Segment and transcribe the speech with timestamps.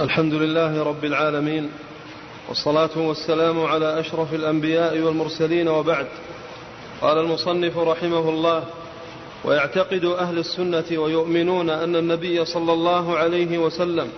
[0.00, 1.70] الحمد لله رب العالمين
[2.48, 6.06] والصلاة والسلام على أشرف الأنبياء والمرسلين وبعد.
[7.00, 8.64] قال المصنف رحمه الله
[9.44, 14.08] ويعتقد أهل السنة ويؤمنون أن النبي صلى الله عليه وسلم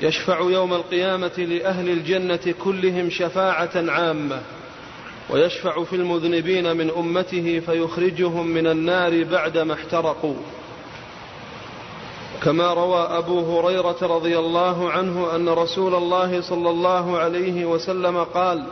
[0.00, 4.40] يشفع يوم القيامة لأهل الجنة كلهم شفاعة عامة
[5.30, 10.36] ويشفع في المذنبين من أمته فيخرجهم من النار بعدما احترقوا.
[12.44, 18.64] كما روى أبو هريرة رضي الله عنه أن رسول الله صلى الله عليه وسلم قال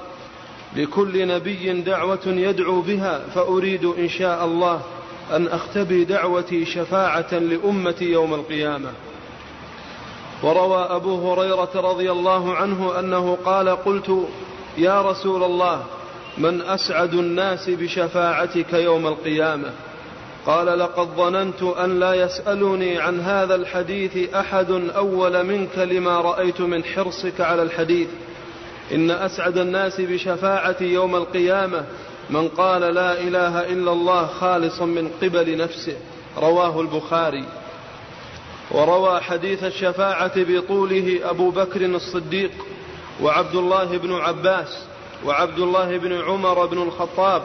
[0.77, 4.81] لكل نبي دعوة يدعو بها فأريد إن شاء الله
[5.33, 8.91] أن أختبي دعوتي شفاعة لأمتي يوم القيامة.
[10.43, 14.29] وروى أبو هريرة رضي الله عنه أنه قال قلت
[14.79, 15.85] يا رسول الله
[16.39, 19.73] من أسعد الناس بشفاعتك يوم القيامة.
[20.47, 26.85] قال لقد ظننت أن لا يسألني عن هذا الحديث أحد أول منك لما رأيت من
[26.85, 28.09] حرصك على الحديث.
[28.93, 31.85] إن أسعد الناس بشفاعتي يوم القيامة.
[32.31, 35.97] من قال لا إله إلا الله خالصا من قبل نفسه.
[36.39, 37.45] رواه البخاري.
[38.71, 42.51] وروى حديث الشفاعة بطوله أبو بكر الصديق
[43.23, 44.85] وعبد الله بن عباس
[45.27, 47.43] وعبد الله بن عمر بن الخطاب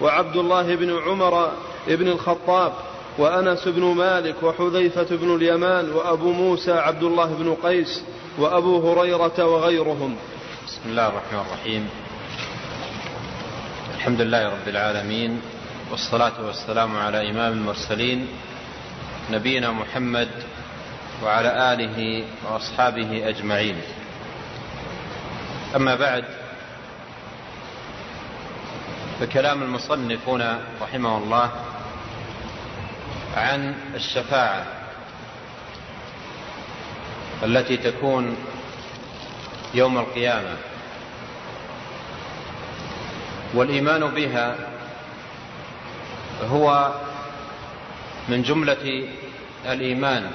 [0.00, 1.52] وعبد الله بن عمر
[1.86, 2.72] بن الخطاب
[3.18, 8.02] وأنس بن مالك وحذيفة بن اليمان وأبو موسى عبد الله بن قيس
[8.38, 10.16] وأبو هريرة وغيرهم.
[10.66, 11.88] بسم الله الرحمن الرحيم.
[13.96, 15.40] الحمد لله رب العالمين
[15.90, 18.26] والصلاة والسلام على إمام المرسلين
[19.30, 20.28] نبينا محمد
[21.24, 23.76] وعلى آله وأصحابه أجمعين.
[25.76, 26.24] أما بعد
[29.20, 31.50] فكلام المصنف هنا رحمه الله
[33.36, 34.66] عن الشفاعة
[37.42, 38.36] التي تكون
[39.74, 40.56] يوم القيامة.
[43.54, 44.56] والإيمان بها
[46.42, 46.92] هو
[48.28, 49.08] من جملة
[49.66, 50.30] الإيمان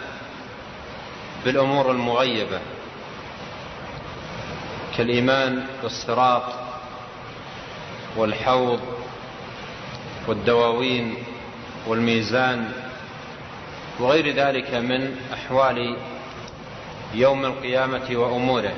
[1.46, 2.60] بالأمور المغيبة
[4.98, 6.44] كالإيمان بالصراط
[8.18, 8.80] والحوض
[10.28, 11.16] والدواوين
[11.88, 12.72] والميزان
[14.00, 15.98] وغير ذلك من أحوال
[17.14, 18.74] يوم القيامة وأموره.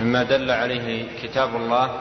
[0.00, 2.00] مما دل عليه كتاب الله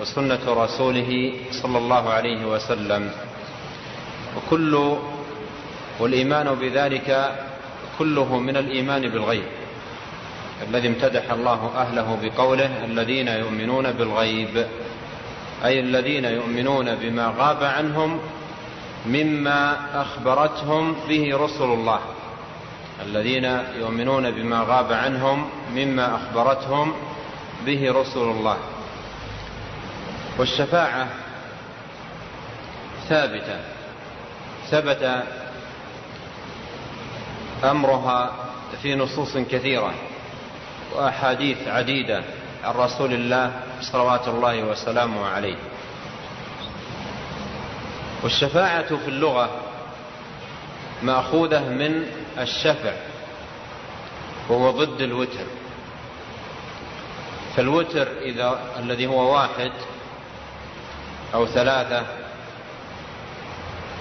[0.00, 3.10] وسنة رسوله صلى الله عليه وسلم.
[4.36, 4.96] وكل
[6.00, 7.08] والإيمان بذلك
[7.98, 9.44] كله من الإيمان بالغيب
[10.68, 14.66] الذي امتدح الله أهله بقوله الذين يؤمنون بالغيب
[15.64, 18.20] أي الذين يؤمنون بما غاب عنهم
[19.06, 22.00] مما أخبرتهم به رسل الله.
[23.02, 23.44] الذين
[23.80, 26.92] يؤمنون بما غاب عنهم مما أخبرتهم
[27.66, 28.56] به رسل الله.
[30.38, 31.06] والشفاعة
[33.08, 33.60] ثابتة.
[34.70, 35.22] ثبت
[37.64, 38.32] أمرها
[38.82, 39.94] في نصوص كثيرة
[40.96, 42.22] وأحاديث عديدة
[42.64, 45.56] عن رسول الله صلوات الله وسلامه عليه.
[48.24, 49.60] والشفاعة في اللغة
[51.02, 52.06] مأخوذة من
[52.38, 52.92] الشفع
[54.48, 55.46] وهو ضد الوتر.
[57.56, 59.72] فالوتر إذا الذي هو واحد
[61.34, 62.06] أو ثلاثة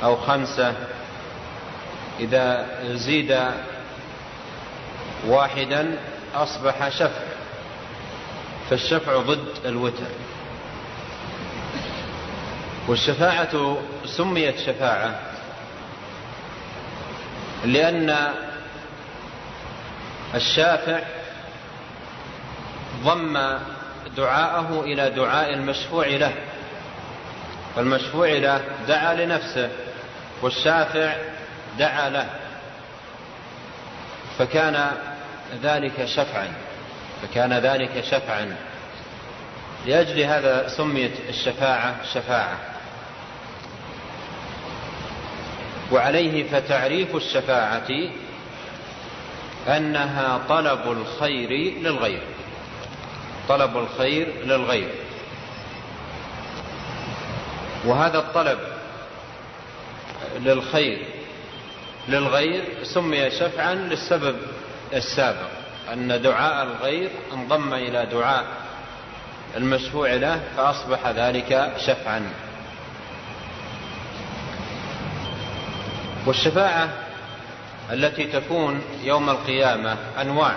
[0.03, 0.73] أو خمسة
[2.19, 3.39] إذا زيد
[5.27, 5.97] واحدا
[6.35, 7.23] أصبح شفع.
[8.69, 10.22] فالشفع ضد الوتر.
[12.87, 15.19] والشفاعة سميت شفاعة
[17.65, 18.33] لأن
[20.35, 20.99] الشافع
[23.03, 23.57] ضم
[24.17, 26.33] دعاءه إلى دعاء المشفوع له
[27.75, 29.69] فالمشفوع له دعا لنفسه
[30.41, 31.15] والشافع
[31.79, 32.29] دعا له
[34.37, 34.91] فكان
[35.63, 36.53] ذلك شفعا
[37.23, 38.55] فكان ذلك شفعا.
[39.85, 42.57] لأجل هذا سميت الشفاعة شفاعة.
[45.93, 47.89] وعليه فتعريف الشفاعة
[49.67, 51.49] أنها طلب الخير
[51.79, 52.21] للغير.
[53.49, 54.89] طلب الخير للغير.
[57.85, 58.59] وهذا الطلب
[60.39, 61.05] للخير
[62.07, 64.35] للغير سمي شفعا للسبب
[64.93, 65.49] السابق
[65.93, 68.45] أن دعاء الغير انضم إلى دعاء
[69.57, 72.29] المشفوع له فأصبح ذلك شفعا.
[76.25, 76.89] والشفاعة
[77.91, 80.55] التي تكون يوم القيامة أنواع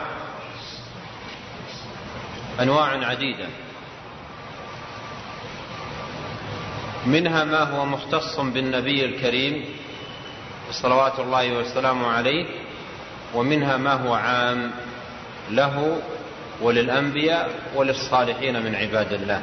[2.60, 3.46] أنواع عديدة.
[7.06, 9.64] منها ما هو مختص بالنبي الكريم
[10.70, 12.46] صلوات الله وسلامه عليه
[13.34, 14.70] ومنها ما هو عام
[15.50, 16.00] له
[16.60, 19.42] وللأنبياء وللصالحين من عباد الله.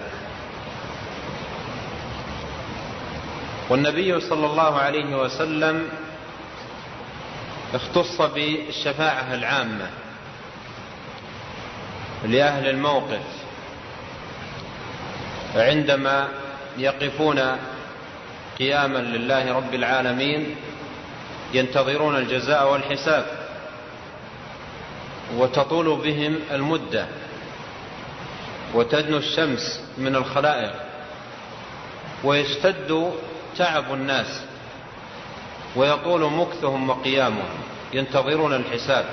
[3.70, 5.90] والنبي صلى الله عليه وسلم
[7.74, 9.90] اختص بالشفاعة العامة
[12.26, 13.22] لأهل الموقف.
[15.56, 16.28] عندما
[16.78, 17.58] يقفون
[18.60, 20.56] قياما لله رب العالمين
[21.54, 23.26] ينتظرون الجزاء والحساب
[25.36, 27.06] وتطول بهم المدة
[28.74, 30.74] وتدنو الشمس من الخلائق
[32.24, 33.12] ويشتد
[33.58, 34.42] تعب الناس.
[35.76, 37.50] ويطول مكثهم وقيامهم
[37.94, 39.06] ينتظرون الحساب.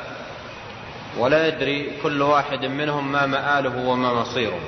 [1.18, 4.60] ولا يدري كل واحد منهم ما مآله وما مصيره.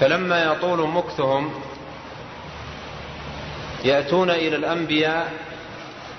[0.00, 1.50] فلما يطول مكثهم
[3.84, 5.32] يأتون إلى الأنبياء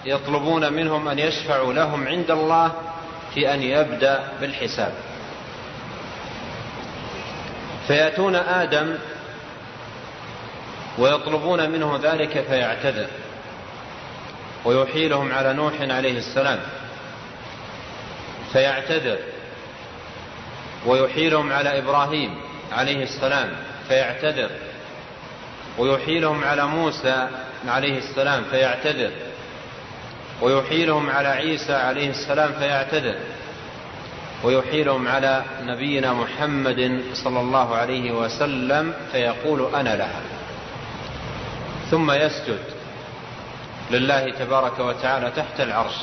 [0.06, 2.72] يطلبون منهم أن يشفعوا لهم عند الله
[3.34, 4.94] في أن يبدأ بالحساب.
[7.88, 8.98] فيأتون آدم
[10.98, 13.08] ويطلبون منه ذلك فيعتذر.
[14.66, 16.60] ويحيلهم على نوح عليه السلام.
[18.54, 19.18] فيعتذر.
[20.86, 23.50] ويحيلهم على إبراهيم عليه السلام.
[23.88, 24.50] فيعتذر.
[25.78, 27.28] ويحيلهم على موسى
[27.68, 28.44] عليه السلام.
[28.52, 29.12] فيعتذر.
[30.42, 32.54] ويحيلهم على عيسى عليه السلام.
[32.60, 33.16] فيعتذر.
[34.44, 38.94] ويحيلهم على نبينا محمد صلى الله عليه وسلم.
[39.12, 40.22] فيقول أنا لها.
[41.92, 42.77] ثم يسجد.
[43.92, 45.96] لله تبارك وتعالى تحت العرش.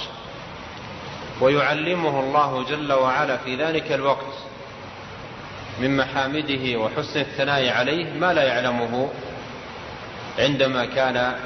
[1.41, 4.35] ويعلمه الله جل وعلا في ذلك الوقت.
[5.81, 9.11] من محامده وحسن الثناء عليه ما لا يعلمه.
[10.39, 11.37] عندما كان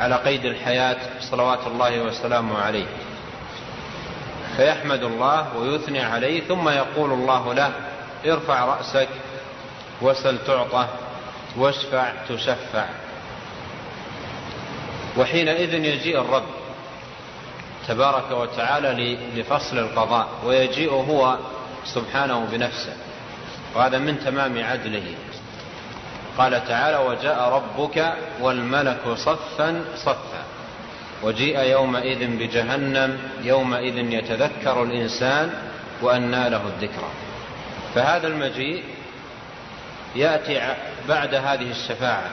[0.00, 2.86] على قيد الحياة صلوات الله وسلامه عليه.
[4.56, 7.72] فيحمد الله ويثني عليه ثم يقول الله له
[8.26, 9.08] ارفع رأسك
[10.02, 10.88] وسل تعطى
[11.56, 12.84] واشفع تشفع.
[15.16, 16.44] وحينئذ يجيء الرب
[17.88, 21.38] تبارك وتعالى لفصل القضاء ويجيء هو
[21.84, 22.92] سبحانه بنفسه
[23.74, 25.14] وهذا من تمام عدله.
[26.38, 30.42] قال تعالى وجاء ربك والملك صفا صفا
[31.22, 35.52] وجيء يومئذ بجهنم يومئذ يتذكر الإنسان
[36.02, 37.10] وأنى له الذكرى.
[37.94, 38.84] فهذا المجيء
[40.16, 40.74] يأتي
[41.08, 42.30] بعد هذه الشفاعة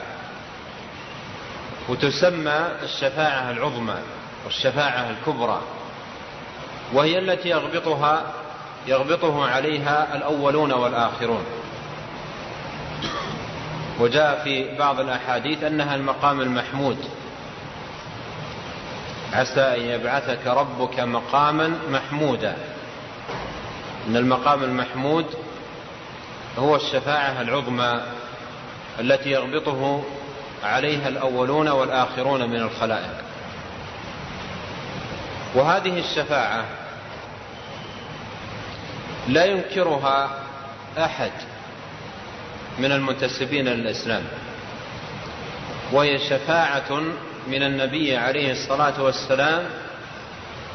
[1.90, 3.98] وتسمى الشفاعة العظمى
[4.44, 5.60] والشفاعة الكبرى
[6.92, 8.22] وهي التي يغبطها
[8.86, 11.44] يغبطه عليها الأولون والآخرون.
[14.00, 16.98] وجاء في بعض الأحاديث أنها المقام المحمود.
[19.32, 22.56] عسى أن يبعثك ربك مقاما محمودا.
[24.08, 25.26] أن المقام المحمود
[26.58, 28.00] هو الشفاعة العظمى
[29.00, 30.02] التي يغبطه
[30.64, 33.14] عليها الأولون والآخرون من الخلائق.
[35.54, 36.64] وهذه الشفاعة
[39.28, 40.30] لا ينكرها
[40.98, 41.32] أحد
[42.78, 44.22] من المنتسبين للإسلام
[45.92, 47.02] وهي شفاعة
[47.46, 49.62] من النبي عليه الصلاة والسلام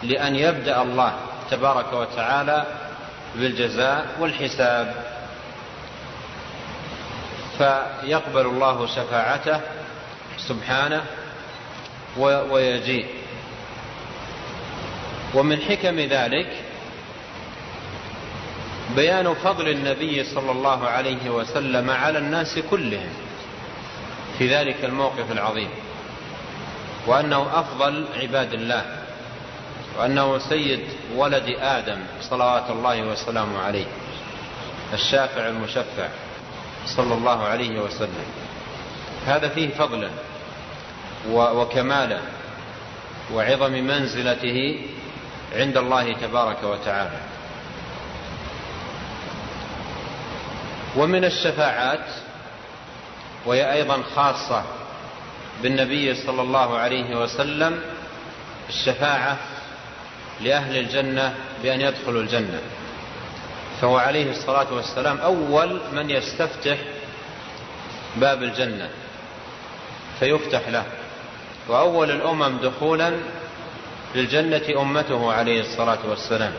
[0.03, 1.13] لأن يبدأ الله
[1.51, 2.65] تبارك وتعالى
[3.35, 5.15] بالجزاء والحساب.
[7.57, 9.61] فيقبل الله شفاعته
[10.37, 11.03] سبحانه
[12.17, 13.05] ويجيء.
[15.33, 16.51] ومن حكم ذلك
[18.95, 23.09] بيان فضل النبي صلى الله عليه وسلم على الناس كلهم
[24.37, 25.69] في ذلك الموقف العظيم
[27.07, 28.85] وأنه أفضل عباد الله
[29.97, 30.79] وأنه سيد
[31.15, 33.85] ولد آدم صلوات الله وسلامه عليه
[34.93, 36.09] الشافع المشفع
[36.85, 38.25] صلى الله عليه وسلم.
[39.25, 40.09] هذا فيه فضلا
[41.31, 42.19] وكمالا
[43.33, 44.81] وعظم منزلته
[45.55, 47.19] عند الله تبارك وتعالى.
[50.95, 52.05] ومن الشفاعات
[53.45, 54.63] وهي أيضا خاصة
[55.63, 57.81] بالنبي صلى الله عليه وسلم
[58.69, 59.37] الشفاعة
[60.41, 62.61] لأهل الجنة بأن يدخلوا الجنة.
[63.81, 66.77] فهو عليه الصلاة والسلام أول من يستفتح
[68.15, 68.89] باب الجنة.
[70.19, 70.83] فيفتح له.
[71.67, 73.13] وأول الأمم دخولا
[74.15, 76.53] للجنة أمته عليه الصلاة والسلام.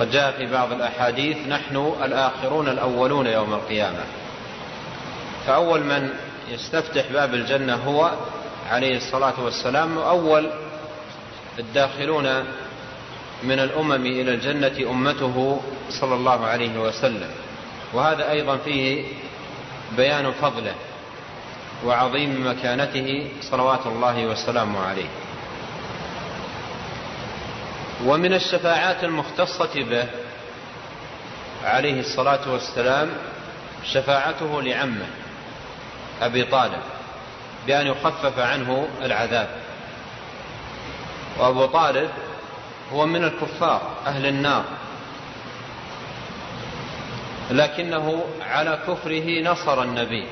[0.00, 4.04] قد جاء في بعض الأحاديث نحن الآخرون الأولون يوم القيامة.
[5.46, 6.10] فأول من
[6.50, 8.10] يستفتح باب الجنة هو
[8.70, 9.98] عليه الصلاة والسلام.
[9.98, 10.50] أول
[11.58, 12.44] الداخلون
[13.42, 15.60] من الأمم إلى الجنة أمته
[15.90, 17.30] صلى الله عليه وسلم.
[17.92, 19.04] وهذا أيضا فيه
[19.96, 20.74] بيان فضله.
[21.84, 25.08] وعظيم مكانته صلوات الله وسلامه عليه.
[28.04, 30.06] ومن الشفاعات المختصة به
[31.64, 33.10] عليه الصلاة والسلام
[33.84, 35.06] شفاعته لعمه
[36.22, 36.82] أبي طالب
[37.66, 39.48] بأن يخفف عنه العذاب.
[41.38, 42.10] وأبو طالب
[42.92, 44.64] هو من الكفار أهل النار.
[47.50, 50.26] لكنه على كفره نصر النبي.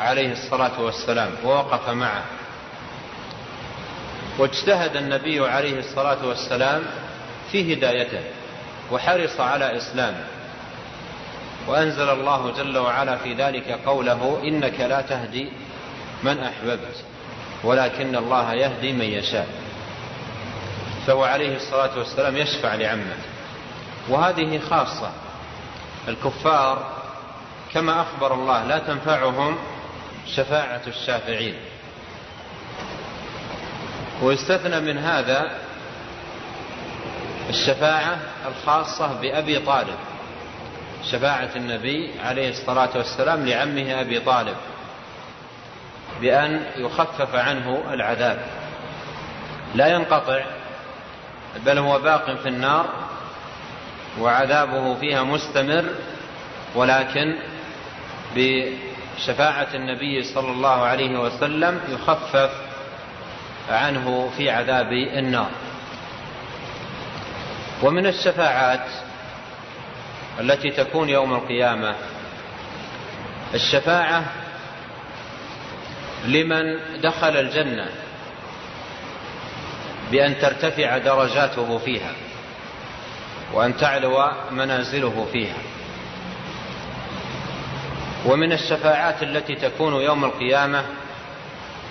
[0.00, 2.24] عليه الصلاة والسلام ووقف معه.
[4.38, 6.82] واجتهد النبي عليه الصلاة والسلام
[7.52, 8.20] في هدايته
[8.92, 10.24] وحرص على إسلامه.
[11.66, 15.52] وأنزل الله جل وعلا في ذلك قوله إنك لا تهدي
[16.22, 17.04] من أحببت
[17.64, 19.48] ولكن الله يهدي من يشاء.
[21.06, 23.16] فهو عليه الصلاة والسلام يشفع لعمه
[24.08, 25.10] وهذه خاصة.
[26.08, 26.96] الكفار
[27.74, 29.58] كما أخبر الله لا تنفعهم
[30.26, 31.54] شفاعة الشافعين.
[34.22, 35.50] ويستثنى من هذا
[37.50, 38.18] الشفاعة
[38.48, 39.96] الخاصة بأبي طالب
[41.10, 44.56] شفاعة النبي عليه الصلاة والسلام لعمه أبي طالب
[46.20, 48.46] بأن يخفف عنه العذاب.
[49.74, 50.44] لا ينقطع
[51.66, 52.86] بل هو باق في النار
[54.20, 55.84] وعذابه فيها مستمر
[56.74, 57.38] ولكن
[59.16, 62.50] بشفاعة النبي صلى الله عليه وسلم يخفف
[63.70, 65.50] عنه في عذاب النار.
[67.82, 68.86] ومن الشفاعات
[70.40, 71.94] التي تكون يوم القيامة
[73.54, 74.24] الشفاعة
[76.24, 77.86] لمن دخل الجنة
[80.10, 82.12] بأن ترتفع درجاته فيها
[83.52, 85.56] وأن تعلو منازله فيها.
[88.26, 90.84] ومن الشفاعات التي تكون يوم القيامة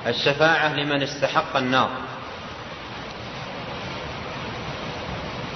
[0.08, 1.90] الشفاعة لمن استحق النار.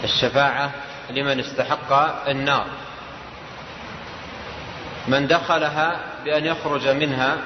[0.04, 0.72] الشفاعة
[1.10, 1.94] لمن استحق
[2.28, 2.66] النار.
[5.08, 7.38] من دخلها بأن يخرج منها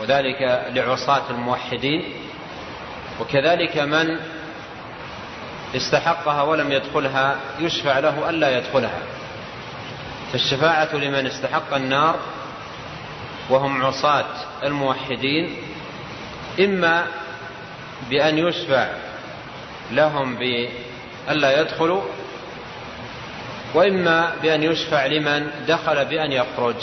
[0.00, 2.04] وذلك لعصاة الموحدين
[3.20, 4.16] وكذلك من
[5.76, 9.00] استحقها ولم يدخلها يشفع له ألا يدخلها.
[10.32, 12.16] فالشفاعة لمن استحق النار
[13.50, 14.26] وهم عصاة
[14.62, 15.56] الموحدين
[16.60, 17.06] إما
[18.10, 18.88] بأن يشفع
[19.92, 22.02] لهم بألا يدخلوا
[23.74, 26.76] وإما بأن يشفع لمن دخل بأن يخرج.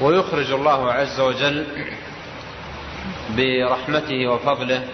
[0.00, 1.66] ويخرج الله عز وجل
[3.36, 4.88] برحمته وفضله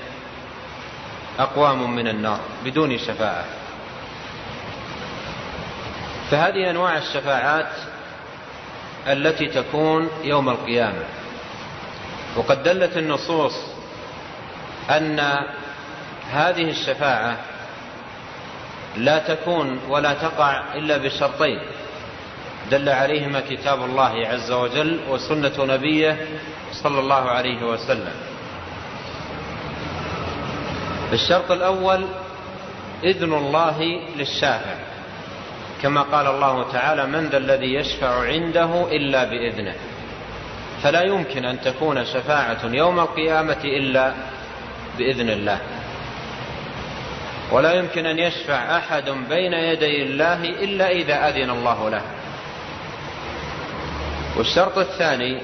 [1.39, 3.45] أقوام من النار بدون شفاعة.
[6.31, 7.73] فهذه أنواع الشفاعات
[9.07, 11.05] التي تكون يوم القيامة.
[12.37, 13.55] وقد دلت النصوص
[14.91, 15.21] أن
[16.33, 17.37] هذه الشفاعة
[18.97, 21.61] لا تكون ولا تقع إلا بشرطين.
[22.71, 26.27] دل عليهما كتاب الله عز وجل وسنة نبيه
[26.73, 28.15] صلى الله عليه وسلم.
[31.13, 32.05] الشرط الأول
[33.05, 34.77] إذن الله للشافع.
[35.85, 39.75] كما قال الله تعالى من ذا الذي يشفع عنده إلا بإذنه.
[40.83, 44.15] فلا يمكن أن تكون شفاعة يوم القيامة إلا
[44.99, 45.59] بإذن الله.
[47.51, 52.03] ولا يمكن أن يشفع أحد بين يدي الله إلا إذا أذن الله له.
[54.37, 55.41] والشرط الثاني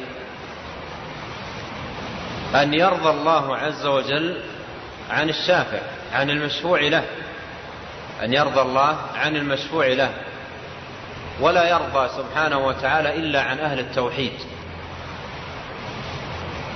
[2.55, 4.41] أن يرضى الله عز وجل
[5.11, 5.81] عن الشافع
[6.13, 7.05] عن المشفوع له.
[8.23, 10.11] أن يرضى الله عن المشفوع له.
[11.41, 14.33] ولا يرضى سبحانه وتعالى إلا عن أهل التوحيد.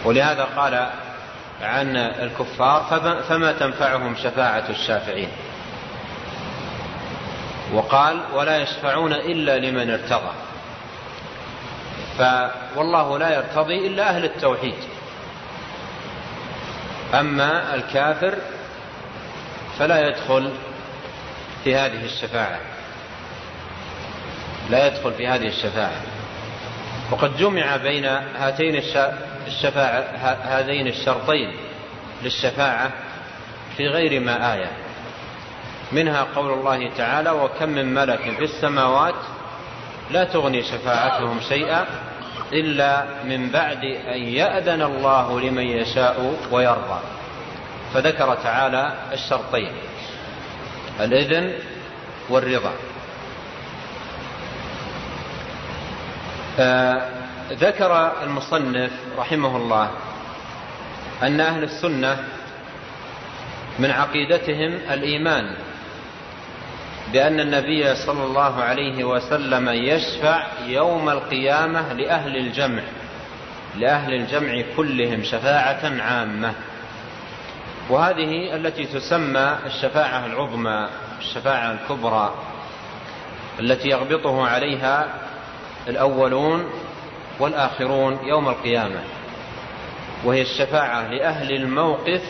[0.04, 0.90] ولهذا قال
[1.62, 2.82] عن الكفار
[3.28, 5.28] فما تنفعهم شفاعة الشافعين؟
[7.72, 10.32] وقال ولا يشفعون إلا لمن ارتضى.
[12.18, 14.74] فوالله لا يرتضي إلا أهل التوحيد.
[17.14, 18.34] أما الكافر
[19.78, 20.50] فلا يدخل
[21.64, 22.60] في هذه الشفاعة.
[24.70, 26.02] لا يدخل في هذه الشفاعة.
[27.10, 28.04] وقد جمع بين
[28.36, 28.82] هاتين
[29.46, 30.02] الشفاعة
[30.42, 31.52] هذين الشرطين
[32.22, 32.90] للشفاعة
[33.76, 34.70] في غير ما آية.
[35.92, 39.14] منها قول الله تعالى وكم من ملك في السماوات
[40.10, 41.86] لا تغني شفاعتهم شيئا
[42.52, 47.00] إلا من بعد أن يأذن الله لمن يشاء ويرضى.
[47.94, 49.72] فذكر تعالى الشرطين
[51.00, 51.52] الإذن
[52.28, 52.72] والرضا.
[57.52, 59.90] ذكر المصنف رحمه الله
[61.22, 62.24] أن أهل السنة
[63.78, 65.56] من عقيدتهم الإيمان
[67.12, 72.82] بأن النبي صلى الله عليه وسلم يشفع يوم القيامة لأهل الجمع
[73.76, 76.52] لأهل الجمع كلهم شفاعة عامة.
[77.90, 82.34] وهذه التي تسمى الشفاعة العظمى الشفاعة الكبرى
[83.60, 85.08] التي يغبطه عليها
[85.88, 86.70] الأولون
[87.40, 89.00] والآخرون يوم القيامة
[90.24, 92.22] وهي الشفاعة لأهل الموقف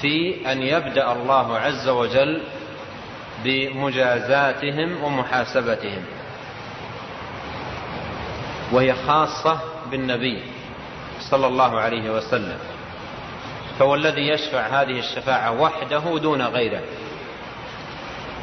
[0.00, 2.42] في أن يبدأ الله عز وجل
[3.44, 6.04] بمجازاتهم ومحاسبتهم
[8.72, 10.42] وهي خاصة بالنبي
[11.20, 12.58] صلى الله عليه وسلم
[13.78, 16.82] فهو الذي يشفع هذه الشفاعة وحده دون غيره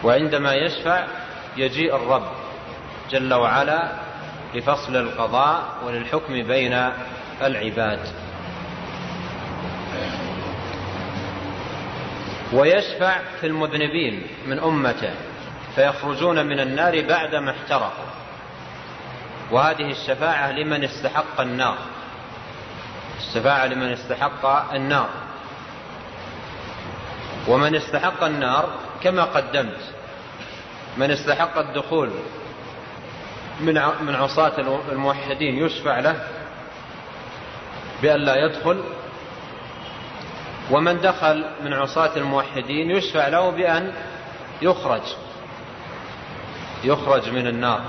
[0.03, 1.07] وعندما يشفع
[1.57, 2.42] يجيء الرب
[3.13, 3.91] جل وعلا
[4.53, 6.89] لفصل القضاء وللحكم بين
[7.41, 7.99] العباد.
[12.53, 15.13] ويشفع في المذنبين من أمته
[15.75, 18.11] فيخرجون من النار بعدما احترقوا.
[19.51, 21.77] وهذه الشفاعة لمن استحق النار.
[23.17, 25.09] الشفاعة لمن استحق النار.
[27.47, 28.69] ومن استحق النار
[29.03, 29.81] كما قدمت
[30.97, 32.09] من استحق الدخول
[33.59, 36.23] من من عصاة الموحدين يشفع له
[38.01, 38.83] بأن لا يدخل.
[40.71, 43.93] ومن دخل من عصاة الموحدين يشفع له بأن
[44.61, 45.01] يخرج.
[46.83, 47.81] يخرج من النار.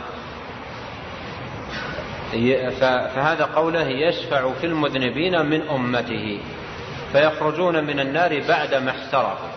[3.14, 6.40] فهذا قوله يشفع في المذنبين من أمته.
[7.12, 9.54] فيخرجون من النار بعدما احترقوا.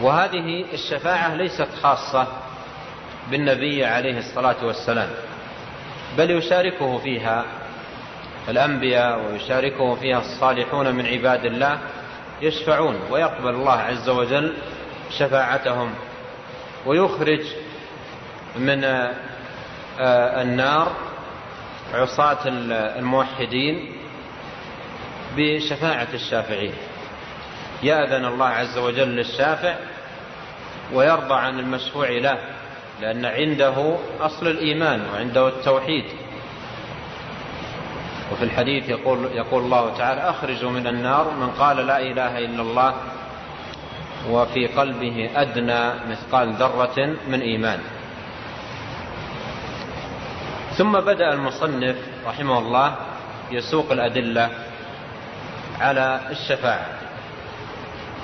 [0.00, 2.26] وهذه الشفاعة ليست خاصة.
[3.30, 5.08] بالنبي عليه الصلاة والسلام.
[6.18, 7.44] بل يشاركه فيها
[8.48, 11.78] الأنبياء ويشاركه فيها الصالحون من عباد الله
[12.42, 14.54] يشفعون ويقبل الله عز وجل
[15.18, 15.94] شفاعتهم.
[16.86, 17.42] ويخرج
[18.56, 20.92] من آه، النار
[21.94, 22.38] عصاة
[22.98, 23.92] الموحدين
[25.36, 26.74] بشفاعة الشافعين.
[27.82, 29.74] يأذن الله عز وجل للشافع
[30.92, 32.38] ويرضى عن المشفوع له.
[33.02, 36.04] لأن عنده أصل الإيمان وعنده التوحيد.
[38.32, 42.94] وفي الحديث يقول, يقول الله تعالى أخرجوا من النار من قال لا إله إلا الله
[44.30, 47.80] وفي قلبه أدنى مثقال ذرة من إيمان.
[50.78, 52.96] ثم بدأ المصنف رحمه الله
[53.50, 54.50] يسوق الأدلة
[55.80, 56.86] على الشفاعة.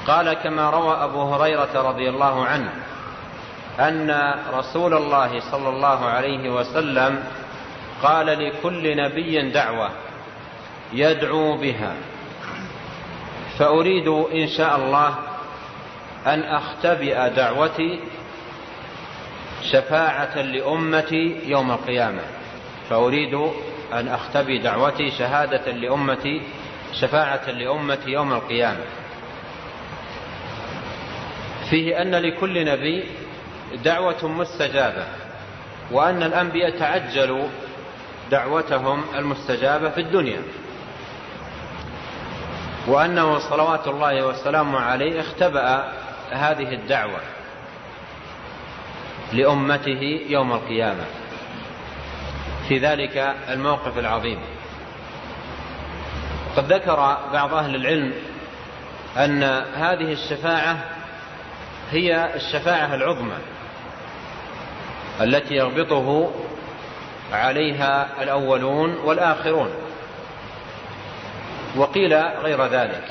[0.07, 2.73] قال كما روى أبو هريرة رضي الله عنه
[3.79, 7.25] أن رسول الله صلى الله عليه وسلم
[8.03, 9.91] قال لكل نبي دعوة
[10.93, 11.95] يدعو بها.
[13.59, 15.15] فأريد إن شاء الله
[16.27, 18.01] أن أختبئ دعوتي
[19.73, 22.23] شفاعة لأمتي يوم القيامة.
[22.91, 23.35] فأريد
[23.93, 26.43] أن أختبئ دعوتي شهادة لأمتي
[27.01, 28.85] شفاعة لأمتي يوم القيامة.
[31.71, 33.05] فيه أن لكل نبي
[33.75, 35.05] دعوة مستجابة
[35.91, 37.49] وأن الأنبياء تعجلوا
[38.31, 40.43] دعوتهم المستجابة في الدنيا.
[42.87, 45.93] وأنه صلوات الله والسلام عليه اختبأ
[46.31, 47.21] هذه الدعوة
[49.33, 51.05] لأمته يوم القيامة.
[52.69, 54.41] في ذلك الموقف العظيم.
[56.57, 56.97] قد ذكر
[57.33, 58.13] بعض أهل العلم
[59.17, 59.43] أن
[59.75, 60.79] هذه الشفاعة
[61.91, 63.39] هي الشفاعة العظمى.
[65.21, 66.31] التي يربطه
[67.33, 69.71] عليها الأولون والآخرون.
[71.77, 73.05] وقيل غير ذلك.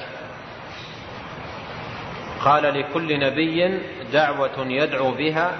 [2.46, 3.80] قال لكل نبي
[4.14, 5.52] دعوة يدعو بها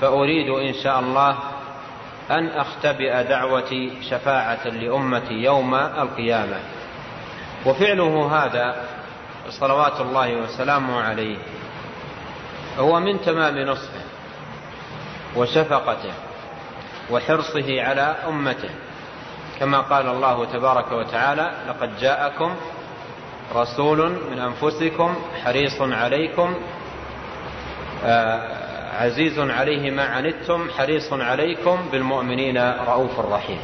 [0.00, 1.38] فأريد إن شاء الله
[2.30, 6.60] أن أختبئ دعوتي شفاعة لأمتي يوم القيامة.
[7.66, 8.88] وفعله هذا
[9.50, 11.36] صلوات الله وسلامه عليه
[12.78, 14.01] هو من تمام نصحه.
[15.36, 16.12] وشفقته
[17.10, 18.70] وحرصه على أمته.
[19.60, 22.56] كما قال الله تبارك وتعالى لقد جاءكم
[23.54, 26.54] رسول من أنفسكم حريص عليكم
[28.04, 28.62] آه،
[29.02, 33.58] عزيز عليه ما عنتم حريص عليكم بالمؤمنين رؤوف رحيم.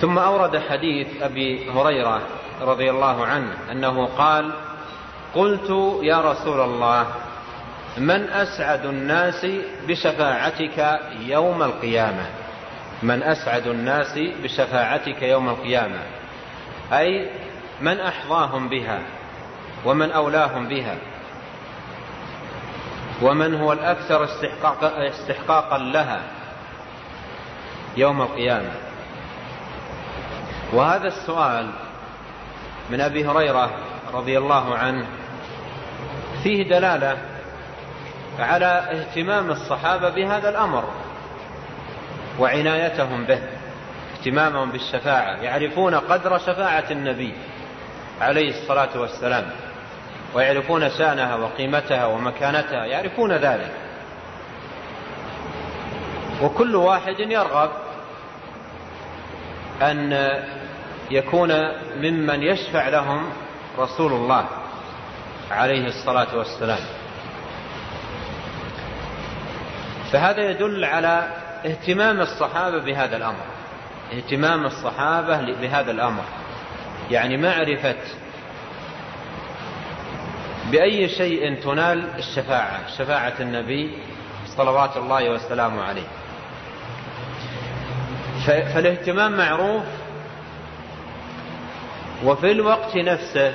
[0.00, 2.20] ثم أورد حديث أبي هريرة
[2.60, 4.52] رضي الله عنه أنه قال
[5.34, 5.70] قلت
[6.02, 7.06] يا رسول الله
[7.98, 9.46] من أسعد الناس
[9.88, 12.26] بشفاعتك يوم القيامة؟
[13.02, 16.00] من أسعد الناس بشفاعتك يوم القيامة؟
[16.92, 17.30] أي
[17.80, 19.00] من أحظاهم بها
[19.84, 20.96] ومن أولاهم بها.
[23.22, 26.20] ومن هو الأكثر استحقاق استحقاقا لها
[27.96, 28.72] يوم القيامة؟
[30.72, 31.70] وهذا السؤال
[32.90, 33.70] من أبي هريرة
[34.14, 35.06] رضي الله عنه
[36.42, 37.37] فيه دلالة
[38.38, 40.84] على اهتمام الصحابة بهذا الأمر
[42.38, 43.40] وعنايتهم به
[44.18, 47.34] اهتمامهم بالشفاعة يعرفون قدر شفاعة النبي
[48.20, 49.50] عليه الصلاة والسلام
[50.34, 53.72] ويعرفون شأنها وقيمتها ومكانتها يعرفون ذلك.
[56.42, 57.70] وكل واحد يرغب
[59.82, 60.28] أن
[61.10, 61.52] يكون
[61.96, 63.30] ممن يشفع لهم
[63.78, 64.46] رسول الله
[65.50, 66.97] عليه الصلاة والسلام.
[70.12, 71.28] فهذا يدل على
[71.66, 73.44] اهتمام الصحابة بهذا الأمر.
[74.12, 76.22] اهتمام الصحابة بهذا الأمر.
[77.10, 77.96] يعني معرفة
[80.70, 83.98] بأي شيء تنال الشفاعة شفاعة النبي
[84.56, 86.08] صلوات الله وسلامه عليه.
[88.46, 89.84] فالاهتمام معروف
[92.24, 93.54] وفي الوقت نفسه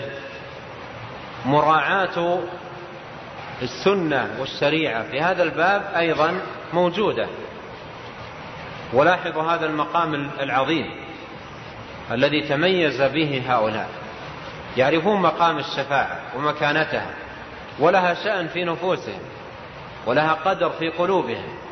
[1.46, 2.40] مراعاة
[3.62, 6.42] السنة والشريعة في هذا الباب أيضا
[6.74, 7.28] موجودة.
[8.94, 10.90] ولاحظوا هذا المقام العظيم
[12.12, 13.90] الذي تميز به هؤلاء.
[14.78, 17.10] يعرفون مقام الشفاعة ومكانتها
[17.80, 19.20] ولها شأن في نفوسهم
[20.06, 21.64] ولها قدر في قلوبهم.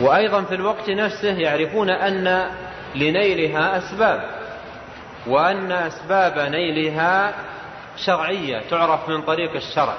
[0.00, 2.50] وأيضا في الوقت نفسه يعرفون أن
[2.94, 4.22] لنيلها أسباب
[5.26, 7.34] وأن أسباب نيلها
[7.96, 9.94] شرعية تعرف من طريق الشرع.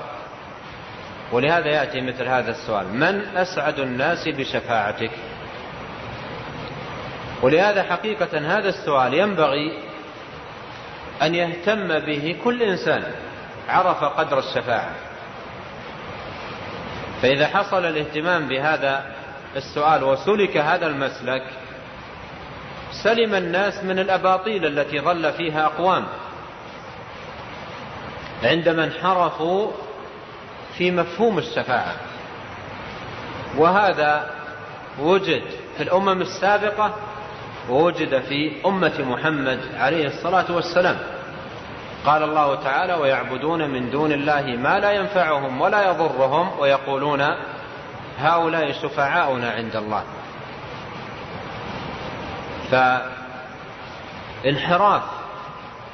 [1.32, 5.12] ولهذا يأتي مثل هذا السؤال من أسعد الناس بشفاعتك؟
[7.42, 9.84] ولهذا حقيقة هذا السؤال ينبغي
[11.22, 13.04] أن يهتم به كل إنسان
[13.70, 14.92] عرف قدر الشفاعة.
[17.22, 19.06] فإذا حصل الاهتمام بهذا
[19.56, 21.44] السؤال وسلك هذا المسلك
[23.04, 26.06] سلم الناس من الأباطيل التي ظل فيها أقوام.
[28.44, 29.72] عندما انحرفوا
[30.78, 31.96] في مفهوم الشفاعة
[33.58, 34.30] وهذا
[35.00, 35.44] وجد
[35.78, 36.96] في الأمم السابقة
[37.70, 40.98] ووجد في أمة محمد عليه الصلاة والسلام.
[42.06, 47.28] قال الله تعالى ويعبدون من دون الله ما لا ينفعهم ولا يضرهم ويقولون
[48.20, 50.04] هؤلاء شفعاؤنا عند الله.
[54.44, 55.21] فانحراف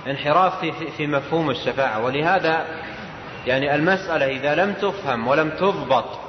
[0.10, 2.06] انحراف في, في مفهوم الشفاعة.
[2.06, 2.65] ولهذا
[3.48, 6.20] يعني المسألة إذا لم تفهم ولم تضبط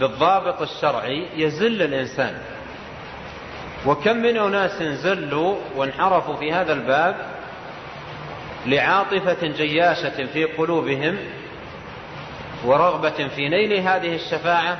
[0.00, 2.38] بالضابط الشرعي يزل الإنسان.
[3.86, 7.16] وكم من أناس زلوا وانحرفوا في هذا الباب
[8.66, 11.18] لعاطفة جياشة في قلوبهم
[12.64, 14.78] ورغبة في نيل هذه الشفاعة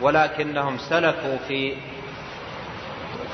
[0.00, 1.74] ولكنهم سلكوا في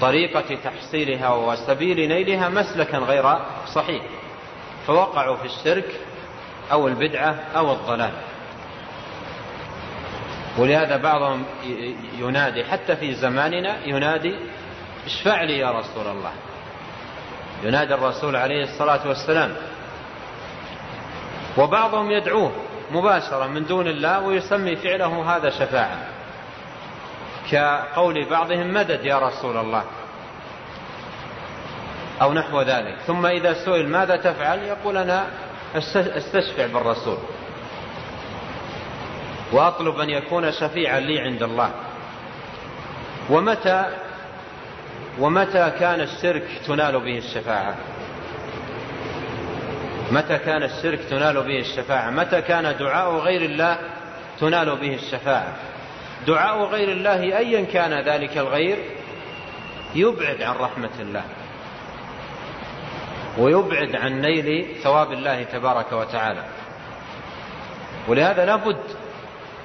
[0.00, 3.38] طريقة تحصيلها وسبيل نيلها مسلكا غير
[3.74, 4.02] صحيح
[4.86, 6.00] فوقعوا في الشرك
[6.72, 8.12] أو البدعة أو الضلال.
[10.58, 11.44] ولهذا بعضهم
[12.18, 14.34] ينادي حتى في زماننا ينادي
[15.06, 16.32] اشفع لي يا رسول الله؟
[17.64, 19.56] ينادي الرسول عليه الصلاة والسلام.
[21.58, 22.52] وبعضهم يدعوه
[22.90, 26.19] مباشرة من دون الله ويسمي فعله هذا شفاعة.
[27.50, 29.84] كقول بعضهم مدد يا رسول الله
[32.22, 32.96] أو نحو ذلك.
[33.06, 35.26] ثم إذا سئل ماذا تفعل؟ يقول أنا
[35.94, 37.18] أستشفع بالرسول.
[39.52, 41.70] وأطلب أن يكون شفيعا لي عند الله.
[43.30, 43.84] ومتى
[45.18, 47.74] ومتى كان الشرك تنال به الشفاعة؟
[50.10, 53.78] متى كان الشرك تنال به الشفاعة؟ متى كان دعاء غير الله
[54.40, 55.69] تنال به الشفاعة؟
[56.26, 58.78] دعاء غير الله أيا كان ذلك الغير
[59.94, 61.24] يبعد عن رحمة الله
[63.38, 66.44] ويبعد عن نيل ثواب الله تبارك وتعالى.
[68.08, 68.80] ولهذا لابد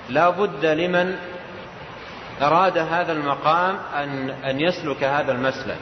[0.10, 1.15] لا بد لمن
[2.41, 5.80] أراد هذا المقام أن, أن يسلك هذا المسلك.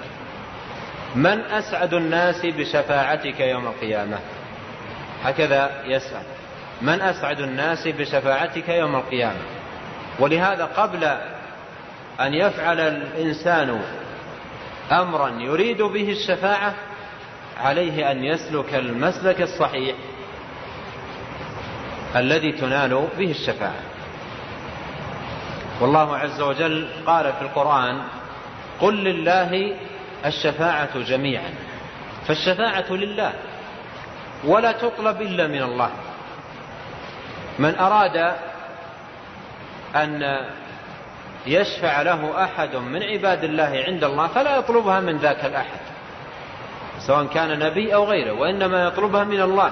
[1.15, 4.19] من أسعد الناس بشفاعتك يوم القيامة؟
[5.23, 6.23] هكذا يسأل.
[6.81, 9.62] من أسعد الناس بشفاعتك يوم القيامة؟
[10.19, 11.03] ولهذا قبل
[12.19, 13.81] أن يفعل الإنسان
[14.91, 16.73] أمرا يريد به الشفاعة
[17.57, 19.95] عليه أن يسلك المسلك الصحيح
[22.15, 23.81] الذي تنال به الشفاعة.
[25.81, 28.01] والله عز وجل قال في القرآن
[28.81, 29.75] قل لله
[30.25, 31.49] الشفاعة جميعا
[32.27, 33.33] فالشفاعة لله
[34.43, 35.89] ولا تطلب إلا من الله.
[37.59, 38.33] من أراد
[39.95, 40.39] أن
[41.47, 45.79] يشفع له أحد من عباد الله عند الله فلا يطلبها من ذاك الأحد
[47.07, 49.71] سواء كان نبي أو غيره وإنما يطلبها من الله.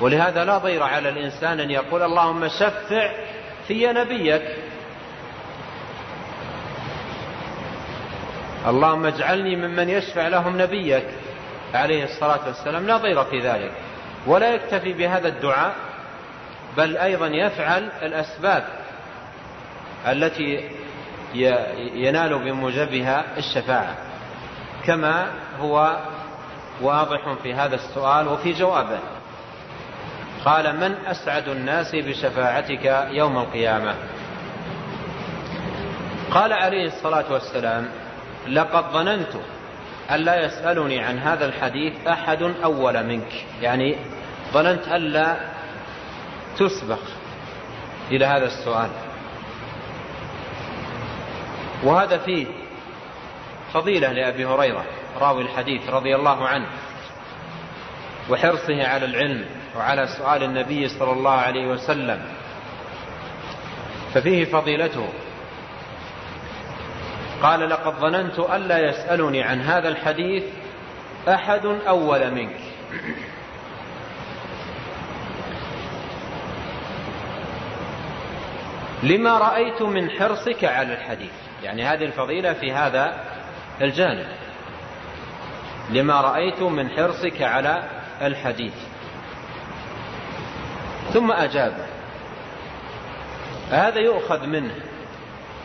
[0.00, 3.10] ولهذا لا ضير على الإنسان أن يقول اللهم شفع
[3.68, 4.42] في نبيك.
[8.66, 11.06] اللهم اجعلني ممن يشفع لهم نبيك
[11.74, 12.86] عليه الصلاة والسلام.
[12.86, 13.72] لا ضير في ذلك.
[14.26, 15.74] ولا يكتفي بهذا الدعاء
[16.76, 18.64] بل أيضا يفعل الأسباب
[20.06, 20.70] التي
[21.94, 23.94] ينال بموجبها الشفاعة.
[24.86, 25.26] كما
[25.60, 25.96] هو
[26.80, 28.98] واضح في هذا السؤال وفي جوابه.
[30.44, 33.94] قال من أسعد الناس بشفاعتك يوم القيامة؟
[36.30, 37.88] قال عليه الصلاة والسلام
[38.48, 39.32] لقد ظننت
[40.10, 43.44] ألا يسألني عن هذا الحديث أحد أول منك.
[43.62, 43.96] يعني
[44.52, 45.36] ظننت ألا
[46.58, 46.98] تسبق
[48.10, 48.90] إلى هذا السؤال.
[51.84, 52.46] وهذا فيه
[53.72, 54.84] فضيلة لأبي هريرة
[55.20, 56.66] راوي الحديث رضي الله عنه
[58.30, 59.44] وحرصه على العلم
[59.76, 62.22] وعلى سؤال النبي صلى الله عليه وسلم.
[64.14, 65.08] ففيه فضيلته.
[67.42, 70.44] قال لقد ظننت ألا يسألني عن هذا الحديث
[71.28, 72.60] أحد أول منك.
[79.02, 81.32] لما رأيت من حرصك على الحديث.
[81.62, 83.14] يعني هذه الفضيلة في هذا
[83.80, 84.26] الجانب.
[85.90, 87.82] لما رأيت من حرصك على
[88.22, 88.74] الحديث.
[91.12, 91.86] ثم أجاب.
[93.70, 94.74] هذا يؤخذ منه.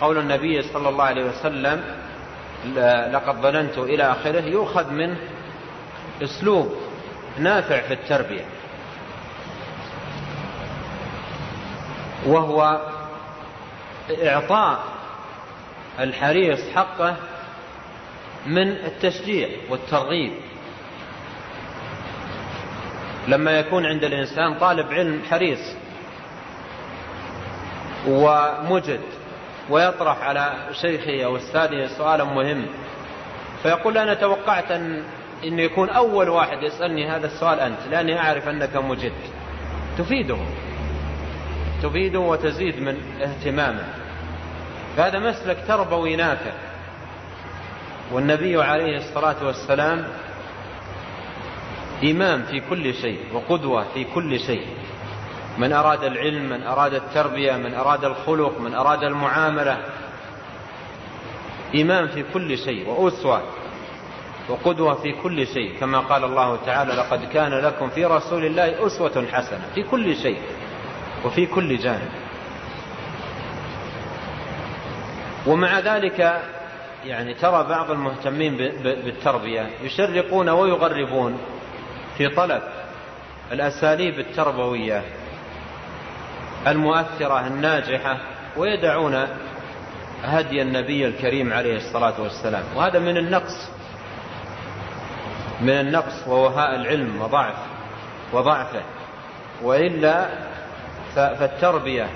[0.02, 1.84] قول النبي صلى الله عليه وسلم
[3.14, 4.42] لقد ظننت إلى آخره.
[4.42, 5.18] يؤخذ منه
[6.24, 6.76] أسلوب
[7.38, 8.46] نافع في التربية.
[12.26, 12.91] وهو
[14.10, 14.84] إعطاء
[16.00, 17.16] الحريص حقه
[18.46, 20.34] من التشجيع والترغيب.
[23.28, 25.60] لما يكون عند الإنسان طالب علم حريص
[28.08, 29.02] ومجد
[29.70, 32.66] ويطرح على شيخه أو أستاذه سؤالا مهم
[33.64, 35.04] فيقول أنا توقعت أن
[35.44, 39.14] أن يكون أول واحد يسألني هذا السؤال أنت لأني أعرف أنك مجد.
[39.98, 40.38] تفيده.
[41.84, 43.84] تفيده وتزيد من اهتمامه.
[44.98, 46.52] فهذا مسلك تربوي نافع
[48.12, 50.08] والنبي عليه الصلاة والسلام
[52.04, 54.66] إمام في كل شيء وقدوة في كل شيء.
[55.58, 59.78] من أراد العلم من أراد التربية من أراد الخلق من أراد المعاملة.
[61.76, 63.42] إمام في كل شيء وأسوة
[64.50, 65.80] وقدوة في كل شيء.
[65.80, 69.62] كما قال الله تعالى لقد كان لكم في رسول الله أسوة حسنة.
[69.76, 70.40] في كل شيء.
[71.26, 72.10] وفي كل جانب.
[75.48, 76.42] ومع ذلك
[77.06, 81.38] يعني ترى بعض المهتمين بالتربية يشرقون ويغربون
[82.18, 82.62] في طلب
[83.52, 85.04] الأساليب التربوية
[86.68, 88.18] المؤثرة الناجحة
[88.58, 89.28] ويدعون
[90.24, 92.64] هدي النبي الكريم عليه الصلاة والسلام.
[92.76, 93.70] وهذا من النقص
[95.62, 97.56] من النقص ووهاء العلم وضعف
[98.34, 98.82] وضعفه.
[99.62, 100.30] وإلا
[101.16, 102.10] فالتربية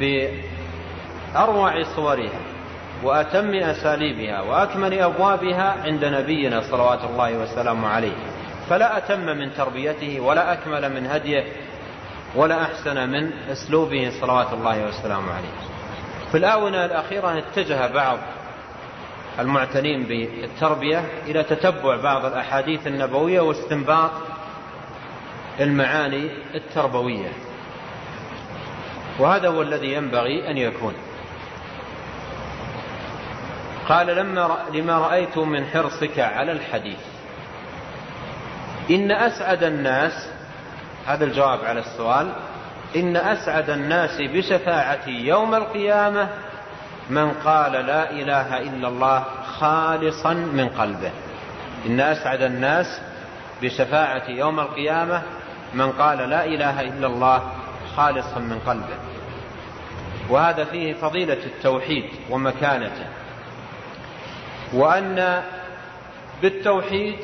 [0.00, 2.40] بأروع صورها
[3.02, 8.16] وأتم أساليبها وأكمل أبوابها عند نبينا صلوات الله وسلامه عليه.
[8.70, 11.44] فلا أتم من تربيته ولا أكمل من هديه
[12.34, 15.54] ولا أحسن من أسلوبه صلوات الله وسلامه عليه.
[16.30, 18.18] في الآونة الأخيرة اتجه بعض
[19.38, 24.10] المعتنين بالتربية إلى تتبع بعض الأحاديث النبوية واستنباط
[25.60, 27.32] المعاني التربوية.
[29.18, 30.94] وهذا هو الذي ينبغي أن يكون.
[33.88, 37.00] قال لما لما رأيت من حرصك على الحديث.
[38.90, 40.28] إن أسعد الناس
[41.06, 42.32] هذا الجواب على السؤال
[42.96, 46.28] إن أسعد الناس بشفاعتي يوم القيامة
[47.10, 49.24] من قال لا إله إلا الله
[49.58, 51.10] خالصا من قلبه.
[51.86, 53.00] إن أسعد الناس
[53.62, 55.22] بشفاعتي يوم القيامة
[55.74, 57.42] من قال لا إله إلا الله
[57.96, 58.98] خالصا من قلبه.
[60.30, 63.06] وهذا فيه فضيلة التوحيد ومكانته.
[64.72, 65.42] وأن
[66.42, 67.16] بالتوحيد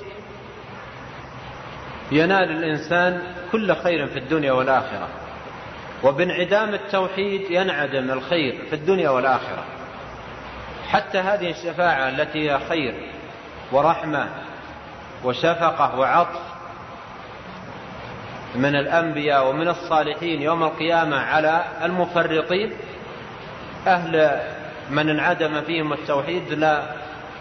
[2.13, 5.09] ينال الإنسان كل خير في الدنيا والآخرة.
[6.05, 9.65] وبانعدام التوحيد ينعدم الخير في الدنيا والآخرة.
[10.89, 12.95] حتى هذه الشفاعة التي هي خير
[13.73, 14.29] ورحمة
[15.25, 16.50] وشفقة وعطف
[18.55, 22.73] من الأنبياء ومن الصالحين يوم القيامة على المفرطين.
[23.87, 24.41] أهل
[24.91, 26.83] من انعدم فيهم التوحيد لا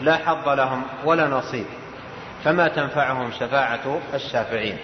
[0.01, 1.65] لا حظ لهم ولا نصيب.
[2.43, 4.77] فما تنفعهم شفاعة الشافعين.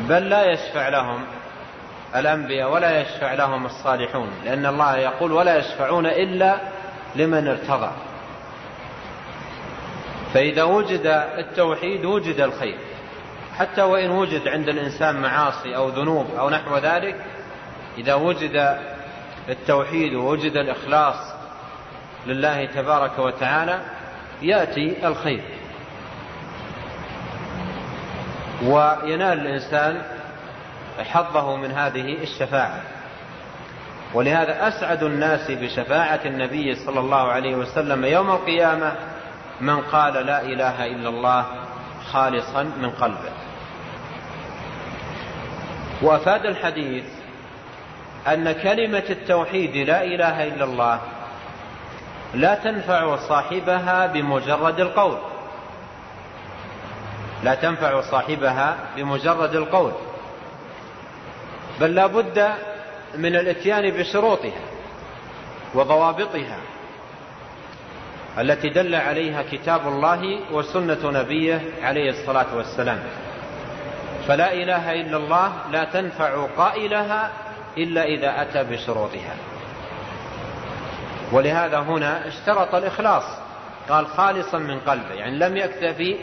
[0.00, 1.24] بل لا يشفع لهم
[2.16, 6.56] الأنبياء ولا يشفع لهم الصالحون لأن الله يقول ولا يشفعون إلا
[7.16, 7.90] لمن ارتضى.
[10.34, 11.06] فإذا وجد
[11.38, 12.78] التوحيد وجد الخير.
[13.58, 17.24] حتى وإن وجد عند الإنسان معاصي أو ذنوب أو نحو ذلك
[17.98, 18.78] إذا وجد
[19.48, 21.16] التوحيد ووجد الإخلاص
[22.26, 23.80] لله تبارك وتعالى
[24.42, 25.42] يأتي الخير.
[28.62, 30.02] وينال الإنسان
[30.98, 32.80] حظه من هذه الشفاعة.
[34.14, 38.92] ولهذا أسعد الناس بشفاعة النبي صلى الله عليه وسلم يوم القيامة
[39.60, 41.46] من قال لا إله إلا الله
[42.12, 43.43] خالصا من قلبه.
[46.04, 47.04] وأفاد الحديث
[48.28, 51.00] أن كلمة التوحيد لا إله إلا الله
[52.34, 55.18] لا تنفع صاحبها بمجرد القول.
[57.44, 59.92] لا تنفع صاحبها بمجرد القول.
[61.80, 62.48] بل لا بد
[63.14, 64.60] من الاتيان بشروطها
[65.74, 66.58] وضوابطها
[68.38, 72.98] التي دل عليها كتاب الله وسنة نبيه عليه الصلاة والسلام.
[74.28, 77.30] فلا إله إلا الله لا تنفع قائلها
[77.78, 79.36] إلا إذا أتى بشروطها.
[81.32, 83.24] ولهذا هنا اشترط الإخلاص
[83.88, 86.16] قال خالصا من قلبه يعني لم يكتفي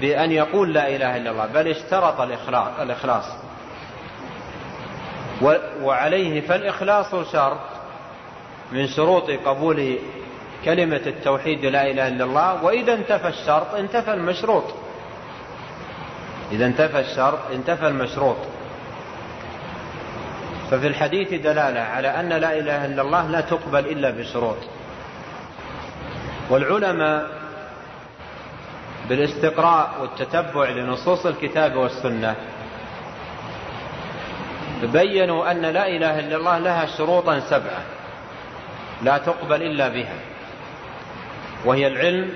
[0.00, 2.20] بأن يقول لا إله إلا الله بل اشترط
[2.80, 3.24] الإخلاص
[5.82, 7.60] وعليه فالإخلاص شرط
[8.72, 9.98] من شروط قبول
[10.64, 14.64] كلمة التوحيد لا إله إلا الله وإذا انتفى الشرط انتفى المشروط.
[16.52, 18.36] إذا انتفى الشرط انتفى المشروط.
[20.70, 24.56] ففي الحديث دلالة على أن لا إله إلا الله لا تقبل إلا بشروط.
[26.50, 27.26] والعلماء
[29.08, 32.34] بالاستقراء والتتبع لنصوص الكتاب والسنة
[34.82, 37.82] بينوا أن لا إله إلا الله لها شروطا سبعة
[39.02, 40.16] لا تقبل إلا بها
[41.64, 42.30] وهي العلم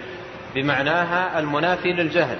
[0.54, 2.38] بمعناها المنافي للجهل.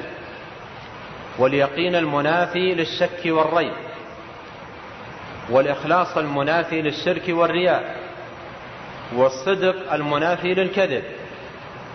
[1.39, 3.73] واليقين المنافي للشك والريب
[5.51, 7.97] والإخلاص المنافي للشرك والرياء
[9.17, 11.03] والصدق المنافي للكذب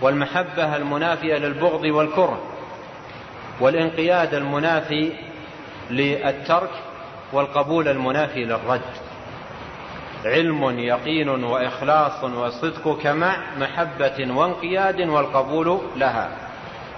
[0.02, 2.40] والمحبة المنافية للبغض والكره
[3.60, 5.12] والانقياد المنافي
[5.90, 6.70] للترك
[7.32, 8.80] والقبول المنافي للرد.
[10.24, 16.28] علم يقين وإخلاص وصدق كمع محبة وانقياد والقبول لها.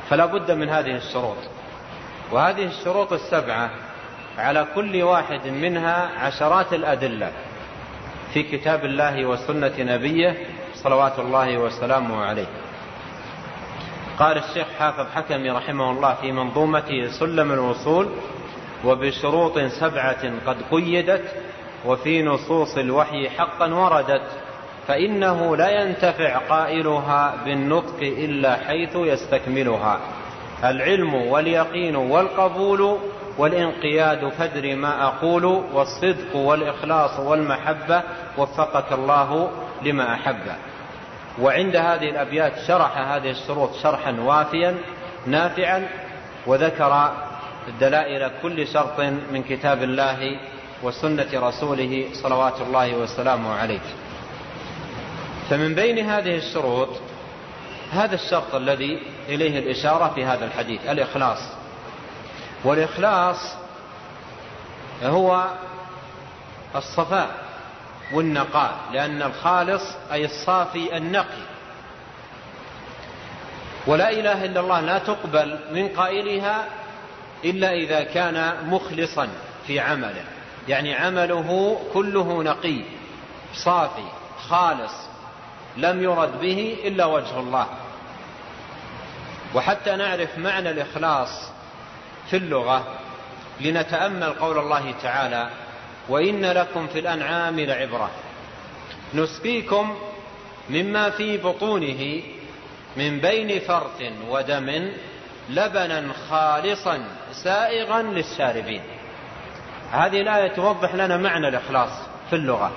[0.09, 1.37] فلا بد من هذه الشروط.
[2.33, 3.71] وهذه الشروط السبعة
[4.39, 7.33] على كل واحد منها عشرات الأدلة
[8.35, 10.37] في كتاب الله وسنة نبيه
[10.75, 12.47] صلوات الله وسلامه عليه.
[14.19, 18.09] قال الشيخ حافظ حكمي رحمه الله في منظومته سلم الوصول
[18.85, 21.25] وبشروط سبعة قد قيدت
[21.87, 24.31] وفي نصوص الوحي حقا وردت
[24.89, 30.01] فإنه لا ينتفع قائلها بالنطق إلا حيث يستكملها.
[30.65, 32.99] العلم واليقين والقبول
[33.39, 38.03] والانقياد فدر ما أقول والصدق والإخلاص والمحبة
[38.39, 39.51] وفقك الله
[39.83, 40.53] لما أحب.
[41.41, 44.75] وعند هذه الأبيات شرح هذه الشروط شرحا وافيا
[45.27, 45.89] نافعا
[46.47, 47.13] وذكر
[47.81, 49.01] دلائل كل شرط
[49.33, 50.39] من كتاب الله
[50.83, 53.81] وسنة رسوله صلوات الله وسلامه عليه.
[55.51, 56.89] فمن بين هذه الشروط
[57.93, 58.99] هذا الشرط الذي
[59.29, 61.39] إليه الإشارة في هذا الحديث الإخلاص.
[62.65, 63.55] والإخلاص
[65.03, 65.47] هو
[66.77, 67.31] الصفاء
[68.13, 71.47] والنقاء لأن الخالص أي الصافي النقي.
[73.87, 76.65] ولا إله إلا الله لا تقبل من قائلها
[77.45, 79.29] إلا إذا كان مخلصا
[79.67, 80.25] في عمله.
[80.69, 82.81] يعني عمله كله نقي
[83.55, 84.09] صافي
[84.49, 84.93] خالص
[85.77, 87.67] لم يرد به إلا وجه الله.
[89.57, 91.51] وحتى نعرف معنى الإخلاص
[92.31, 92.85] في اللغة
[93.61, 95.51] لنتأمل قول الله تعالى
[96.09, 98.11] وإن لكم في الأنعام لعبرة.
[99.15, 99.97] نسقيكم
[100.71, 102.23] مما في بطونه
[102.97, 104.93] من بين فرث ودم
[105.51, 108.83] لبنا خالصا سائغا للشاربين.
[109.93, 111.91] هذه الآية توضح لنا معنى الإخلاص
[112.31, 112.73] في اللغة.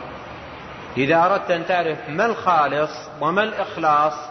[0.98, 4.29] إذا أردت أن تعرف ما الخالص وما الإخلاص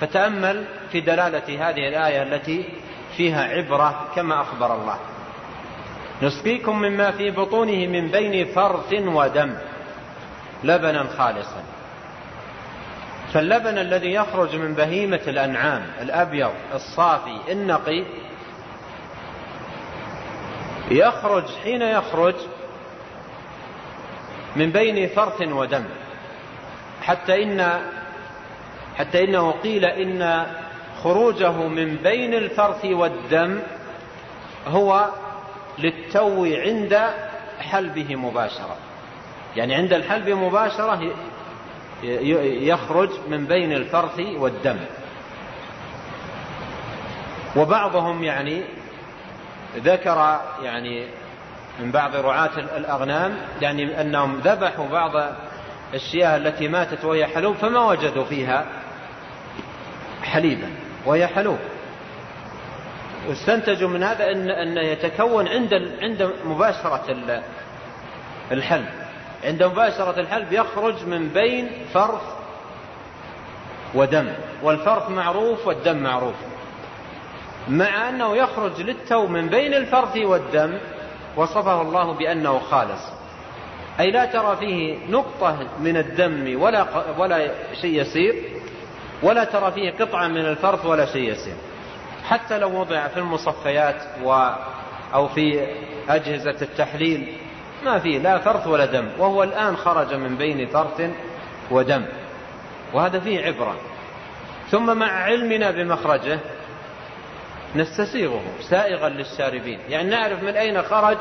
[0.00, 2.64] فتأمل في دلالة هذه الآية التي
[3.16, 4.98] فيها عبرة كما أخبر الله.
[6.22, 9.56] نسقيكم مما في بطونه من بين فرث ودم
[10.64, 11.62] لبنا خالصا.
[13.32, 18.04] فاللبن الذي يخرج من بهيمة الأنعام الأبيض الصافي النقي
[20.90, 22.34] يخرج حين يخرج
[24.56, 25.84] من بين فرث ودم
[27.02, 27.80] حتى إن
[28.98, 30.46] حتى إنه قيل إن
[31.02, 33.58] خروجه من بين الفرث والدم
[34.66, 35.08] هو
[35.78, 37.00] للتو عند
[37.60, 38.76] حلبه مباشرة.
[39.56, 41.12] يعني عند الحلب مباشرة
[42.42, 44.76] يخرج من بين الفرث والدم.
[47.56, 48.62] وبعضهم يعني
[49.76, 51.06] ذكر يعني
[51.80, 55.10] من بعض رعاة الأغنام يعني أنهم ذبحوا بعض
[55.94, 58.66] الشياه التي ماتت وهي حلوب فما وجدوا فيها
[60.26, 60.70] حليبا
[61.06, 61.58] وهي حلوب
[63.28, 67.16] واستنتجوا من هذا أن أن يتكون عند عند مباشرة
[68.52, 68.88] الحلب.
[69.44, 72.22] عند مباشرة الحلب يخرج من بين فرث
[73.94, 74.28] ودم
[74.62, 76.34] والفرث معروف والدم معروف.
[77.68, 80.78] مع أنه يخرج للتو من بين الفرث والدم
[81.36, 83.02] وصفه الله بأنه خالص.
[84.00, 86.86] أي لا ترى فيه نقطة من الدم ولا,
[87.18, 87.50] ولا
[87.80, 88.55] شيء يسير.
[89.22, 91.54] ولا ترى فيه قطعة من الفرث ولا شيء يسير.
[92.24, 94.50] حتى لو وضع في المصفيات و
[95.14, 95.66] أو في
[96.08, 97.36] أجهزة التحليل
[97.84, 101.10] ما فيه لا فرث ولا دم وهو الآن خرج من بين فرث
[101.70, 102.06] ودم.
[102.94, 103.76] وهذا فيه عبرة.
[104.70, 106.38] ثم مع علمنا بمخرجه
[107.76, 109.78] نستسيغه سائغا للشاربين.
[109.88, 111.18] يعني نعرف من أين خرج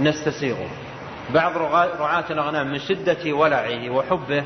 [0.00, 0.66] ونستسيغه
[1.34, 1.56] بعض
[2.00, 4.44] رعاة الأغنام من شدة ولعه وحبه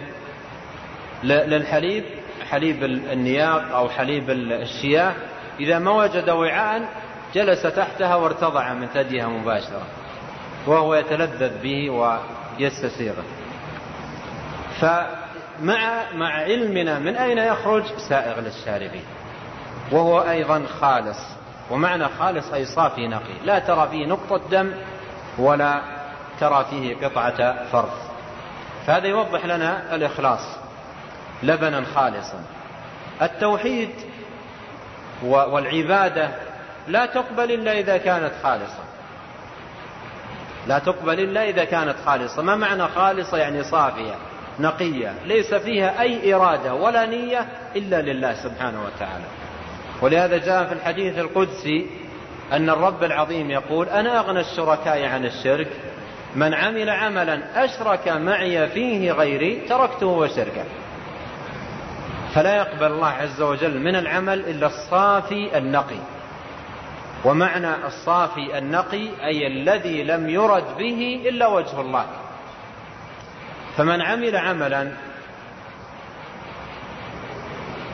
[1.24, 2.05] للحليب
[2.51, 5.14] حليب النياق أو حليب الشياه
[5.61, 6.89] إذا ما وجد وعاء
[7.35, 9.83] جلس تحتها وارتضع من ثديها مباشرة
[10.66, 13.24] وهو يتلذذ به ويستسيغه
[14.81, 19.05] فمع مع علمنا من أين يخرج؟ سائغ للشاربين
[19.93, 21.18] وهو أيضا خالص
[21.70, 24.72] ومعنى خالص أي صافي نقي لا ترى فيه نقطة دم
[25.39, 26.00] ولا
[26.41, 28.11] ترى فيه قطعة فرث.
[28.86, 30.41] فهذا يوضح لنا الإخلاص
[31.43, 32.41] لبنا خالصا.
[33.22, 33.91] التوحيد
[35.22, 36.30] والعبادة
[36.88, 38.84] لا تقبل إلا إذا كانت خالصة
[40.66, 44.14] لا تقبل إلا إذا كانت خالصة ما معنى خالصة؟ يعني صافية
[44.61, 49.24] نقية ليس فيها أي إرادة ولا نية إلا لله سبحانه وتعالى.
[50.03, 51.86] ولهذا جاء في الحديث القدسي
[52.53, 55.68] أن الرب العظيم يقول أنا أغنى الشركاء عن الشرك؟
[56.35, 60.64] من عمل عملا أشرك معي فيه غيري تركته وشركه.
[62.35, 66.01] فلا يقبل الله عز وجل من العمل إلا الصافي النقي.
[67.24, 72.07] ومعنى الصافي النقي أي الذي لم يرد به إلا وجه الله.
[73.76, 74.93] فمن عمل عملا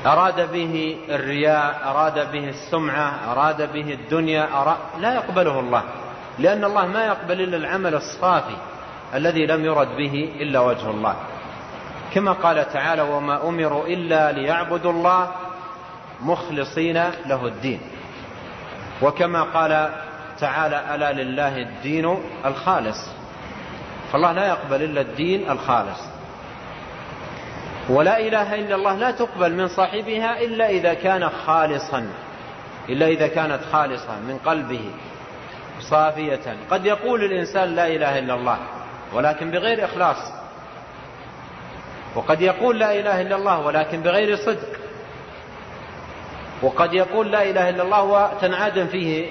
[0.06, 5.82] أراد به الرياء أراد به السمعة أراد به الدنيا أراد لا يقبله الله.
[6.38, 8.56] لأن الله ما يقبل إلا العمل الصافي
[9.14, 11.16] الذي لم يرد به إلا وجه الله.
[12.14, 15.30] كما قال تعالى وما أمروا إلا ليعبدوا الله
[16.20, 17.80] مخلصين له الدين.
[19.02, 19.90] وكما قال
[20.40, 23.08] تعالى ألا لله الدين الخالص.
[24.12, 26.00] فالله لا يقبل إلا الدين الخالص.
[27.88, 32.06] ولا إله إلا الله لا تقبل من صاحبها إلا إذا كان خالصا
[32.88, 34.90] إلا إذا كانت خالصة من قلبه.
[35.80, 36.56] صافية.
[36.70, 38.58] قد يقول الإنسان لا إله إلا الله
[39.12, 40.32] ولكن بغير إخلاص.
[42.14, 44.68] وقد يقول لا إله إلا الله ولكن بغير صدق.
[46.62, 49.26] وقد يقول لا إله إلا الله وتنعدم فيه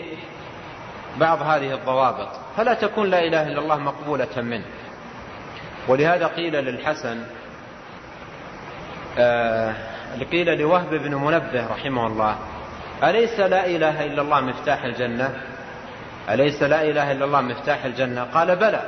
[1.18, 2.30] بعض هذه الضوابط.
[2.58, 4.66] فلا تكون لا إله إلا الله مقبولة منه.
[5.88, 7.24] ولهذا قيل للحسن
[9.18, 9.74] آه
[10.32, 12.36] قيل لوهب بن منبه رحمه الله
[13.04, 15.41] أليس لا إله إلا الله مفتاح الجنة؟
[16.30, 18.82] أليس لا إله إلا الله مفتاح الجنة؟ قال بلى.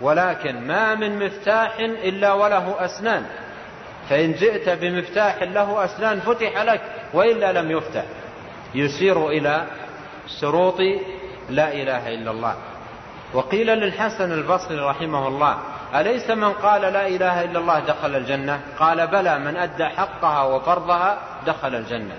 [0.00, 3.26] ولكن ما من مفتاح إلا وله أسنان.
[4.08, 6.80] فإن جئت بمفتاح له أسنان فتح لك
[7.14, 8.04] وإلا لم يفتح.
[8.74, 9.66] يشير إلى
[10.40, 10.80] شروط
[11.50, 12.54] لا إله إلا الله.
[13.32, 15.58] وقيل للحسن البصري رحمه الله
[15.94, 21.18] أليس من قال لا إله إلا الله دخل الجنة؟ قال بلى من أدى حقها وفرضها
[21.46, 22.14] دخل الجنة.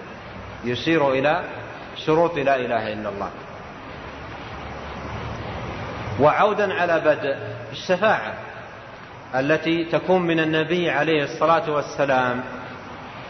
[0.64, 1.44] يشير إلى
[2.06, 3.30] شروط لا إله إلا الله.
[6.20, 7.38] وعودا على بدء
[7.72, 8.34] الشفاعة
[9.36, 12.44] التي تكون من النبي عليه الصلاة والسلام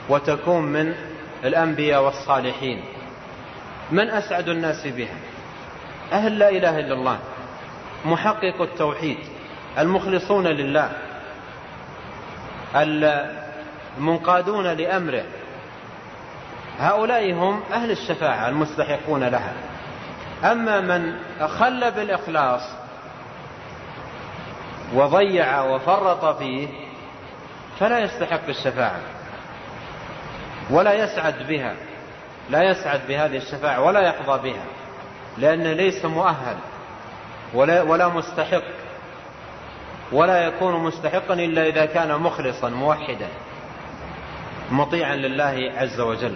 [0.09, 0.95] وتكون من
[1.43, 2.83] الأنبياء والصالحين.
[3.91, 5.15] من أسعد الناس بها؟
[6.13, 7.19] أهل لا إله إلا الله
[8.05, 9.17] محقق التوحيد
[9.79, 10.91] المخلصون لله
[12.75, 15.23] المنقادون لأمره.
[16.79, 19.53] هؤلاء هم أهل الشفاعة المستحقون لها.
[20.43, 22.61] أما من أخل بالإخلاص
[24.93, 26.67] وضيع وفرط فيه
[27.79, 28.99] فلا يستحق الشفاعة
[30.69, 31.75] ولا يسعد بها
[32.49, 34.63] لا يسعد بهذه الشفاعة ولا يحظى بها
[35.37, 36.55] لأنه ليس مؤهل
[37.53, 38.63] ولا, ولا مستحق
[40.11, 43.27] ولا يكون مستحقا إلا إذا كان مخلصا موحدا
[44.71, 46.35] مطيعا لله عز وجل.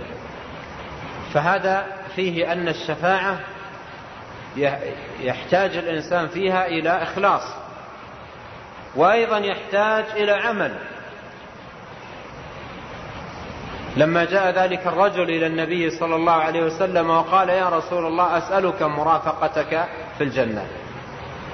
[1.33, 1.85] فهذا
[2.15, 3.39] فيه أن الشفاعة
[5.21, 7.62] يحتاج الإنسان فيها إلى إخلاص.
[8.95, 10.71] وأيضا يحتاج إلى عمل.
[13.97, 18.81] لما جاء ذلك الرجل إلى النبي صلى الله عليه وسلم وقال يا رسول الله أسألك
[18.81, 19.87] مرافقتك
[20.17, 20.67] في الجنة.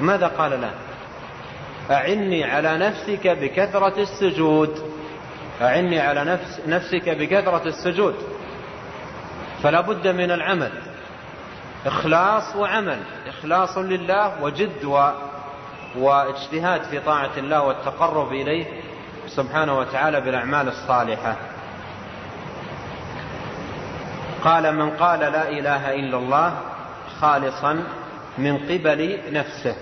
[0.01, 0.71] ماذا قال له؟
[1.91, 4.91] أعني على نفسك بكثرة السجود.
[5.61, 8.15] أعني على نفس نفسك بكثرة السجود.
[9.63, 10.71] فلا بد من العمل.
[11.85, 12.99] إخلاص وعمل.
[13.27, 14.85] إخلاص لله وجد
[15.97, 18.65] واجتهاد في طاعة الله والتقرب إليه
[19.27, 21.35] سبحانه وتعالى بالأعمال الصالحة.
[24.43, 26.53] قال من قال لا إله إلا الله
[27.21, 27.83] خالصا
[28.37, 29.75] من قبل نفسه.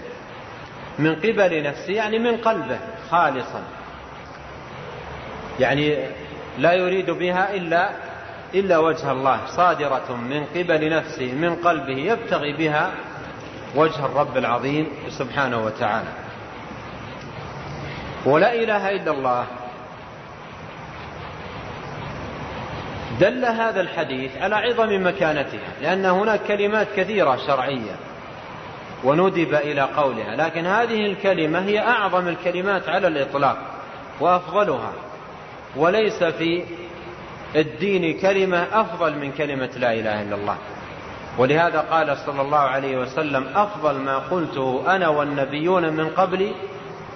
[0.99, 2.79] من قبل نفسه يعني من قلبه
[3.11, 3.61] خالصا.
[5.59, 6.07] يعني
[6.57, 7.89] لا يريد بها إلا
[8.53, 9.39] إلا وجه الله.
[9.47, 12.91] صادرة من قبل نفسه من قلبه يبتغي بها
[13.75, 16.09] وجه الرب العظيم سبحانه وتعالى.
[18.25, 19.45] ولا إله إلا الله.
[23.19, 27.95] دل هذا الحديث على عظم مكانتها لأن هناك كلمات كثيرة شرعية
[29.03, 33.57] وندب إلى قولها لكن هذه الكلمة هي أعظم الكلمات على الإطلاق
[34.19, 34.93] وأفضلها.
[35.75, 36.63] وليس في
[37.55, 40.57] الدين كلمة أفضل من كلمة لا إله إلا الله.
[41.37, 46.51] ولهذا قال صلى الله عليه وسلم أفضل ما قلته أنا والنبيون من قبلي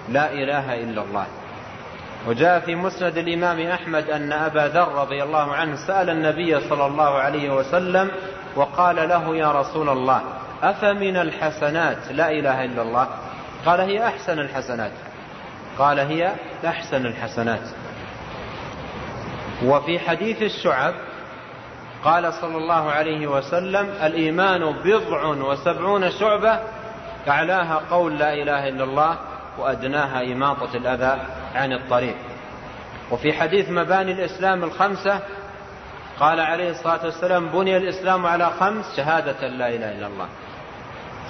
[0.08, 1.26] لا إله إلا الله.
[2.28, 7.18] وجاء في مسند الإمام أحمد أن أبا ذر رضي الله عنه سأل النبي صلى الله
[7.18, 8.10] عليه وسلم
[8.56, 10.22] وقال له يا رسول الله
[10.62, 13.08] أفمن الحسنات لا إله إلا الله؟
[13.66, 14.92] قال هي أحسن الحسنات.
[15.78, 16.32] قال هي
[16.66, 17.68] أحسن الحسنات.
[19.64, 20.94] وفي حديث الشعب
[22.04, 26.60] قال صلى الله عليه وسلم الإيمان بضع وسبعون شعبة
[27.28, 29.18] أعلاها قول لا إله إلا الله
[29.58, 31.20] وأدناها إماطة الأذى
[31.54, 32.16] عن الطريق.
[33.10, 35.20] وفي حديث مباني الإسلام الخمسة
[36.20, 40.28] قال عليه الصلاة والسلام بني الإسلام على خمس شهادة لا إله إلا الله.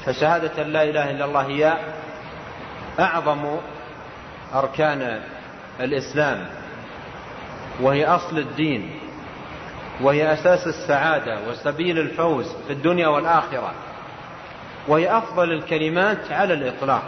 [0.07, 1.77] فشهادة لا إله إلا الله هي
[3.01, 3.57] أعظم
[4.55, 5.21] أركان
[5.81, 6.47] الإسلام
[7.81, 9.02] وهي أصل الدين.
[10.01, 13.73] وهي أساس السعادة وسبيل الفوز في الدنيا والآخرة.
[14.89, 17.03] وهي أفضل الكلمات على الإطلاق.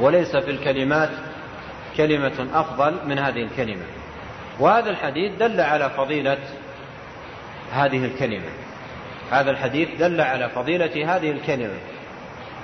[0.00, 1.10] وليس في الكلمات
[1.96, 3.84] كلمة أفضل من هذه الكلمة.
[4.60, 6.38] وهذا الحديث دل على فضيلة
[7.72, 8.50] هذه الكلمة.
[9.30, 11.78] هذا الحديث دل على فضيلة هذه الكلمة.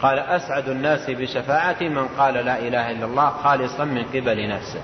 [0.03, 4.81] قال أسعد الناس بشفاعة من قال لا إله إلا الله خالصا من قبل نفسه.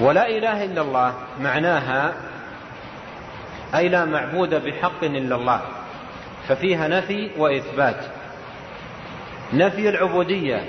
[0.00, 2.14] ولا إله إلا الله معناها
[3.74, 5.62] أي لا معبود بحق إلا الله
[6.48, 8.04] ففيها نفي وإثبات.
[9.52, 10.64] نفي العبودية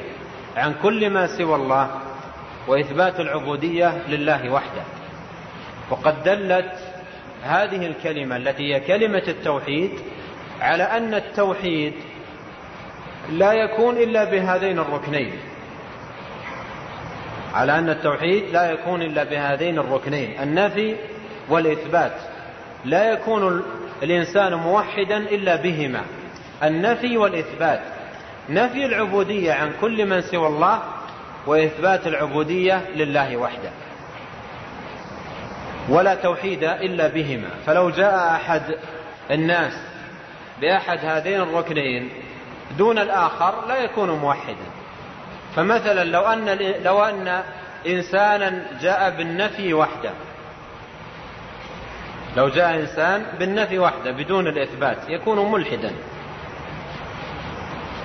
[0.58, 1.90] عن كل ما سوى الله
[2.68, 4.84] وإثبات العبودية لله وحده.
[5.90, 6.72] وقد دلت
[7.44, 9.92] هذه الكلمة التي هي كلمة التوحيد
[10.62, 11.94] على أن التوحيد
[13.30, 15.34] لا يكون إلا بهذين الركنين.
[17.54, 20.96] على أن التوحيد لا يكون إلا بهذين الركنين النفي
[21.50, 22.14] والإثبات.
[22.86, 23.64] لا يكون
[24.04, 26.02] الإنسان موحدا إلا بهما.
[26.64, 27.80] النفي والإثبات.
[28.50, 30.84] نفي العبودية عن كل من سوى الله
[31.48, 33.72] وإثبات العبودية لله وحده.
[35.90, 37.50] ولا توحيد إلا بهما.
[37.66, 38.62] فلو جاء أحد
[39.32, 39.74] الناس
[40.62, 42.10] بأحد هذين الركنين
[42.78, 44.83] دون الآخر لا يكون موحدا.
[45.56, 47.44] فمثلا لو أن لو أن
[47.88, 50.12] إنسانا جاء بالنفي وحده.
[52.38, 55.92] لو جاء إنسان بالنفي وحده بدون الإثبات يكون ملحدا.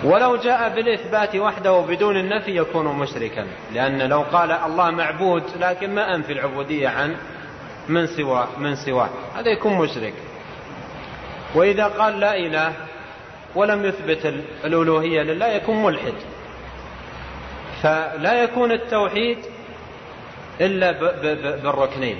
[0.04, 3.46] ولو جاء بالإثبات وحده وبدون النفي يكون مشركا.
[3.72, 7.16] لأن لو قال الله معبود لكن ما أنفي العبودية عن
[7.88, 9.08] من سوى من سواه.
[9.36, 10.14] هذا يكون مشرك.
[11.54, 12.72] وإذا قال لا إله
[13.54, 14.34] ولم يثبت
[14.64, 16.14] الألوهية لله يكون ملحد.
[17.82, 19.38] فلا يكون التوحيد
[20.60, 20.92] إلا
[21.62, 22.18] بالركنين.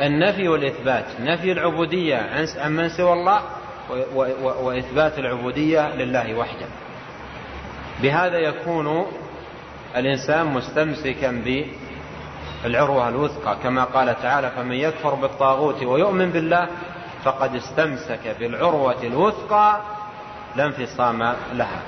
[0.00, 3.42] النفي والإثبات نفي العبودية عن من سوى الله
[4.62, 6.66] وإثبات العبودية لله وحده.
[8.02, 9.06] بهذا يكون
[9.96, 11.42] الإنسان مستمسكا
[12.64, 16.68] بالعروة الوثقى كما قال تعالى فمن يكفر بالطاغوت ويؤمن بالله
[17.24, 19.80] فقد استمسك بالعروة الوثقى
[20.56, 21.82] لا انفصام لها.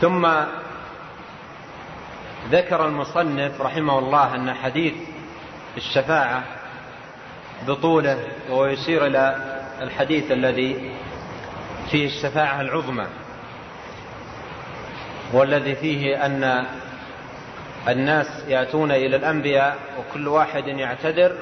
[0.00, 0.28] ثم
[2.50, 4.94] ذكر المصنف رحمه الله أن حديث
[5.76, 6.42] الشفاعة
[7.66, 8.18] بطوله
[8.50, 9.36] ويشير إلى
[9.82, 10.92] الحديث الذي
[11.90, 13.06] فيه الشفاعة العظمى
[15.32, 16.66] والذي فيه أن
[17.88, 21.36] الناس يأتون إلى الأنبياء وكل واحد يعتذر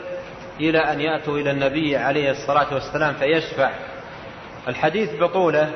[0.61, 3.71] إلى أن يأتوا إلى النبي عليه الصلاة والسلام فيشفع.
[4.69, 5.71] الحديث بطوله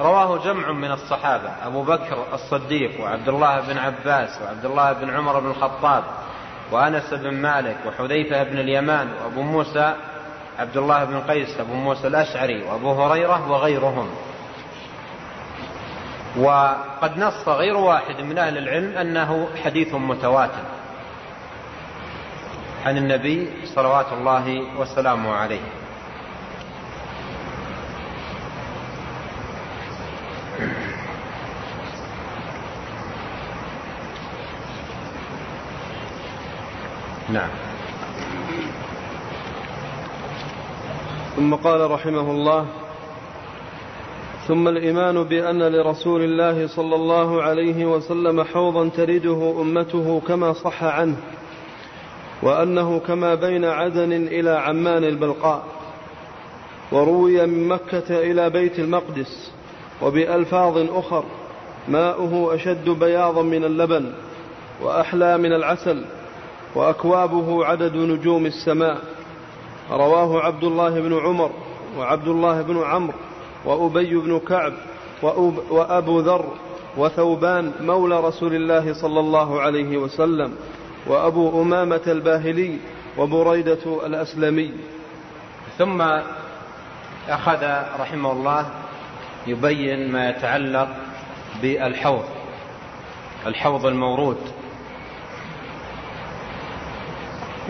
[0.00, 5.40] رواه جمع من الصحابة أبو بكر الصديق وعبد الله بن عباس وعبد الله بن عمر
[5.40, 6.04] بن الخطاب
[6.72, 9.94] وأنس بن مالك وحذيفة بن اليمان وأبو موسى
[10.58, 14.08] عبد الله بن قيس أبو موسى الأشعري وأبو هريرة وغيرهم.
[16.36, 20.64] وقد نص غير واحد من أهل العلم أنه حديث متواتر
[22.86, 25.79] عن النبي صلوات الله وسلامه عليه.
[37.32, 37.50] نعم.
[41.36, 42.66] ثم قال رحمه الله
[44.48, 51.16] ثم الإيمان بأن لرسول الله صلى الله عليه وسلم حوضا ترده أمته كما صح عنه
[52.42, 55.64] وأنه كما بين عدن إلى عمان البلقاء
[56.92, 59.52] وروي من مكة إلى بيت المقدس
[60.02, 61.24] وبألفاظ أخر
[61.88, 64.12] ماؤه أشد بياضا من اللبن
[64.82, 66.04] وأحلى من العسل
[66.74, 68.98] وأكوابه عدد نجوم السماء.
[69.90, 71.50] رواه عبد الله بن عمر
[71.98, 73.14] وعبد الله بن عمرو
[73.64, 74.72] وأبي بن كعب
[75.70, 76.44] وأبو ذر
[76.96, 80.54] وثوبان مولى رسول الله صلى الله عليه وسلم
[81.06, 82.78] وأبو أمامة الباهلي
[83.18, 84.72] وبريدة الأسلمي.
[85.78, 86.02] ثم
[87.28, 87.64] أخذ
[88.00, 88.66] رحمه الله
[89.46, 90.88] يبين ما يتعلق
[91.62, 92.24] بالحوض
[93.46, 94.38] الحوض المورود.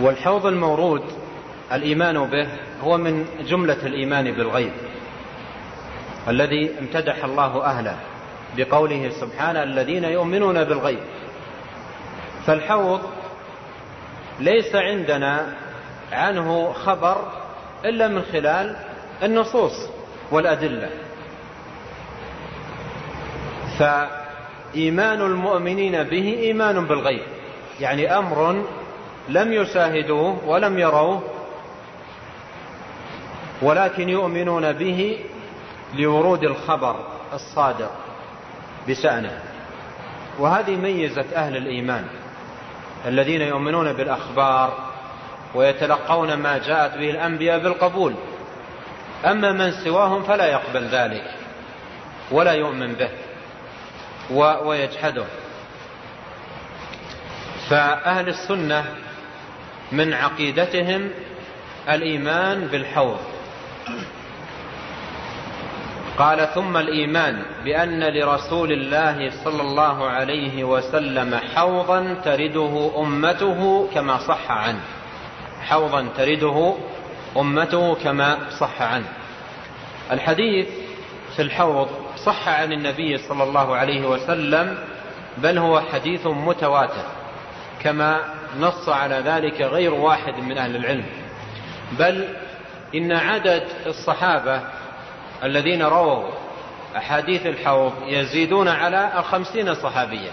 [0.01, 1.03] والحوض المورود
[1.73, 2.49] الإيمان به
[2.85, 4.73] هو من جملة الإيمان بالغيب
[6.29, 7.97] الذي امتدح الله أهله
[8.57, 11.01] بقوله سبحانه الذين يؤمنون بالغيب.
[12.47, 13.01] فالحوض
[14.41, 15.55] ليس عندنا
[16.13, 17.33] عنه خبر
[17.85, 18.77] إلا من خلال
[19.23, 19.89] النصوص
[20.31, 20.91] والأدلة.
[23.79, 27.23] فإيمان المؤمنين به إيمان بالغيب
[27.81, 28.65] يعني أمر
[29.31, 31.23] لم يشاهدوه ولم يروه
[33.63, 35.19] ولكن يؤمنون به
[35.95, 36.97] لورود الخبر
[37.33, 37.91] الصادق
[38.89, 39.41] بشأنه.
[40.39, 42.05] وهذه ميزة أهل الإيمان
[43.07, 44.91] الذين يؤمنون بالأخبار
[45.55, 48.15] ويتلقون ما جاءت به الأنبياء بالقبول.
[49.25, 51.35] أما من سواهم فلا يقبل ذلك
[52.31, 53.11] ولا يؤمن به
[54.67, 55.25] ويجحده.
[57.71, 58.85] فأهل السنة
[59.93, 61.11] من عقيدتهم
[61.89, 63.19] الإيمان بالحوض.
[66.19, 74.51] قال ثم الإيمان بأن لرسول الله صلى الله عليه وسلم حوضا ترده أمته كما صح
[74.51, 74.81] عنه.
[75.63, 76.75] حوضا ترده
[77.37, 79.09] أمته كما صح عنه.
[80.13, 80.69] الحديث
[81.37, 84.79] في الحوض صح عن النبي صلى الله عليه وسلم
[85.39, 87.05] بل هو حديث متواتر
[87.83, 88.21] كما
[88.59, 91.07] نص على ذلك غير واحد من أهل العلم.
[91.99, 92.29] بل
[92.95, 94.63] إن عدد الصحابة
[95.45, 96.31] الذين رووا
[96.97, 100.31] أحاديث الحوض يزيدون على الخمسين صحابيا.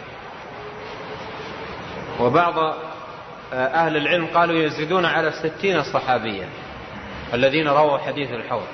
[2.20, 2.74] وبعض
[3.54, 6.50] أهل العلم قالوا يزيدون على الستين صحابيا
[7.34, 8.68] الذين رووا حديث الحوض.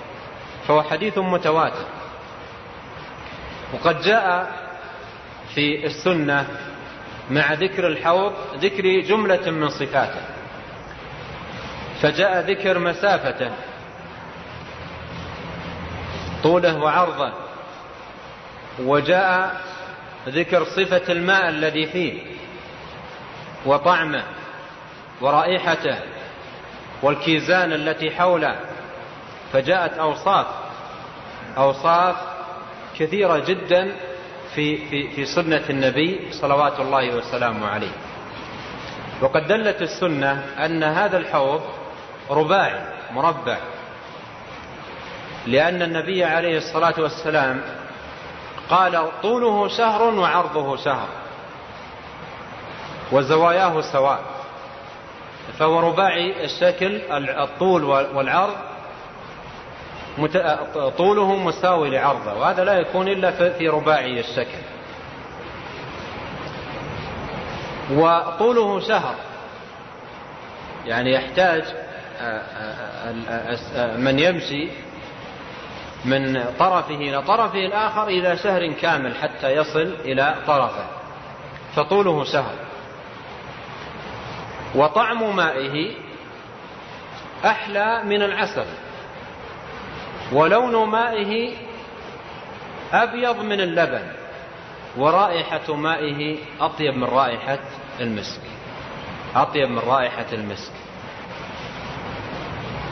[0.67, 1.85] فهو حديث متواتر.
[3.73, 4.51] وقد جاء
[5.55, 6.47] في السنة
[7.31, 10.21] مع ذكر الحوض ذكر جملة من صفاته.
[12.01, 13.51] فجاء ذكر مسافته.
[16.43, 17.33] طوله وعرضه.
[18.79, 19.61] وجاء
[20.27, 22.21] ذكر صفة الماء الذي فيه.
[23.65, 24.23] وطعمه.
[25.21, 25.99] ورائحته.
[27.01, 28.59] والكيزان التي حوله.
[29.53, 30.45] فجاءت أوصاف.
[31.57, 32.15] أوصاف
[32.99, 33.95] كثيرة جدا
[34.55, 37.91] في, في, في سنة النبي صلوات الله وسلامه عليه.
[39.21, 41.61] وقد دلت السنة أن هذا الحوض
[42.29, 42.81] رباعي
[43.11, 43.57] مربع
[45.47, 47.61] لأن النبي عليه الصلاة والسلام
[48.69, 51.07] قال طوله شهر وعرضه شهر
[53.11, 54.19] وزواياه سواء.
[55.59, 58.55] فهو رباعي الشكل الطول والعرض
[60.97, 64.57] طوله مساوي لعرضه وهذا لا يكون إلا في رباعي الشكل.
[67.91, 69.15] وطوله شهر.
[70.85, 71.63] يعني يحتاج
[73.97, 74.67] من يمشي
[76.05, 80.85] من طرفه إلى طرفه الآخر إلى شهر كامل حتى يصل إلى طرفه.
[81.75, 82.55] فطوله شهر.
[84.75, 85.91] وطعم مائه
[87.45, 88.65] أحلى من العسل.
[90.33, 91.55] ولون مائه
[92.93, 94.03] أبيض من اللبن
[94.97, 97.59] ورائحة مائه أطيب من رائحة
[97.99, 98.41] المسك.
[99.35, 100.71] أطيب من رائحة المسك.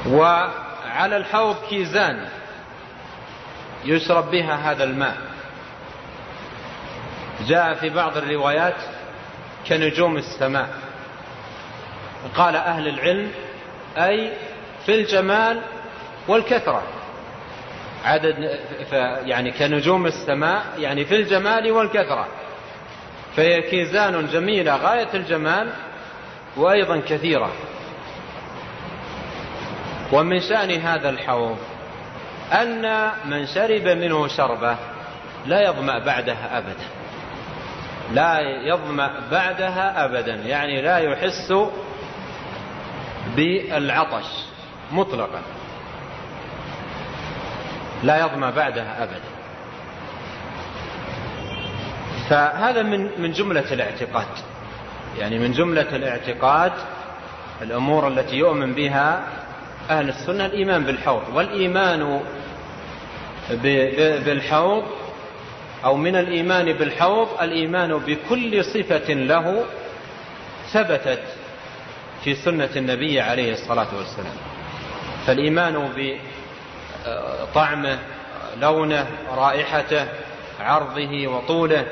[0.08, 2.30] وعلى الحوض كيزان
[3.86, 5.18] يشرب بها هذا الماء.
[7.48, 8.78] جاء في بعض الروايات
[9.68, 10.70] كنجوم السماء.
[12.38, 13.32] قال أهل العلم
[13.98, 14.32] أي
[14.86, 15.62] في الجمال
[16.28, 17.01] والكثرة.
[18.06, 18.60] عدد
[19.26, 22.28] يعني كنجوم السماء يعني في الجمال والكثرة.
[23.36, 25.70] فهي كيزان جميلة غاية الجمال
[26.58, 27.52] وأيضا كثيرة.
[30.12, 31.58] ومن شأن هذا الحوض
[32.52, 34.78] أن من شرب منه شربة
[35.46, 36.86] لا يظمأ بعدها أبدا.
[38.14, 41.54] لا يظمأ بعدها أبدا يعني لا يحس
[43.36, 44.26] بالعطش
[44.92, 45.42] مطلقا.
[48.04, 49.22] لا يظمأ بعدها أبدا.
[52.30, 54.28] فهذا من من جملة الاعتقاد.
[55.20, 56.72] يعني من جملة الاعتقاد
[57.62, 59.24] الأمور التي يؤمن بها
[59.90, 61.22] أهل السنة الإيمان بالحوض.
[61.34, 62.22] والإيمان
[64.26, 64.84] بالحوض
[65.86, 69.66] أو من الإيمان بالحوض الإيمان بكل صفة له
[70.74, 71.24] ثبتت
[72.24, 74.36] في سنة النبي عليه الصلاة والسلام.
[75.28, 75.92] فالإيمان
[77.08, 78.00] بطعمه
[78.62, 80.08] لونه رائحته
[80.60, 81.86] عرضه وطوله.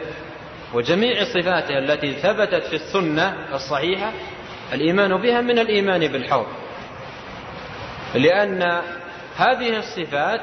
[0.73, 4.11] وجميع صفاته التي ثبتت في السنة الصحيحة
[4.73, 6.47] الإيمان بها من الإيمان بالحوض.
[8.15, 8.81] لأن
[9.37, 10.41] هذه الصفات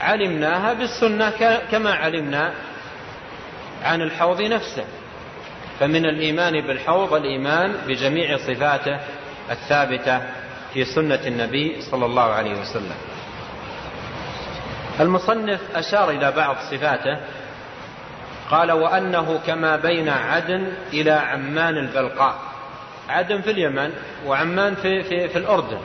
[0.00, 2.52] علمناها بالسنة كما علمنا
[3.82, 4.84] عن الحوض نفسه.
[5.80, 9.00] فمن الإيمان بالحوض الإيمان بجميع صفاته
[9.50, 10.20] الثابتة
[10.74, 12.96] في سنة النبي صلى الله عليه وسلم.
[15.00, 17.20] المصنف أشار إلى بعض صفاته.
[18.50, 22.34] قال وأنه كما بين عدن إلى عمان البلقاء.
[23.08, 23.92] عدن في اليمن
[24.26, 25.78] وعمان في, في, في الأردن.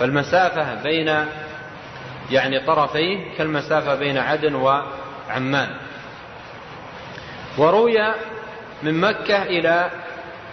[0.00, 1.26] فالمسافة بين
[2.30, 5.68] يعني طرفيه كالمسافة بين عدن وعمان.
[7.58, 8.14] وروي
[8.82, 9.90] من مكة إلى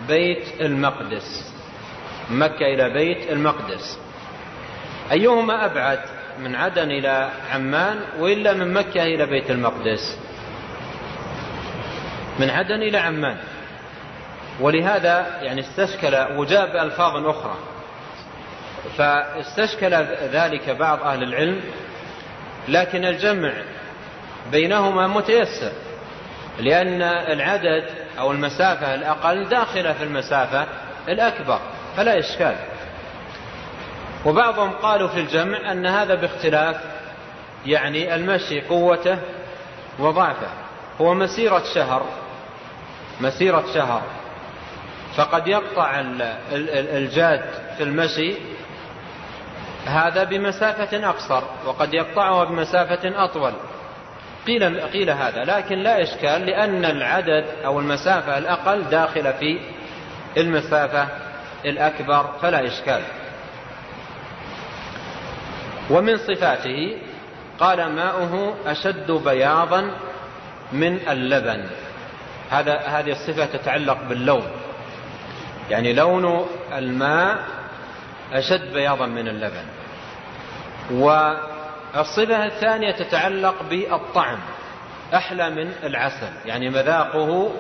[0.08, 1.54] بيت المقدس.
[2.30, 4.00] مكة إلى بيت المقدس.
[5.12, 10.18] أيهما أبعد؟ من عدن إلى عمان وإلا من مكة إلى بيت المقدس.
[12.40, 13.38] من عدن إلى عمان.
[14.60, 17.56] ولهذا يعني استشكل وجاب ألفاظ أخرى.
[18.98, 19.94] فاستشكل
[20.34, 21.62] ذلك بعض أهل العلم
[22.68, 23.54] لكن الجمع
[24.52, 25.72] بينهما متيسر
[26.60, 27.86] لأن العدد
[28.20, 30.66] أو المسافة الأقل داخلة في المسافة
[31.08, 31.60] الأكبر
[31.98, 32.56] فلا إشكال.
[34.26, 36.76] وبعضهم قالوا في الجمع أن هذا باختلاف
[37.66, 39.18] يعني المشي قوته
[40.00, 40.48] وضعفه.
[41.02, 42.06] هو مسيرة شهر
[43.22, 44.02] مسيرة شهر.
[45.16, 46.04] فقد يقطع
[46.52, 47.42] الجاد
[47.78, 48.36] في المشي
[49.86, 53.54] هذا بمسافة أقصر وقد يقطعها بمسافة أطول.
[54.48, 59.60] قيل, قيل هذا لكن لا إشكال لأن العدد أو المسافة الأقل داخلة في
[60.38, 61.08] المسافة
[61.66, 63.02] الأكبر فلا إشكال.
[65.90, 66.98] ومن صفاته
[67.60, 69.92] قال ماؤه أشد بياضا
[70.72, 71.66] من اللبن.
[72.50, 74.48] هذا هذه الصفة تتعلق باللون.
[75.70, 76.46] يعني لون
[76.78, 77.38] الماء
[78.34, 79.66] أشد بياضا من اللبن.
[80.92, 84.40] والصفة الثانية تتعلق بالطعم.
[85.14, 86.32] أحلى من العسل.
[86.46, 87.52] يعني مذاقه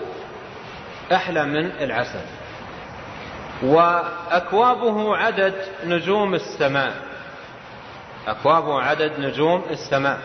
[1.12, 2.26] أحلى من العسل.
[3.64, 5.56] وأكوابه عدد
[5.86, 7.09] نجوم السماء.
[8.32, 10.20] أكوابه عدد نجوم السماء.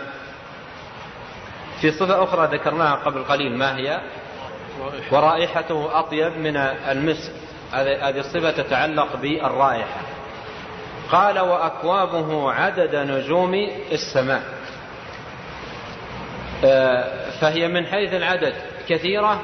[1.80, 4.00] في صفة أخرى ذكرناها قبل قليل ما هي؟
[5.11, 7.32] ورائحته أطيب من المسك.
[7.72, 10.00] هذه الصفة تتعلق بالرائحة.
[11.12, 13.55] قال وأكوابه عدد نجوم
[13.92, 14.42] السماء.
[16.64, 18.55] آه، فهي من حيث العدد
[18.88, 19.40] كثيرة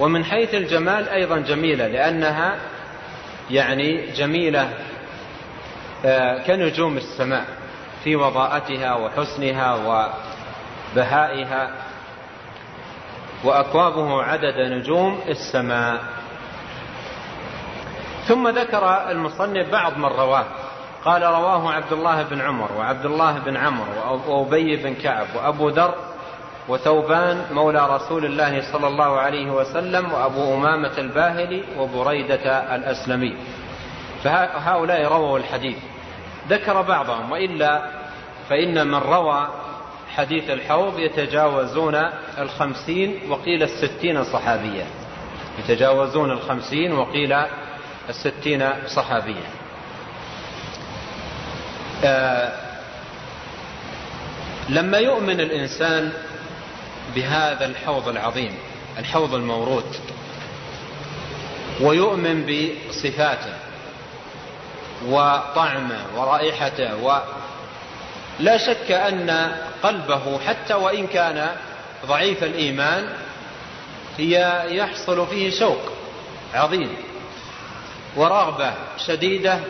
[0.00, 2.56] ومن حيث الجمال أيضا جميلة لأنها
[3.50, 4.70] يعني جميلة
[6.04, 7.57] آه، كنجوم السماء.
[8.08, 9.70] في وضاءتها وحسنها
[10.94, 11.70] وبهائها
[13.44, 15.98] وأكوابه عدد نجوم السماء.
[18.28, 20.44] ثم ذكر المصنف بعض من رواه.
[21.04, 25.94] قال رواه عبد الله بن عمر وعبد الله بن عمرو وأبي بن كعب وأبو ذر
[26.68, 33.36] وثوبان مولى رسول الله صلى الله عليه وسلم وأبو أمامة الباهلي وبريدة الأسلمي.
[34.24, 35.76] فهؤلاء رووا الحديث.
[36.48, 37.97] ذكر بعضهم وإلا
[38.48, 39.48] فإن من روى
[40.16, 41.94] حديث الحوض يتجاوزون
[42.38, 44.86] الخمسين وقيل الستين صحابيا
[45.58, 47.36] يتجاوزون الخمسين وقيل
[48.08, 49.42] الستين صحابيا
[52.04, 52.52] آه
[54.68, 56.12] لما يؤمن الإنسان
[57.14, 58.54] بهذا الحوض العظيم
[58.98, 59.96] الحوض المورود
[61.80, 63.52] ويؤمن بصفاته
[65.06, 66.96] وطعمه ورائحته
[68.40, 71.50] ولا شك أن قلبه حتى وإن كان
[72.06, 73.08] ضعيف الإيمان
[74.18, 75.80] هي يحصل فيه شوق
[76.54, 76.96] عظيم
[78.16, 78.72] ورغبة
[79.06, 79.60] شديدة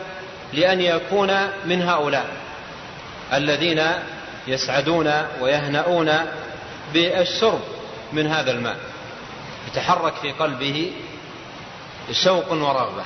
[0.53, 2.27] لأن يكون من هؤلاء
[3.33, 3.83] الذين
[4.47, 6.12] يسعدون ويهنؤون
[6.93, 7.61] بالشرب
[8.12, 8.77] من هذا الماء.
[9.69, 10.93] يتحرك في قلبه
[12.12, 13.05] شوق ورغبة.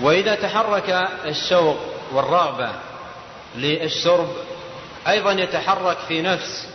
[0.00, 1.78] وإذا تحرك الشوق
[2.12, 2.70] والرغبة
[3.56, 4.28] للشرب
[5.08, 6.68] أيضا يتحرك في نفس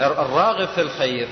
[0.00, 1.28] الراغب في الخير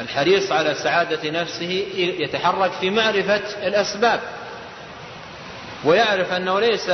[0.00, 4.20] الحريص على سعادة نفسه يتحرك في معرفة الأسباب.
[5.84, 6.90] ويعرف أنه ليس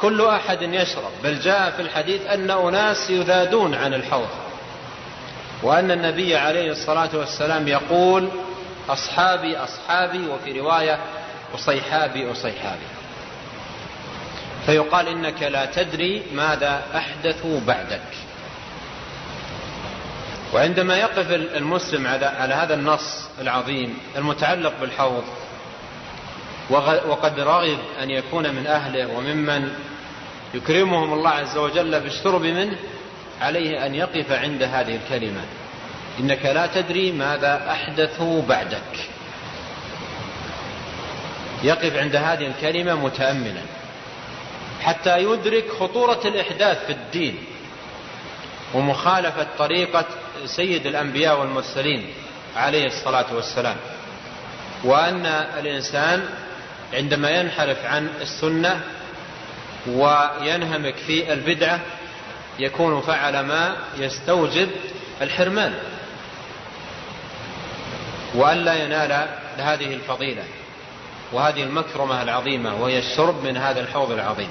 [0.00, 4.28] كل أحد يشرب بل جاء في الحديث أن أناس يذادون عن الحوض.
[5.62, 8.28] وأن النبي عليه الصلاة والسلام يقول
[8.88, 10.98] أصحابي أصحابي وفي رواية
[11.54, 12.86] أصيحابي أصيحابي.
[14.66, 18.00] فيقال إنك لا تدري ماذا أحدثوا بعدك.
[20.54, 25.24] وعندما يقف المسلم على هذا النص العظيم المتعلق بالحوض
[27.08, 29.70] وقد رغب أن يكون من أهله وممن
[30.54, 32.76] يكرمهم الله عز وجل بالشرب منه
[33.40, 35.40] عليه أن يقف عند هذه الكلمة.
[36.20, 39.08] إنك لا تدري ماذا أحدثوا بعدك.
[41.62, 43.62] يقف عند هذه الكلمة متأملا.
[44.86, 47.44] حتى يدرك خطورة الإحداث في الدين
[48.74, 50.04] ومخالفة طريقة
[50.46, 52.06] سيد الأنبياء والمرسلين
[52.56, 53.76] عليه الصلاة والسلام.
[54.84, 56.28] وأن الإنسان
[56.94, 58.80] عندما ينحرف عن السنة
[59.86, 61.80] وينهمك في البدعة
[62.58, 64.70] يكون فعل ما يستوجب
[65.22, 65.74] الحرمان.
[68.34, 69.28] وألا ينال
[69.58, 70.44] هذه الفضيلة
[71.32, 74.48] وهذه المكرمة العظيمة وهي الشرب من هذا الحوض العظيم.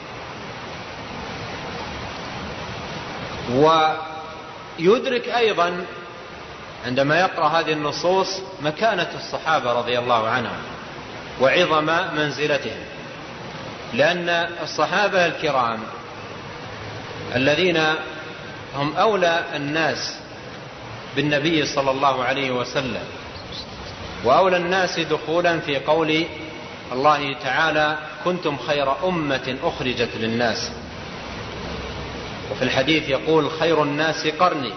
[3.54, 5.86] ويدرك أيضا
[6.86, 10.58] عندما يقرأ هذه النصوص مكانة الصحابة رضي الله عنهم
[11.42, 11.86] وعظم
[12.16, 12.78] منزلتهم
[13.94, 14.30] لأن
[14.64, 15.80] الصحابة الكرام
[17.36, 17.84] الذين
[18.76, 20.16] هم أولى الناس
[21.16, 23.04] بالنبي صلى الله عليه وسلم
[24.24, 26.26] وأولى الناس دخولا في قول
[26.92, 30.72] الله تعالى كنتم خير أمة أخرجت للناس
[32.52, 34.74] وفي الحديث يقول خير الناس قرني.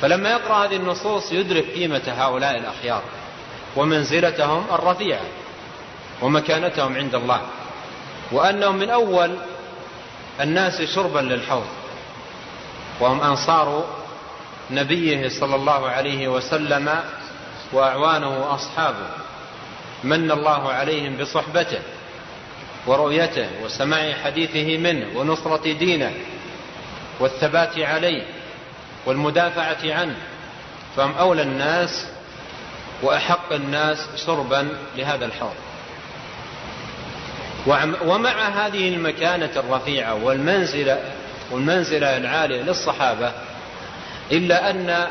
[0.00, 3.02] فلما يقرأ هذه النصوص يدرك قيمة هؤلاء الأخيار
[3.76, 5.26] ومنزلتهم الرفيعة
[6.22, 7.40] ومكانتهم عند الله
[8.32, 9.36] وأنهم من أول
[10.40, 11.66] الناس شربا للحوض
[13.00, 13.84] وهم أنصار
[14.70, 17.00] نبيه صلى الله عليه وسلم
[17.72, 19.06] وأعوانه وأصحابه
[20.04, 21.78] من الله عليهم بصحبته.
[22.86, 26.12] ورؤيته وسماع حديثه منه ونصرة دينه
[27.20, 28.22] والثبات عليه
[29.06, 30.16] والمدافعة عنه
[30.96, 32.06] فهم أولى الناس
[33.02, 35.54] وأحق الناس شربا لهذا الحوض.
[38.04, 40.98] ومع هذه المكانة الرفيعة والمنزلة
[41.50, 43.32] والمنزلة العالية للصحابة
[44.32, 45.06] إلا أن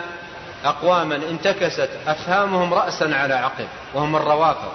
[0.65, 4.72] أقواما انتكست أفهامهم رأسا على عقب وهم الروافض.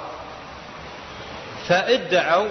[1.69, 2.49] فادعوا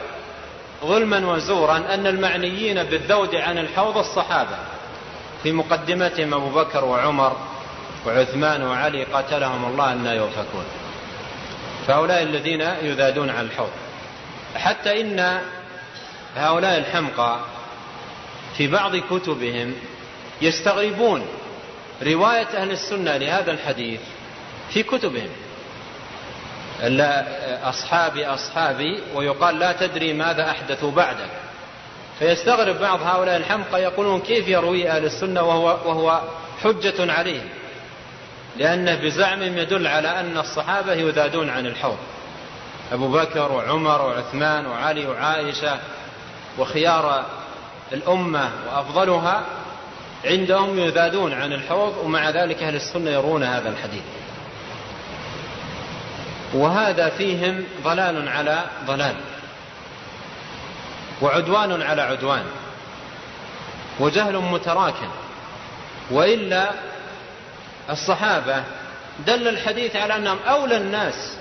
[0.87, 4.57] ظلما وزورا أن المعنيين بالذود عن الحوض الصحابة.
[5.43, 7.37] في مقدمتهم أبو بكر وعمر
[8.05, 10.65] وعثمان وعلي قاتلهم الله أن يؤفكون.
[11.87, 13.71] فهؤلاء الذين يذادون عن الحوض.
[14.55, 15.41] حتى إن
[16.35, 17.39] هؤلاء الحمقى
[18.57, 19.73] في بعض كتبهم
[20.41, 21.27] يستغربون
[22.03, 23.99] رواية أهل السنة لهذا الحديث
[24.69, 25.29] في كتبهم.
[27.63, 31.29] أصحابي أصحابي ويقال لا تدري ماذا أحدثوا بعدك.
[32.19, 36.21] فيستغرب بعض هؤلاء الحمقى يقولون كيف يروي أهل السنة وهو, وهو
[36.63, 37.49] حجة عليهم؟
[38.57, 41.97] لأنه بزعمهم يدل على أن الصحابة يذادون عن الحوض.
[42.91, 45.79] أبو بكر وعمر وعثمان وعلي وعائشة
[46.59, 47.25] وخيار
[47.93, 49.43] الأمة وأفضلها
[50.25, 54.03] عندهم يذادون عن الحوض ومع ذلك أهل السنة يرون هذا الحديث.
[56.53, 59.15] وهذا فيهم ضلال على ضلال
[61.21, 62.45] وعدوان على عدوان
[63.99, 65.09] وجهل متراكم
[66.11, 66.71] وإلا
[67.89, 68.63] الصحابة
[69.27, 71.33] دل الحديث على أنهم أولى الناس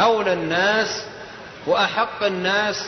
[0.00, 1.04] أولى الناس
[1.66, 2.86] وأحق الناس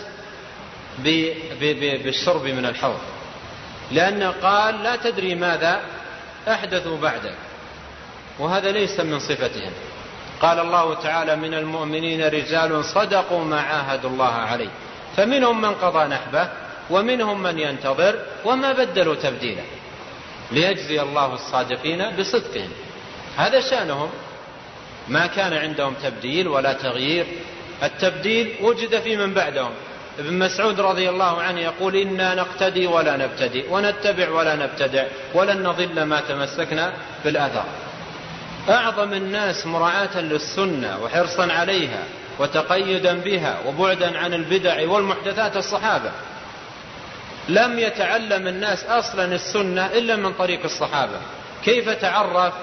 [0.99, 3.01] بالشرب من الحوض
[3.90, 5.80] لأنه قال لا تدري ماذا
[6.49, 7.34] احدثوا بعدك
[8.38, 9.72] وهذا ليس من صفتهم.
[10.41, 14.68] قال الله تعالى من المؤمنين رجال صدقوا ما عاهدوا الله عليه.
[15.16, 16.49] فمنهم من قضى نحبه
[16.91, 19.62] ومنهم من ينتظر وما بدلوا تبديلا
[20.53, 22.70] ليجزي الله الصادقين بصدقهم.
[23.37, 24.11] هذا شأنهم.
[25.09, 27.26] ما كان عندهم تبديل ولا تغيير.
[27.82, 29.70] التبديل وجد في من بعدهم.
[30.18, 35.05] ابن مسعود رضي الله عنه يقول إنا نقتدي ولا نبتدئ ونتبع ولا نبتدع
[35.35, 36.93] ولن نضل ما تمسكنا
[37.24, 37.64] بالأثر
[38.68, 42.02] أعظم الناس مراعاة للسنة وحرصا عليها
[42.38, 46.10] وتقيدا بها وبعدا عن البدع والمحدثات الصحابة.
[47.48, 51.20] لم يتعلم الناس أصلا السنة إلا من طريق الصحابة.
[51.64, 52.54] كيف تعرف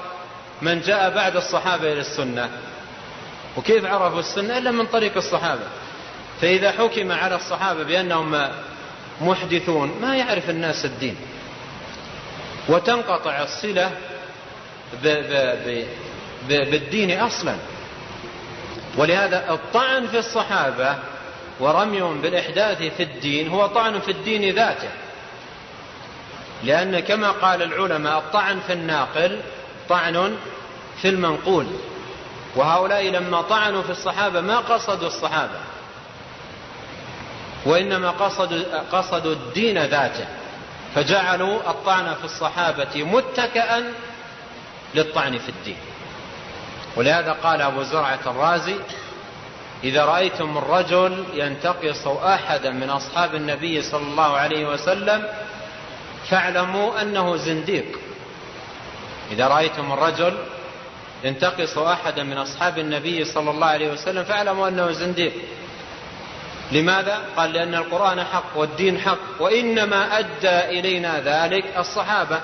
[0.61, 2.49] من جاء بعد الصحابة إلى السنة؟
[3.57, 5.63] وكيف عرفوا السنة إلا من طريق الصحابة؟
[6.41, 8.47] فإذا حكم على الصحابة بأنهم
[9.21, 11.15] محدثون ما يعرف الناس الدين.
[12.69, 13.91] وتنقطع الصلة
[16.47, 17.55] بالدين أصلا.
[18.97, 20.95] ولهذا الطعن في الصحابة
[21.59, 24.89] ورميهم بالإحداث في الدين هو طعن في الدين ذاته.
[26.63, 29.39] لأن كما قال العلماء الطعن في الناقل
[29.89, 30.37] طعن
[31.01, 31.65] في المنقول.
[32.55, 35.59] وهؤلاء لما طعنوا في الصحابة ما قصدوا الصحابة.
[37.65, 38.59] وإنما قصدوا,
[38.91, 40.25] قصدوا الدين ذاته.
[40.95, 43.93] فجعلوا الطعن في الصحابة متكئا
[44.95, 45.77] للطعن في الدين.
[46.95, 48.75] ولهذا قال أبو زرعة الرازي
[49.83, 55.27] إذا رأيتم الرجل ينتقص أحدا من أصحاب النبي صلى الله عليه وسلم
[56.29, 57.85] فاعلموا أنه زنديق.
[59.31, 60.37] إذا رأيتم الرجل
[61.23, 65.33] ينتقص أحدا من أصحاب النبي صلى الله عليه وسلم فاعلموا أنه زنديق.
[66.71, 72.41] لماذا؟ قال لأن القرآن حق والدين حق وإنما أدى إلينا ذلك الصحابة.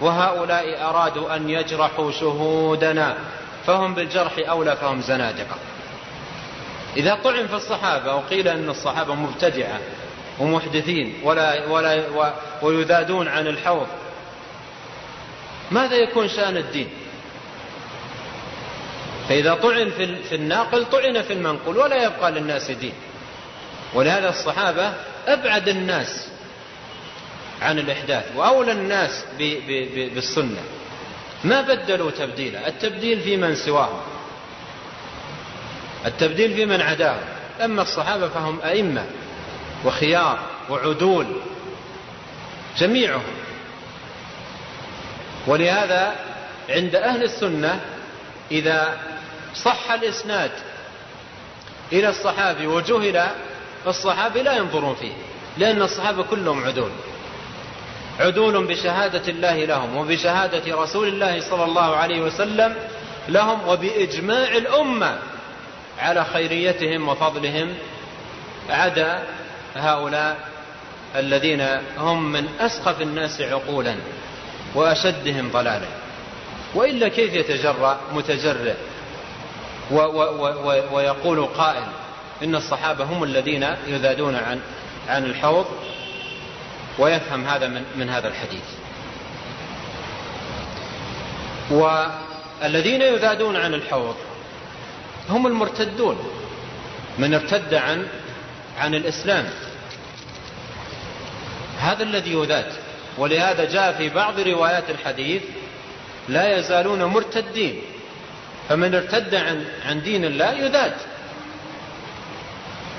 [0.00, 3.16] وهؤلاء أرادوا أن يجرحوا شهودنا
[3.66, 5.56] فهم بالجرح أولى فهم زنادقة.
[6.96, 9.80] إذا طعن في الصحابة وقيل أن الصحابة مبتدعة
[10.40, 12.02] ومحدثين ولا ولا
[12.62, 13.86] ويذادون عن الحوض
[15.70, 16.88] ماذا يكون شأن الدين؟
[19.28, 19.90] فإذا طعن
[20.28, 22.94] في الناقل طعن في المنقول ولا يبقى للناس دين.
[23.94, 24.92] ولهذا الصحابة
[25.26, 26.28] أبعد الناس
[27.62, 28.24] عن الإحداث.
[28.36, 29.24] وأولى الناس
[30.14, 30.62] بالسنة.
[31.44, 34.00] ما بدلوا تبديلا التبديل في من سواهم.
[36.06, 37.24] التبديل في من عداهم.
[37.64, 39.06] أما الصحابة فهم أئمة
[39.84, 40.38] وخيار
[40.70, 41.26] وعدول
[42.78, 43.34] جميعهم.
[45.46, 46.14] ولهذا
[46.68, 47.80] عند أهل السنة
[48.50, 48.98] إذا
[49.54, 50.50] صح الإسناد
[51.92, 53.26] إلى الصحابي وجهل
[53.86, 55.12] الصحابي لا ينظرون فيه
[55.58, 56.90] لأن الصحابة كلهم عدول.
[58.20, 62.74] عدول بشهادة الله لهم وبشهادة رسول الله صلى الله عليه وسلم
[63.28, 65.18] لهم وبإجماع الأمة
[65.98, 67.74] على خيريتهم وفضلهم
[68.70, 69.22] عدا
[69.76, 70.36] هؤلاء
[71.16, 71.60] الذين
[71.98, 73.96] هم من أسخف الناس عقولا
[74.74, 75.86] وأشدهم ضلالا.
[76.74, 78.74] وإلا كيف يتجرأ متجرئ
[80.92, 81.84] ويقول قائل
[82.42, 84.60] إن الصحابة هم الذين يذادون عن
[85.08, 85.66] عن الحوض؟
[86.98, 88.64] ويفهم هذا من, من هذا الحديث.
[91.70, 94.16] والذين يذادون عن الحوض
[95.28, 96.18] هم المرتدون
[97.18, 98.06] من ارتد عن
[98.78, 99.46] عن الإسلام.
[101.78, 102.72] هذا الذي يذاد
[103.18, 105.42] ولهذا جاء في بعض روايات الحديث
[106.28, 107.82] لا يزالون مرتدين
[108.68, 110.94] فمن ارتد عن عن دين الله يذاد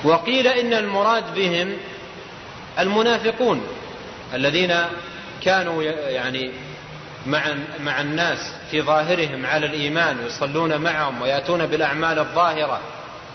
[0.03, 1.77] وقيل إن المراد بهم
[2.79, 3.61] المنافقون
[4.36, 4.75] الذين
[5.43, 6.51] كانوا يعني
[7.25, 12.79] مع مع الناس في ظاهرهم على الإيمان يصلون معهم ويأتون بالأعمال الظاهرة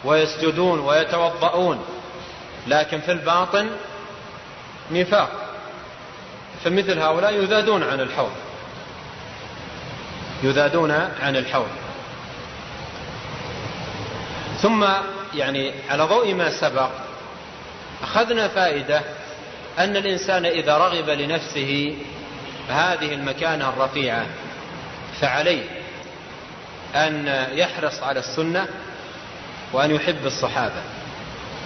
[0.04, 1.84] ويسجدون ويتوضؤون.
[2.66, 3.70] لكن في الباطن
[4.90, 5.30] نفاق.
[6.64, 8.32] فمثل هؤلاء يذادون عن الحوض.
[10.42, 10.90] يذادون
[11.22, 11.68] عن الحوض.
[14.62, 14.86] ثم
[15.34, 16.90] يعني على ضوء ما سبق
[18.02, 19.02] أخذنا فائدة
[19.84, 21.96] أن الإنسان إذا رغب لنفسه
[22.68, 24.26] هذه المكانة الرفيعة
[25.20, 25.64] فعليه
[26.94, 28.66] أن يحرص على السنة
[29.72, 30.82] وأن يحب الصحابة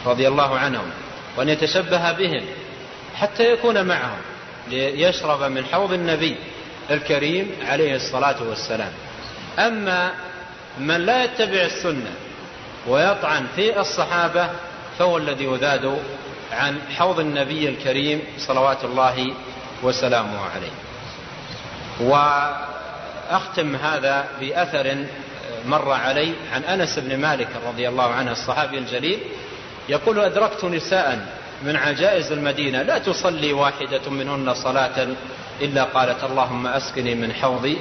[0.07, 0.91] رضي الله عنهم
[1.37, 2.45] وأن يتشبه بهم
[3.15, 4.19] حتى يكون معهم
[4.69, 6.37] ليشرب من حوض النبي
[6.91, 8.93] الكريم عليه الصلاة والسلام.
[9.59, 10.13] أما
[10.79, 12.13] من لا يتبع السنة
[12.87, 14.51] ويطعن في الصحابة
[14.99, 15.99] فهو الذي يذاد
[16.53, 19.35] عن حوض النبي الكريم صلوات الله
[19.83, 20.75] وسلامه عليه.
[22.01, 25.05] وأختم هذا بأثر
[25.67, 29.19] مر علي عن أنس بن مالك رضي الله عنه الصحابي الجليل
[29.89, 31.27] يقول أدركت نساء
[31.63, 35.09] من عجائز المدينة لا تصلي واحدة منهن صلاة
[35.61, 37.77] إلا قالت اللهم أسقني من حوض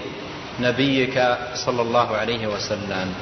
[0.59, 3.13] نبيك صلى الله عليه وسلم.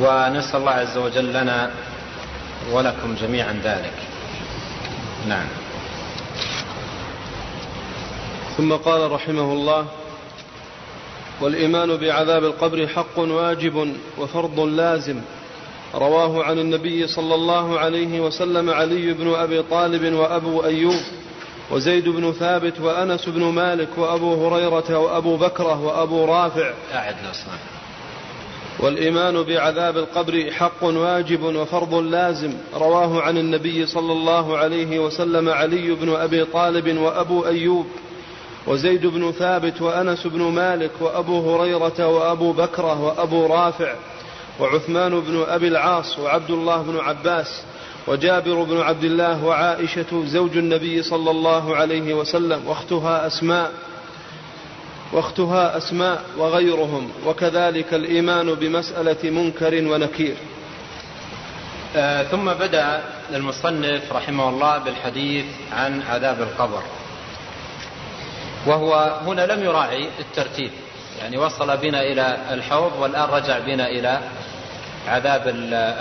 [0.00, 1.70] ونسأل الله عز وجل لنا
[2.72, 3.94] ولكم جميعا ذلك.
[5.28, 5.46] نعم.
[8.56, 9.86] ثم قال رحمه الله
[11.40, 15.20] والإيمان بعذاب القبر حق واجب وفرض لازم.
[15.94, 21.00] رواه عن النبي صلى الله عليه وسلم علي بن أبي طالب وأبو أيوب
[21.70, 26.70] وزيد بن ثابت وأنس بن مالك وأبو هريرة وأبو بكرة وأبو رافع.
[26.94, 27.73] أعد نصنا
[28.78, 32.52] والإيمان بعذاب القبر حق واجب وفرض لازم.
[32.74, 37.86] رواه عن النبي صلى الله عليه وسلم علي بن أبي طالب وأبو أيوب
[38.66, 43.94] وزيد بن ثابت وأنس بن مالك وأبو هريرة وأبو بكرة وأبو رافع
[44.60, 47.62] وعثمان بن أبي العاص وعبد الله بن عباس
[48.06, 53.72] وجابر بن عبد الله وعائشة زوج النبي صلى الله عليه وسلم واختها أسماء.
[55.12, 60.36] واختها أسماء وغيرهم وكذلك الإيمان بمسألة منكر ونكير.
[61.96, 66.82] آه ثم بدأ المصنف رحمه الله بالحديث عن عذاب القبر.
[68.66, 70.70] وهو هنا لم يراعي الترتيب
[71.20, 74.20] يعني وصل بنا إلى الحوض والآن رجع بنا إلى
[75.08, 75.42] عذاب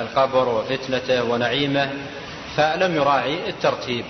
[0.02, 1.90] القبر وفتنته ونعيمه
[2.58, 4.06] فلم يراعي الترتيب.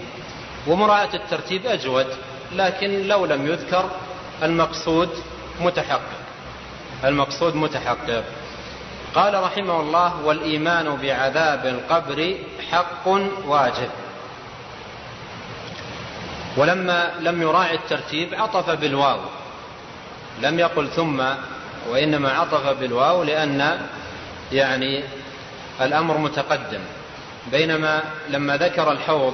[0.67, 2.07] ومراعاة الترتيب أجود
[2.55, 3.89] لكن لو لم يذكر
[4.43, 5.09] المقصود
[5.61, 6.23] متحقق.
[7.03, 8.23] المقصود متحقق.
[9.15, 12.35] قال رحمه الله والإيمان بعذاب القبر
[12.71, 13.07] حق
[13.45, 13.89] واجب.
[16.57, 19.19] ولما لم يراعي الترتيب عطف بالواو.
[20.41, 21.23] لم يقل ثم
[21.89, 23.87] وإنما عطف بالواو لأن
[24.51, 25.03] يعني
[25.81, 26.81] الأمر متقدم.
[27.51, 29.33] بينما لما ذكر الحوض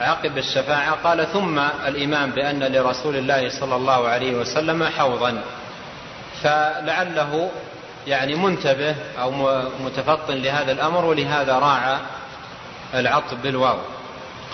[0.00, 5.42] عقب الشفاعة قال ثم الإيمان بأن لرسول الله صلى الله عليه وسلم حوضا.
[6.42, 7.50] فلعله
[8.06, 9.30] يعني منتبه أو
[9.84, 11.96] متفطن لهذا الأمر ولهذا راعى
[12.94, 13.78] العطف بالواو.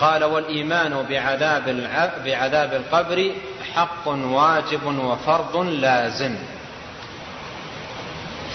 [0.01, 1.87] قال والإيمان بعذاب,
[2.25, 3.31] بعذاب القبر
[3.75, 6.35] حق واجب وفرض لازم.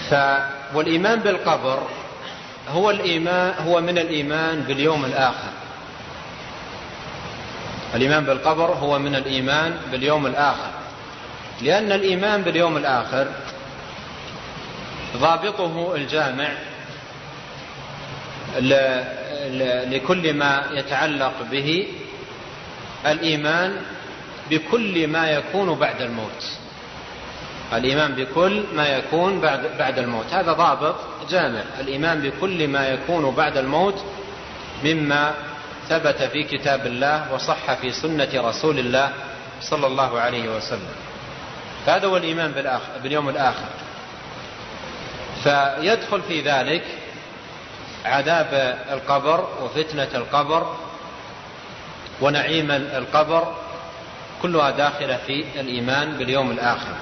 [0.09, 0.15] ف
[0.73, 1.83] والإيمان بالقبر
[2.69, 5.62] هو الإيمان هو من الإيمان باليوم الآخر.
[7.95, 10.71] الإيمان بالقبر هو من الإيمان باليوم الآخر.
[11.61, 13.27] لأن الإيمان باليوم الآخر
[15.17, 16.49] ضابطه الجامع
[19.91, 21.87] لكل ما يتعلق به
[23.05, 23.81] الإيمان
[24.49, 26.43] بكل ما يكون بعد الموت.
[27.73, 30.33] الإيمان بكل ما يكون بعد, بعد الموت.
[30.33, 30.95] هذا ضابط
[31.29, 31.61] جامع.
[31.79, 34.03] الإيمان بكل ما يكون بعد الموت
[34.83, 35.33] مما
[35.93, 39.13] ثبت في كتاب الله وصح في سنة رسول الله
[39.61, 40.95] صلى الله عليه وسلم.
[41.87, 43.69] هذا هو الإيمان بالآخر باليوم الآخر.
[45.43, 46.83] فيدخل في ذلك
[48.05, 50.75] عذاب القبر وفتنة القبر
[52.21, 53.55] ونعيم القبر
[54.41, 56.95] كلها داخلة في الإيمان باليوم الآخر.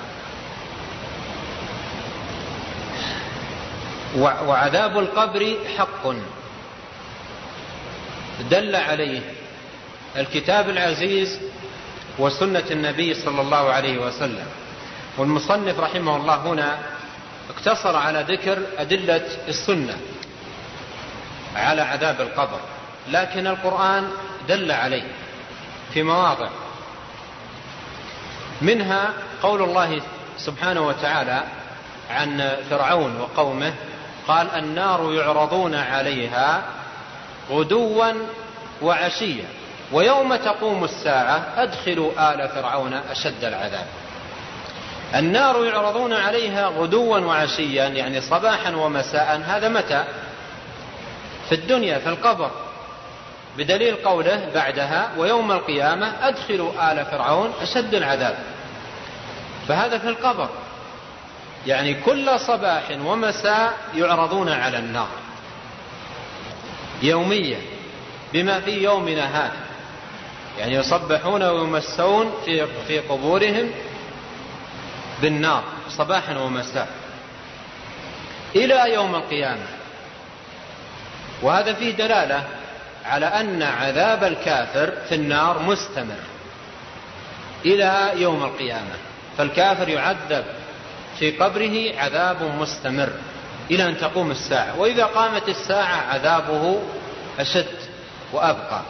[4.18, 6.06] وعذاب القبر حق.
[8.50, 9.22] دل عليه
[10.18, 11.40] الكتاب العزيز
[12.20, 14.46] وسنة النبي صلى الله عليه وسلم.
[15.18, 16.78] والمصنف رحمه الله هنا
[17.50, 19.98] اقتصر على ذكر أدلة السنة
[21.56, 22.60] على عذاب القبر
[23.08, 24.08] لكن القرآن
[24.48, 25.08] دل عليه
[25.94, 26.50] في مواضع.
[28.62, 29.14] منها
[29.44, 30.02] قول الله
[30.38, 31.44] سبحانه وتعالى
[32.12, 33.74] عن فرعون وقومه
[34.28, 36.64] قال النار يعرضون عليها
[37.50, 38.14] غدوا
[38.82, 39.46] وعشيا.
[39.92, 43.86] ويوم تقوم الساعة أدخلوا آل فرعون أشد العذاب.
[45.16, 49.42] النار يعرضون عليها غدوا وعشيا يعني صباحا ومساء.
[49.46, 50.04] هذا متى؟
[51.50, 52.52] في الدنيا في القبر.
[53.58, 58.38] بدليل قوله بعدها ويوم القيامة أدخلوا آل فرعون أشد العذاب.
[59.68, 60.50] فهذا في القبر.
[61.68, 65.21] يعني كل صباح ومساء يعرضون على النار.
[67.02, 67.60] يوميا
[68.34, 69.58] بما في يومنا هذا.
[70.60, 73.72] يعني يصبحون ويمسون في في قبورهم
[75.22, 76.88] بالنار صباحا ومساء.
[78.56, 79.66] إلى يوم القيامة.
[81.42, 82.44] وهذا فيه دلالة
[83.06, 86.20] على أن عذاب الكافر في النار مستمر
[87.66, 88.96] إلى يوم القيامة.
[89.38, 90.46] فالكافر يعذب
[91.20, 93.10] في قبره عذاب مستمر.
[93.72, 94.80] إلى أن تقوم الساعة.
[94.80, 96.82] وإذا قامت الساعة عذابه
[97.40, 97.76] أشد
[98.34, 98.82] وأبقى.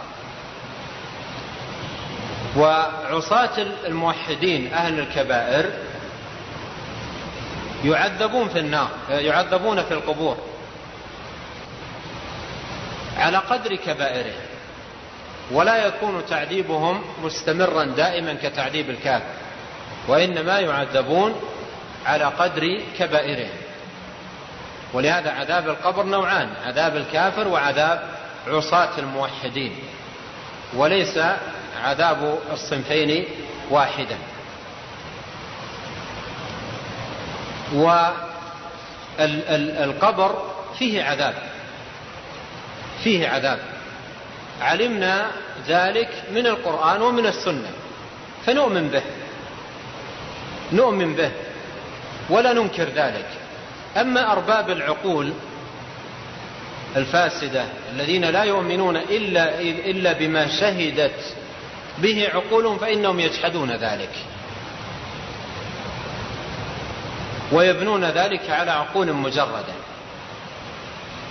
[2.57, 5.69] وعصاة الموحدين أهل الكبائر
[7.85, 10.37] يعذبون في النار يعذبون في القبور
[13.17, 14.41] على قدر كبائرهم
[15.51, 19.25] ولا يكون تعذيبهم مستمرا دائما كتعذيب الكافر
[20.07, 21.41] وإنما يعذبون
[22.05, 23.60] على قدر كبائرهم
[24.93, 28.09] ولهذا عذاب القبر نوعان عذاب الكافر وعذاب
[28.47, 29.75] عصاة الموحدين.
[30.73, 31.19] وليس
[31.83, 33.25] عذاب الصنفين
[33.69, 34.17] واحدا.
[39.19, 41.33] والقبر فيه عذاب
[43.03, 43.59] فيه عذاب.
[44.61, 45.31] علمنا
[45.67, 47.71] ذلك من القرآن ومن السنة
[48.45, 49.03] فنؤمن به
[50.71, 51.31] نؤمن به
[52.29, 53.40] ولا ننكر ذلك.
[53.97, 55.33] أما أرباب العقول
[56.95, 61.35] الفاسدة الذين لا يؤمنون إلا, إلا بما شهدت
[61.97, 64.15] به عقولهم فإنهم يجحدون ذلك.
[67.51, 69.73] ويبنون ذلك على عقول مجردة.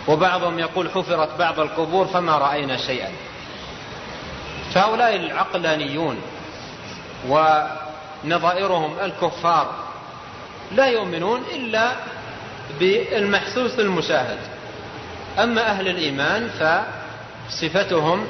[0.08, 3.12] وبعضهم يقول حفرت بعض القبور فما رأينا شيئا.
[4.74, 6.20] فهؤلاء العقلانيون
[7.28, 9.74] ونظائرهم الكفار
[10.72, 11.92] لا يؤمنون إلا
[12.78, 14.38] بالمحسوس المشاهد.
[15.38, 16.50] أما أهل الإيمان
[17.48, 18.26] فصفتهم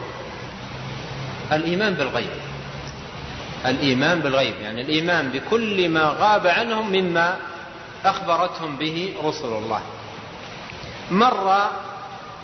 [1.53, 2.31] الإيمان بالغيب.
[3.67, 7.37] الإيمان بالغيب يعني الإيمان بكل ما غاب عنهم مما
[8.05, 9.81] أخبرتهم به رسل الله.
[11.11, 11.71] مر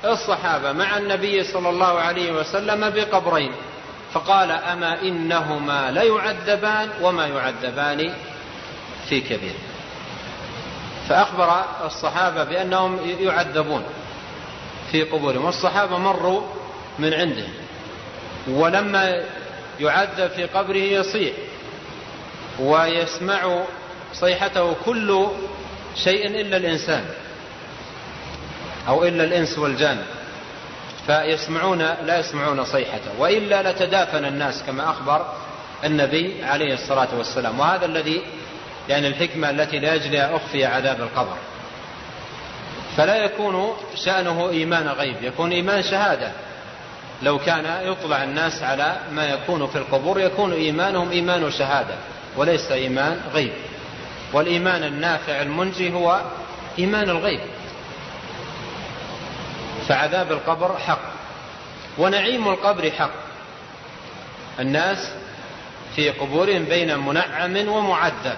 [0.04, 3.52] الصحابة مع النبي صلى الله عليه وسلم بقبرين
[4.12, 8.14] فقال أما إنهما ليعذبان وما يعذبان
[9.08, 9.54] في كبير.
[11.08, 13.82] فأخبر الصحابة بأنهم يعذبون
[14.92, 16.42] في قبورهم والصحابة مروا
[16.98, 17.46] من عنده
[18.48, 19.24] ولما
[19.80, 21.32] يعذب في قبره يصيح
[22.58, 23.62] ويسمع
[24.14, 25.26] صيحته كل
[25.96, 27.04] شيء إلا الإنسان
[28.88, 30.02] أو إلا الإنس والجان
[31.06, 35.26] فيسمعون لا يسمعون صيحته وإلا لتدافن الناس كما أخبر
[35.84, 38.22] النبي عليه الصلاة والسلام وهذا الذي
[38.88, 41.36] يعني الحكمة التي لأجلها أخفي عذاب القبر.
[42.96, 46.32] فلا يكون شأنه إيمان غيب يكون إيمان شهادة.
[47.22, 51.94] لو كان يطلع الناس على ما يكون في القبور يكون إيمانهم إيمان شهادة
[52.36, 53.52] وليس إيمان غيب.
[54.32, 56.20] والإيمان النافع المنجي هو
[56.78, 57.40] إيمان الغيب.
[59.88, 61.02] فعذاب القبر حق
[61.98, 63.10] ونعيم القبر حق.
[64.60, 65.12] الناس
[65.96, 68.36] في قبورهم بين منعم ومعذب.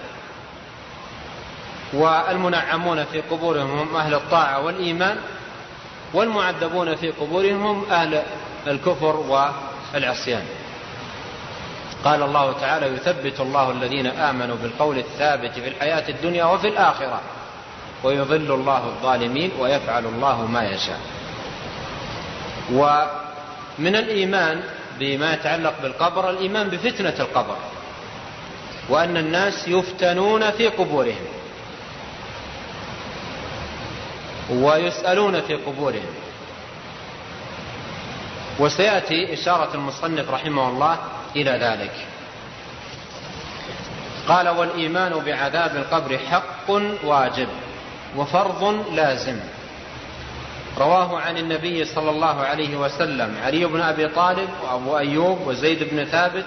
[1.93, 5.17] والمنعمون في قبورهم هم أهل الطاعة والإيمان
[6.15, 8.23] والمعذبون في قبورهم هم أهل
[8.67, 10.43] الكفر والعصيان.
[12.05, 17.21] قال الله تعالى يثبت الله الذين آمنوا بالقول الثابت في الحياة الدنيا وفي الآخرة
[18.05, 21.01] ويضل الله الظالمين ويفعل الله ما يشاء.
[22.73, 24.63] ومن الإيمان
[24.99, 27.57] بما يتعلق بالقبر الإيمان بفتنة القبر
[28.89, 31.38] وأن الناس يفتنون في قبورهم.
[34.51, 36.15] ويسألون في قبورهم.
[38.59, 40.99] وسيأتي إشارة المصنف رحمه الله
[41.37, 41.93] إلى ذلك.
[44.29, 46.71] قال والإيمان بعذاب القبر حق
[47.05, 47.49] واجب
[48.17, 49.41] وفرض لازم.
[50.79, 56.05] رواه عن النبي صلى الله عليه وسلم علي بن أبي طالب وأبو أيوب وزيد بن
[56.05, 56.45] ثابت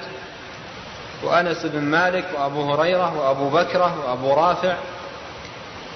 [1.23, 4.75] وأنس بن مالك وأبو هريرة وأبو بكرة وأبو رافع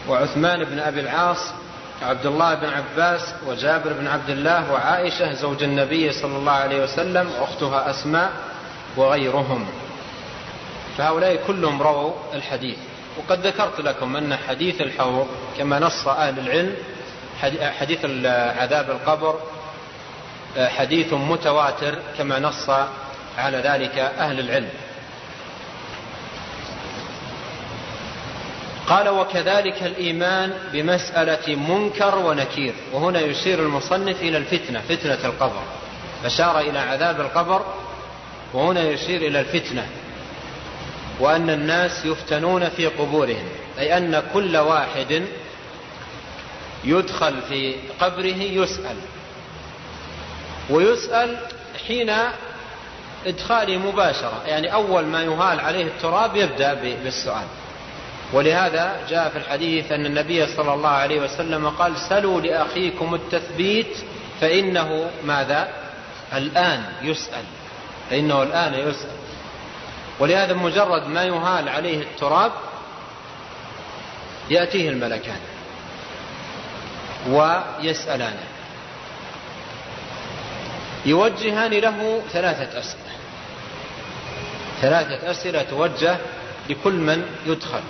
[0.10, 1.54] وعثمان بن أبي العاص
[2.02, 7.32] عبد الله بن عباس وجابر بن عبد الله وعائشة زوج النبي صلى الله عليه وسلم
[7.42, 8.32] وأختها أسماء
[8.98, 9.68] وغيرهم.
[10.98, 12.78] فهؤلاء كلهم رووا الحديث.
[13.18, 15.28] وقد ذكرت لكم أن حديث الحوض
[15.58, 16.76] كما نص أهل العلم
[17.80, 18.06] حديث
[18.60, 19.40] عذاب القبر
[20.58, 22.70] حديث متواتر كما نص
[23.38, 24.70] على ذلك أهل العلم.
[28.88, 32.74] قال وكذلك الإيمان بمسألة منكر ونكير.
[32.94, 35.62] وهنا يشير المصنف إلى الفتنة فتنة القبر.
[36.26, 37.66] أشار إلى عذاب القبر
[38.54, 39.88] وهنا يشير إلى الفتنة.
[41.20, 43.48] وأن الناس يفتنون في قبورهم
[43.80, 45.24] أي أن كل واحد
[46.84, 48.98] يدخل في قبره يسأل.
[50.70, 51.38] ويسأل
[51.88, 52.14] حين
[53.26, 57.46] إدخاله مباشرة يعني أول ما يهال عليه التراب يبدأ بالسؤال.
[58.34, 63.98] ولهذا جاء في الحديث أن النبي صلى الله عليه وسلم قال سلوا لأخيكم التثبيت
[64.42, 65.68] فإنه ماذا؟
[66.34, 67.44] الآن يسأل.
[68.10, 69.16] فإنه الآن يسأل.
[70.20, 72.52] ولهذا مجرد ما يهال عليه التراب
[74.50, 75.40] يأتيه الملكان
[77.30, 78.44] ويسألانه
[81.06, 83.16] يوجهان له ثلاثة أسئلة.
[84.82, 86.18] ثلاثة أسئلة توجه
[86.70, 87.82] لكل من يدخل.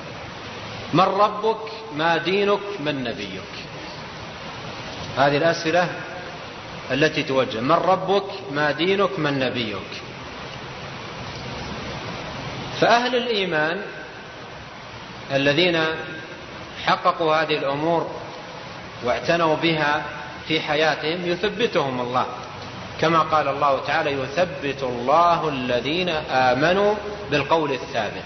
[0.94, 3.52] من ربك ما دينك من نبيك.
[5.18, 5.90] هذه الأسئلة
[6.92, 7.60] التي توجه.
[7.60, 10.02] من ربك ما دينك من نبيك.
[12.82, 13.82] فأهل الإيمان
[15.32, 15.84] الذين
[16.86, 18.12] حققوا هذه الأمور
[19.04, 20.06] واعتنوا بها
[20.48, 22.26] في حياتهم يثبتهم الله.
[23.02, 26.96] كما قال الله تعالى يثبت الله الذين آمنوا
[27.32, 28.24] بالقول الثابت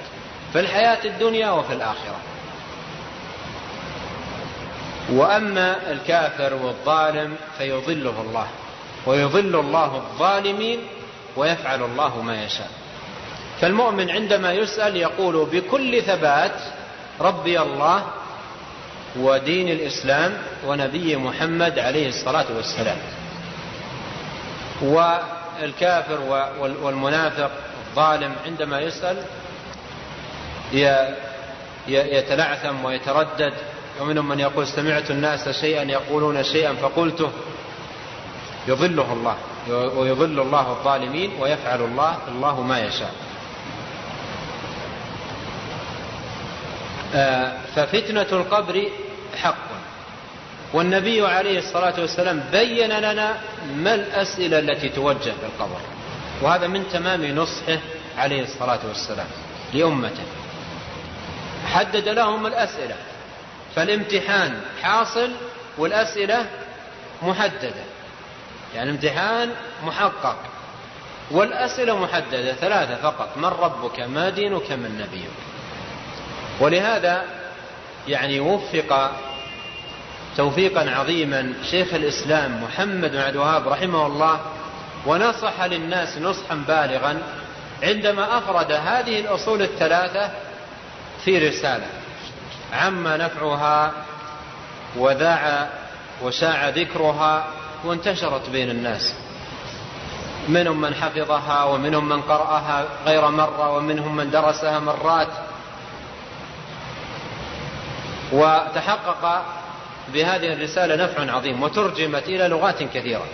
[0.54, 2.29] في الحياة الدنيا وفي الآخرة.
[5.12, 8.48] وأما الكافر والظالم فيضله الله
[9.06, 10.80] ويضل الله الظالمين
[11.36, 12.70] ويفعل الله ما يشاء.
[13.62, 16.56] فالمؤمن عندما يسأل يقول بكل ثبات
[17.22, 18.06] ربي الله
[19.20, 22.98] ودين الإسلام ونبي محمد عليه الصلاة والسلام.
[24.82, 26.20] والكافر
[26.60, 27.52] والمنافق
[27.88, 29.18] الظالم عندما يسأل
[31.88, 33.54] يتلعثم ويتردد
[34.02, 37.32] ومنهم من يقول سمعت الناس شيئا يقولون شيئا فقلته.
[38.68, 39.36] يضله الله
[39.70, 43.14] ويضل الله الظالمين ويفعل الله الله ما يشاء.
[47.16, 48.90] آه، ففتنة القبر
[49.44, 49.70] حق.
[50.74, 53.38] والنبي عليه الصلاة والسلام بين لنا
[53.76, 55.82] ما الأسئلة التي توجه في القبر.
[56.42, 57.78] وهذا من تمام نصحه
[58.18, 59.28] عليه الصلاة والسلام
[59.74, 60.24] لأمته.
[61.66, 62.96] حدد لهم الأسئلة.
[63.80, 65.32] فالامتحان حاصل
[65.78, 66.46] والأسئلة
[67.22, 67.84] محددة.
[68.76, 69.50] يعني امتحان
[69.84, 70.36] محقق
[71.32, 73.38] والأسئلة محددة ثلاثة فقط.
[73.38, 75.30] من ربك؟ ما دينك؟ من نبيك.
[76.60, 77.26] ولهذا
[78.08, 79.12] يعني وفق
[80.38, 84.40] توفيقا عظيما شيخ الإسلام محمد بن عبد الوهاب رحمه الله
[85.06, 87.22] ونصح للناس نصحا بالغا
[87.84, 90.30] عندما أفرد هذه الأصول الثلاثة
[91.26, 91.99] في رسالة.
[92.74, 93.92] عما نفعها
[94.98, 95.70] وذاع
[96.24, 97.48] وشاع ذكرها
[97.84, 99.14] وانتشرت بين الناس.
[100.48, 105.28] منهم من حفظها ومنهم من قرأها غير مرة ومنهم من درسها مرات.
[108.32, 109.46] وتحقق
[110.14, 113.26] بهذه الرسالة نفع عظيم وترجمت إلى لغات كثيرة.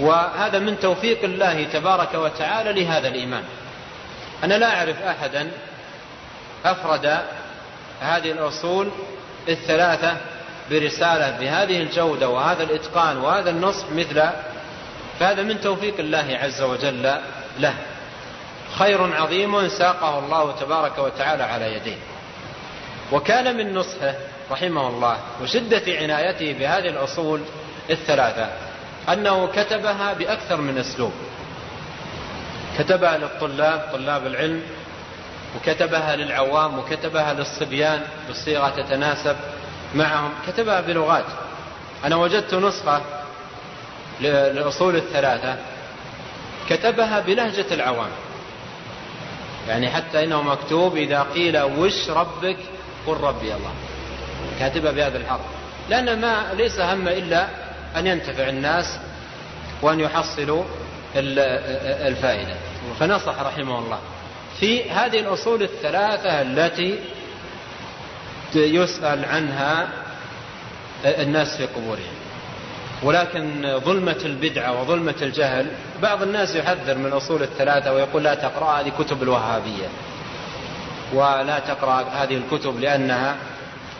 [0.00, 3.44] وهذا من توفيق الله تبارك وتعالى لهذا الإيمان.
[4.44, 5.50] أنا لا أعرف أحدا
[6.64, 7.24] أفرد
[8.00, 8.88] هذه الأصول
[9.48, 10.16] الثلاثة
[10.70, 14.22] برسالة بهذه الجودة وهذا الإتقان وهذا النصح مثل
[15.20, 17.20] فهذا من توفيق الله عز وجل
[17.58, 17.74] له.
[18.78, 21.98] خير عظيم ساقه الله تبارك وتعالى على يديه.
[23.12, 24.14] وكان من نصحه
[24.50, 27.40] رحمه الله وشدة عنايته بهذه الأصول
[27.90, 28.48] الثلاثة
[29.12, 31.12] أنه كتبها بأكثر من أسلوب.
[32.78, 34.62] كتبها للطلاب طلاب العلم
[35.56, 38.00] وكتبها للعوام وكتبها للصبيان
[38.30, 39.36] بصيغة تتناسب
[39.94, 40.30] معهم.
[40.46, 41.24] كتبها بلغات.
[42.04, 43.00] أنا وجدت نسخة
[44.20, 45.56] للأصول الثلاثة.
[46.68, 48.10] كتبها بلهجة العوام.
[49.68, 52.56] يعني حتى إنه مكتوب إذا قيل وش ربك؟
[53.06, 53.72] قل ربي الله.
[54.58, 55.40] كاتبها بهذا الحرف.
[55.88, 57.46] لأن ما ليس هم إلا
[57.96, 58.98] أن ينتفع الناس
[59.82, 60.64] وأن يحصلوا
[61.16, 62.54] الفائدة.
[63.00, 63.98] فنصح رحمه الله.
[64.60, 66.98] في هذه الأصول الثلاثة التي
[68.54, 69.88] يسأل عنها
[71.04, 72.18] الناس في قبورهم.
[73.02, 75.66] ولكن ظلمة البدعة وظلمة الجهل
[76.02, 79.88] بعض الناس يحذر من الأصول الثلاثة ويقول لا تقرأ هذه كتب الوهابية.
[81.12, 83.36] ولا تقرأ هذه الكتب لأنها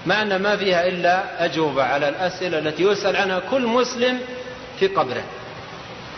[0.06, 4.20] مع أن ما فيها إلا أجوبة على الأسئلة التي يسأل عنها كل مسلم
[4.80, 5.24] في قبره.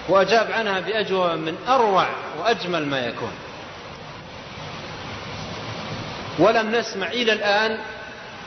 [0.09, 2.07] وأجاب عنها بأجوبة من أروع
[2.41, 3.33] وأجمل ما يكون.
[6.39, 7.79] ولم نسمع إلى الآن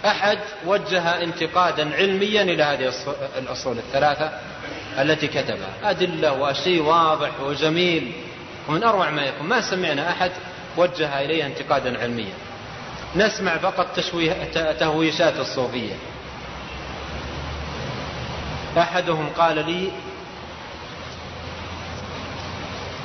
[0.05, 2.93] أحد وجه انتقادا علميا إلى هذه
[3.37, 4.31] الأصول الثلاثة
[4.99, 5.73] التي كتبها.
[5.83, 8.11] أدلة وشيء واضح وجميل.
[8.67, 10.31] ومن أروع ما يكون ما سمعنا أحد
[10.77, 12.33] وجه إليها انتقادا علميا.
[13.15, 14.33] نسمع فقط تشويه
[14.79, 15.93] تهويشات الصوفية.
[18.77, 19.91] أحدهم قال لي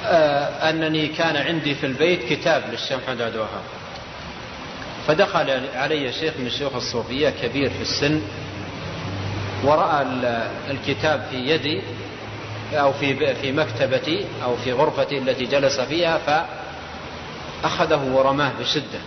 [0.05, 3.78] آه، أنني كان عندي في البيت كتاب للشيخ محمد عبد الوهاب.
[5.09, 8.23] فدخل علي شيخ من شيوخ الصوفية كبير في السن
[9.65, 10.07] ورأى
[10.71, 11.83] الكتاب في يدي
[12.73, 16.47] أو في في مكتبتي أو في غرفتي التي جلس فيها
[17.63, 19.01] فأخذه ورماه بشدة.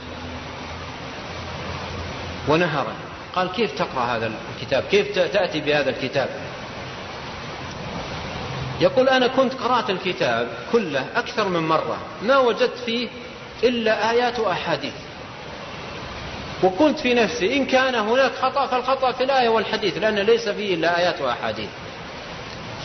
[2.48, 2.94] ونهره
[3.36, 6.30] قال كيف تقرأ هذا الكتاب؟ كيف تأتي بهذا الكتاب؟
[8.82, 13.10] يقول أنا كنت قرأت الكتاب كله أكثر من مرة ما وجدت فيه
[13.64, 14.94] إلا آيات وأحاديث.
[16.64, 21.00] وقلت في نفسي إن كان هناك خطأ فالخطأ في الآية والحديث لأن ليس فيه إلا
[21.00, 21.70] آيات وأحاديث.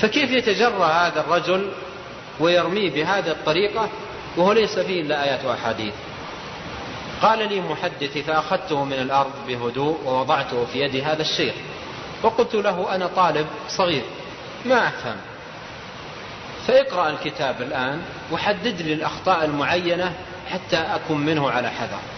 [0.01, 1.73] فكيف يتجرى هذا الرجل
[2.41, 3.89] ويرميه بهذه الطريقة
[4.37, 5.95] وهو ليس فيه إلا آيات وأحاديث؟
[7.23, 11.55] قال لي محدثي فأخذته من الأرض بهدوء ووضعته في يد هذا الشيخ.
[12.23, 14.05] وقلت له أنا طالب صغير
[14.65, 15.17] ما أفهم.
[16.67, 20.13] فاقرأ الكتاب الآن وحدد لي الأخطاء المعينة
[20.51, 22.16] حتى أكون منه على حذر.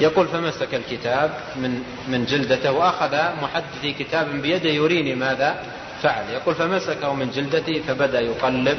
[0.00, 5.62] يقول فمسك الكتاب من من جلدته وأخذ محدثي كتابا بيده يريني ماذا
[6.02, 6.24] فعل.
[6.30, 8.78] يقول فمسكه من جلدتي فبدأ يقلب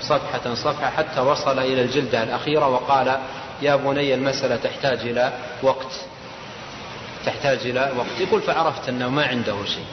[0.00, 3.18] صفحة صفحة حتى وصل إلى الجلدة الأخيرة وقال
[3.62, 5.32] يا بني المسألة تحتاج إلى
[5.62, 5.92] وقت.
[7.26, 8.20] تحتاج إلى وقت.
[8.20, 9.86] يقول فعرفت أنه ما عنده شيء.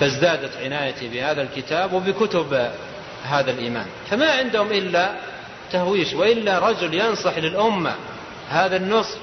[0.00, 2.70] فازدادت عنايتي بهذا الكتاب وبكتب
[3.24, 3.86] هذا الإيمان.
[4.10, 5.10] فما عندهم إلا
[5.72, 7.94] تهويش وإلا رجل ينصح للأمة
[8.50, 9.18] هذا النصح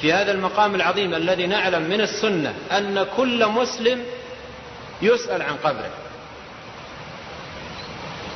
[0.00, 4.04] في هذا المقام العظيم الذي نعلم من السنة أن كل مسلم
[5.02, 5.90] يسأل عن قبره.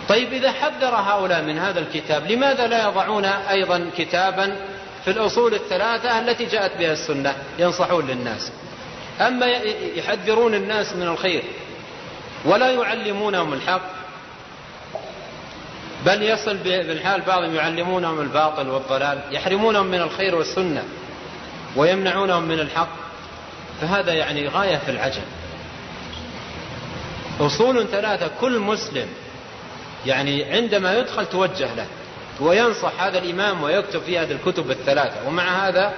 [0.09, 4.57] طيب إذا حذر هؤلاء من هذا الكتاب لماذا لا يضعون أيضا كتابا
[5.05, 8.53] في الأصول الثلاثة التي جاءت بها السنة ينصحون للناس؟
[9.21, 9.47] أما
[9.97, 11.43] يحذرون الناس من الخير
[12.45, 13.83] ولا يعلمونهم الحق
[16.07, 20.85] بل يصل بالحال بعضهم يعلمونهم الباطل والضلال يحرمونهم من الخير والسنة.
[21.77, 22.89] ويمنعونهم من الحق
[23.81, 25.23] فهذا يعني غاية في العجب
[27.41, 29.07] أصول ثلاثة كل مسلم
[30.07, 31.87] يعني عندما يدخل توجه له
[32.41, 35.95] وينصح هذا الإمام ويكتب في هذه الكتب الثلاثة ومع هذا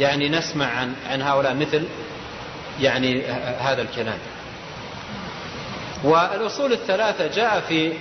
[0.00, 1.84] يعني نسمع عن عن هؤلاء مثل
[2.80, 3.22] يعني
[3.60, 4.18] هذا الكلام.
[6.04, 7.92] والأصول الثلاثة جاء في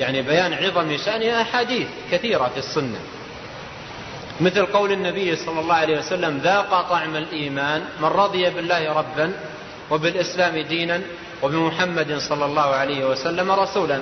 [0.00, 2.98] يعني بيان عظم شأنها أحاديث كثيرة في السنة.
[4.40, 9.32] مثل قول النبي صلى الله عليه وسلم ذاق طعم الإيمان من رضي بالله ربا
[9.90, 11.00] وبالإسلام دينا
[11.42, 14.00] وبمحمد صلى الله عليه وسلم رسولا.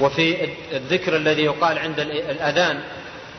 [0.00, 2.80] وفي الذكر الذي يقال عند الأذان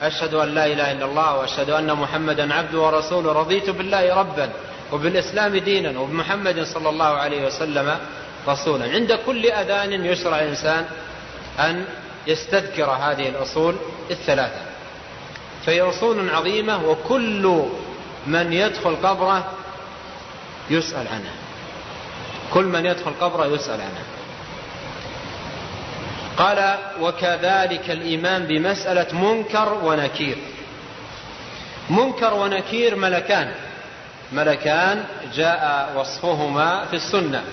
[0.01, 4.49] أشهد أن لا إله إلا الله وأشهد أن محمدا عبده ورسوله رضيت بالله ربا
[4.91, 7.97] وبالإسلام دينا وبمحمد صلى الله عليه وسلم
[8.47, 8.85] رسولا.
[8.85, 10.85] عند كل أذان يشرع الإنسان
[11.59, 11.85] أن
[12.27, 13.75] يستذكر هذه الأصول
[14.11, 14.70] الثلاثة.
[15.65, 17.65] فهي أصول عظيمة وكل
[18.27, 19.51] من يدخل قبره
[20.69, 21.33] يسأل عنها.
[22.53, 24.03] كل من يدخل قبره يسأل عنها.
[26.37, 30.37] قال وكذلك الإيمان بمسألة منكر ونكير.
[31.89, 33.51] منكر ونكير ملكان.
[34.31, 37.43] ملكان جاء وصفهما في السنة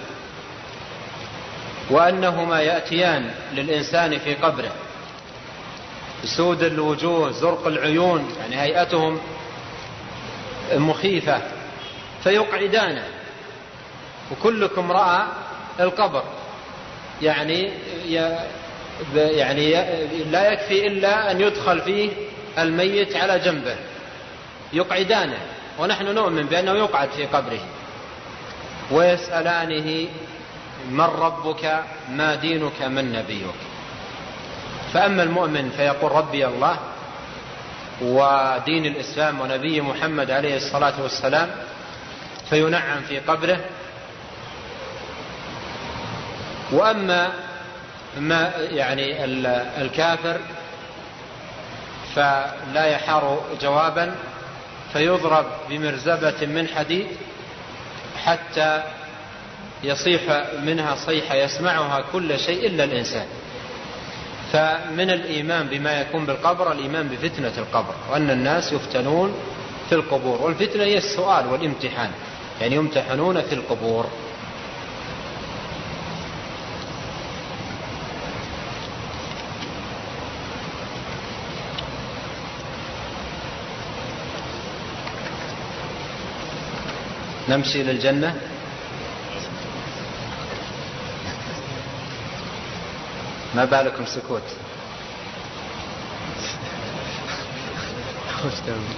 [1.90, 4.72] وأنهما يأتيان للإنسان في قبره.
[6.24, 9.20] سود الوجوه زرق العيون يعني هيئتهم
[10.74, 11.42] مخيفة
[12.24, 13.04] فيقعدانه
[14.32, 15.26] وكلكم رأى
[15.80, 16.22] القبر.
[17.22, 17.72] يعني
[19.14, 19.70] يعني
[20.30, 22.10] لا يكفي إلا أن يدخل فيه
[22.58, 23.76] الميت على جنبه.
[24.72, 25.38] يقعدانه
[25.78, 27.60] ونحن نؤمن بأنه يقعد في قبره.
[28.90, 30.08] ويسألانه
[30.90, 33.67] من ربك ما دينك من نبيك.
[34.92, 36.76] فأما المؤمن فيقول ربي الله
[38.02, 41.50] ودين الإسلام ونبي محمد عليه الصلاة والسلام
[42.50, 43.60] فينعم في قبره.
[46.72, 47.32] وأما
[48.20, 49.24] ما يعني
[49.82, 50.40] الكافر
[52.14, 54.14] فلا يحار جوابا
[54.92, 57.06] فيضرب بمرزبة من حديد
[58.24, 58.82] حتى
[59.82, 60.22] يصيح
[60.62, 63.26] منها صيحة يسمعها كل شيء إلا الإنسان.
[64.52, 69.34] فمن الإيمان بما يكون بالقبر الإيمان بفتنة القبر وأن الناس يفتنون
[69.88, 70.42] في القبور.
[70.42, 72.10] والفتنة هي السؤال والامتحان
[72.60, 74.06] يعني يمتحنون في القبور.
[87.48, 88.47] نمشي للجنة.
[93.54, 94.42] ما بالكم سكوت؟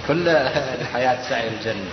[0.07, 1.89] كل الحياة سعي الجنة.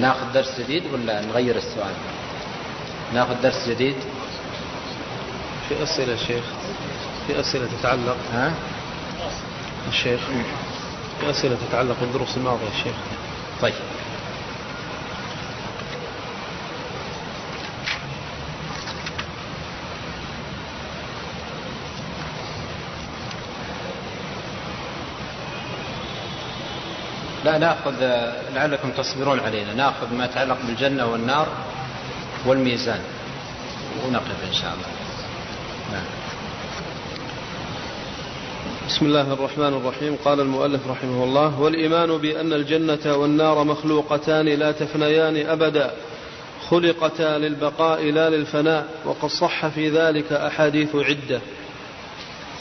[0.00, 1.94] ناخذ درس جديد ولا نغير السؤال؟
[3.14, 3.96] ناخذ درس جديد.
[5.68, 6.44] في أسئلة شيخ.
[7.26, 8.16] في أسئلة تتعلق.
[8.32, 8.52] ها؟
[9.88, 10.20] الشيخ
[11.20, 12.94] في أسئلة تتعلق بالدروس الماضية الشيخ
[13.62, 13.74] طيب.
[27.58, 27.92] ناخذ
[28.54, 31.48] لعلكم تصبرون علينا ناخذ ما يتعلق بالجنة والنار
[32.46, 33.00] والميزان.
[34.06, 34.88] ونقف إن شاء الله.
[35.92, 36.04] نعم.
[38.88, 40.16] بسم الله الرحمن الرحيم.
[40.24, 45.90] قال المؤلف رحمه الله والإيمان بأن الجنة والنار مخلوقتان لا تفنيان أبدا.
[46.70, 51.40] خلقتا للبقاء لا للفناء وقد صح في ذلك أحاديث عدة.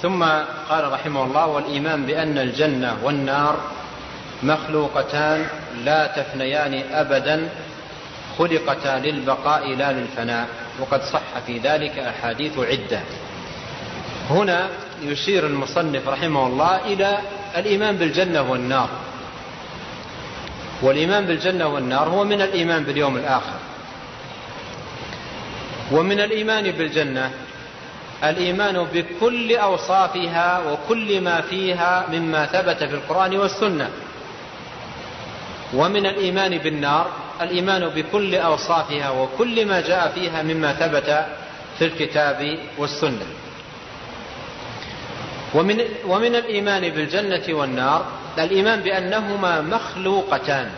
[0.01, 0.23] ثم
[0.69, 3.59] قال رحمه الله والإيمان بأن الجنة والنار
[4.43, 5.47] مخلوقتان
[5.85, 7.49] لا تفنيان أبدا
[8.37, 10.47] خلقتا للبقاء لا للفناء.
[10.79, 13.01] وقد صح في ذلك أحاديث عدة.
[14.29, 14.67] هنا
[15.03, 17.17] يشير المصنف رحمه الله إلى
[17.57, 18.89] الإيمان بالجنة والنار.
[20.81, 23.59] والإيمان بالجنة والنار هو من الإيمان باليوم الآخر.
[25.91, 27.31] ومن الإيمان بالجنة
[28.23, 33.89] الإيمان بكل أوصافها وكل ما فيها مما ثبت في القرآن والسنة.
[35.73, 37.11] ومن الإيمان بالنار
[37.41, 41.25] الإيمان بكل أوصافها وكل ما جاء فيها مما ثبت
[41.79, 43.25] في الكتاب والسنة.
[45.53, 48.05] ومن, ومن الإيمان بالجنة والنار
[48.37, 50.71] الإيمان بأنهما مخلوقتان.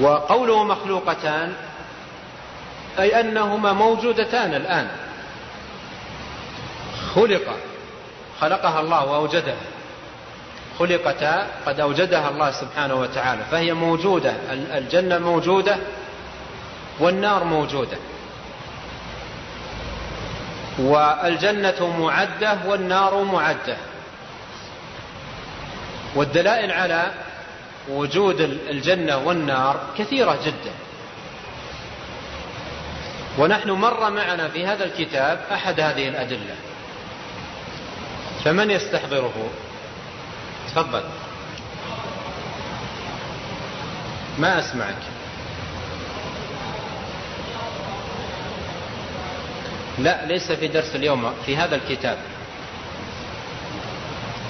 [0.00, 1.52] وقوله مخلوقتان
[2.98, 4.88] أي أنهما موجودتان الآن.
[7.14, 7.56] خلق
[8.40, 9.75] خلقها الله وأوجدها
[10.78, 15.76] خلقتا قد أوجدها الله سبحانه وتعالى فهي موجودة الجنة موجودة
[17.00, 17.96] والنار موجودة.
[20.78, 23.76] والجنة معدة والنار معدة.
[26.14, 27.10] والدلائل على
[27.88, 28.40] وجود
[28.70, 30.72] الجنة والنار كثيرة جدا.
[33.38, 36.54] ونحن مر معنا في هذا الكتاب أحد هذه الأدلة.
[38.44, 39.50] فمن يستحضره؟
[40.76, 41.02] تفضل.
[44.38, 45.02] ما أسمعك؟
[49.98, 52.18] لا ليس في درس اليوم في هذا الكتاب.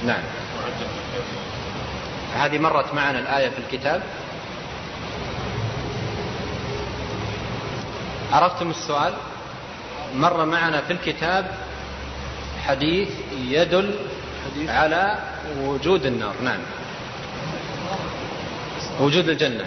[0.05, 0.23] نعم.
[2.37, 4.03] هذه مرت معنا الآية في الكتاب.
[8.33, 9.15] عرفتم السؤال؟
[10.15, 11.55] مر معنا في الكتاب
[12.67, 13.09] حديث
[13.39, 13.95] يدل
[14.69, 16.61] على وجود النار نعم.
[19.01, 19.67] وجود الجنة.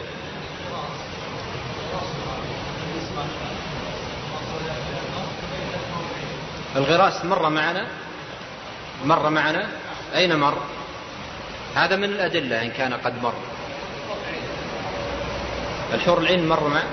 [6.76, 7.88] الغراس مر معنا؟
[9.06, 9.68] مر معنا؟
[10.15, 10.57] أين مر؟
[11.76, 13.34] هذا من الأدلة إن كان قد مر.
[15.93, 16.84] الحور العين مر مع؟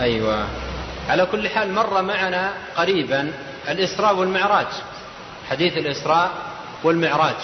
[0.00, 0.46] أيوة.
[1.08, 3.32] على كل حال مر معنا قريبا
[3.68, 4.66] الإسراء والمعراج.
[5.50, 6.30] حديث الإسراء
[6.84, 7.36] والمعراج.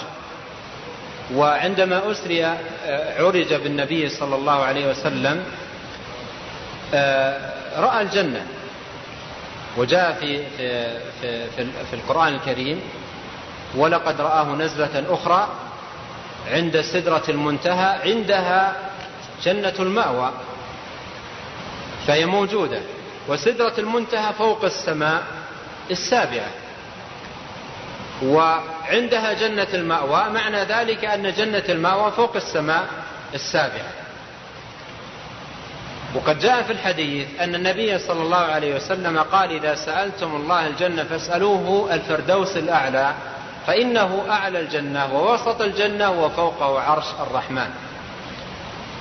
[1.35, 2.57] وعندما أسري آه،
[3.23, 5.43] عرج بالنبي صلى الله عليه وسلم
[6.93, 8.45] آه، رأى الجنة.
[9.77, 12.81] وجاء في في في, في, في القرآن الكريم
[13.75, 15.47] ولقد رآه نزلة أخرى
[16.51, 18.75] عند سدرة المنتهى عندها
[19.43, 20.31] جنة المأوى
[22.07, 22.79] فهي موجودة.
[23.27, 25.23] وسدرة المنتهى فوق السماء
[25.91, 26.49] السابعة.
[28.23, 32.85] وعندها جنة المأوى معنى ذلك أن جنة المأوى فوق السماء
[33.33, 33.91] السابعة.
[36.15, 41.03] وقد جاء في الحديث أن النبي صلى الله عليه وسلم قال إذا سألتم الله الجنة
[41.03, 43.13] فاسألوه الفردوس الأعلى
[43.67, 47.69] فإنه أعلى الجنة ووسط الجنة وفوقه عرش الرحمن.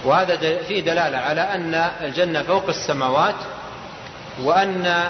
[0.04, 3.34] وهذا فيه دلالة على أن الجنة فوق السماوات
[4.42, 5.08] وأن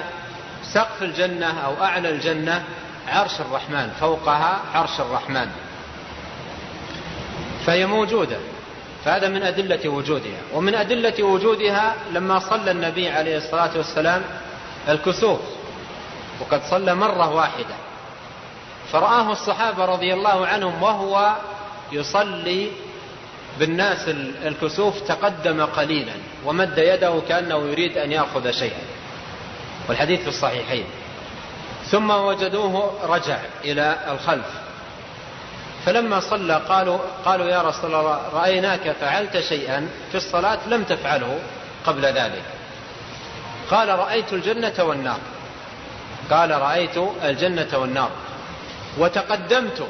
[0.73, 2.65] سقف الجنة أو أعلى الجنة
[3.09, 5.49] عرش الرحمن فوقها عرش الرحمن.
[7.67, 8.37] فهي موجودة.
[9.05, 10.41] فهذا من أدلة وجودها.
[10.55, 14.23] ومن أدلة وجودها لما صلى النبي عليه الصلاة والسلام
[14.89, 15.41] الكسوف.
[16.41, 17.75] وقد صلى مرة واحدة.
[18.93, 21.37] فرآه الصحابة رضي الله عنهم وهو
[21.93, 22.69] يصلي
[23.59, 24.09] بالناس
[24.45, 26.13] الكسوف تقدم قليلا
[26.45, 28.83] ومد يده كأنه يريد أن يأخذ شيئا.
[29.89, 30.85] والحديث في الصحيحين.
[31.91, 34.47] ثم وجدوه رجع إلى الخلف.
[35.87, 41.39] فلما صلى قالوا قالوا يا رسول الله رأيناك فعلت شيئا في الصلاة لم تفعله
[41.87, 42.43] قبل ذلك.
[43.71, 45.19] قال رأيت الجنة والنار.
[46.31, 48.11] قال رأيت الجنة والنار.
[48.99, 49.89] وتقدمت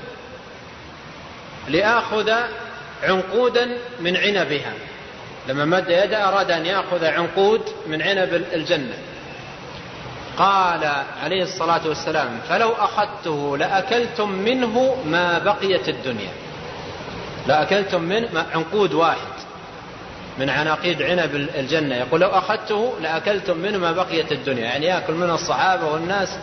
[1.68, 2.32] لآخذ
[3.02, 4.72] عنقودا من عنبها.
[5.48, 8.98] لما مد يده أراد أن يأخذ عنقود من عنب الجنة.
[10.38, 10.92] قال
[11.22, 16.30] عليه الصلاة والسلام فلو أخذته لأكلتم منه ما بقيت الدنيا.
[17.46, 19.36] لأكلتم من عنقود واحد
[20.38, 21.96] من عناقيد عنب الجنة.
[21.96, 24.64] يقول لو أخذته لأكلتم منه ما بقيت الدنيا.
[24.64, 26.38] يعني يأكل منه الصحابة والناس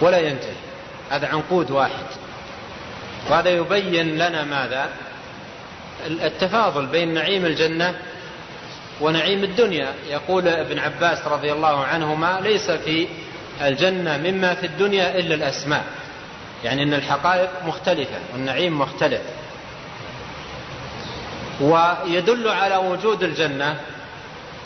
[0.00, 0.56] ولا ينتهي.
[1.10, 2.06] هذا عنقود واحد.
[3.30, 4.88] وهذا يبين لنا ماذا؟
[6.06, 7.94] التفاضل بين نعيم الجنة
[9.00, 9.94] ونعيم الدنيا.
[10.10, 13.08] يقول ابن عباس رضي الله عنهما ليس في
[13.62, 15.84] الجنة مما في الدنيا إلا الأسماء.
[16.64, 19.20] يعني أن الحقائق مختلفة والنعيم مختلف.
[21.60, 23.80] ويدل على وجود الجنة.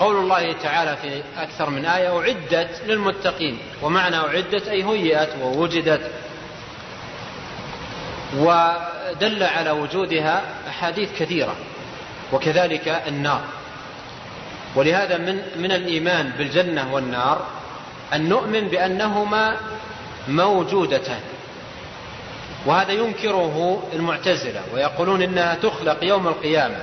[0.01, 3.59] قول الله تعالى في أكثر من آية أعدت للمتقين.
[3.83, 6.11] ومعنى أعدت أي هيئت ووجدت.
[8.37, 11.57] ودل على وجودها أحاديث كثيرة.
[12.33, 13.43] وكذلك النار.
[14.79, 17.47] ولهذا من من الإيمان بالجنة والنار
[18.15, 19.57] أن نؤمن بأنهما
[20.29, 21.21] موجودتان
[22.67, 26.77] وهذا ينكره المعتزلة ويقولون إنها تخلق يوم القيامة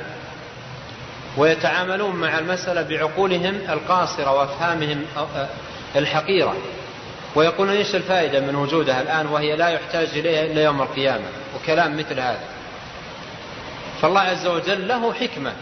[1.37, 5.05] ويتعاملون مع المسألة بعقولهم القاصرة وأفهامهم
[5.95, 6.55] الحقيرة
[7.35, 12.19] ويقولون إيش الفائدة من وجودها الآن وهي لا يحتاج إليها إلا يوم القيامة وكلام مثل
[12.19, 12.43] هذا.
[14.01, 15.53] فالله عز وجل له حكمة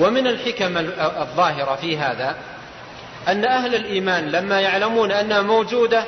[0.00, 2.36] ومن الحكم الظاهرة في هذا
[3.28, 6.04] أن أهل الإيمان لما يعلمون أنها موجودة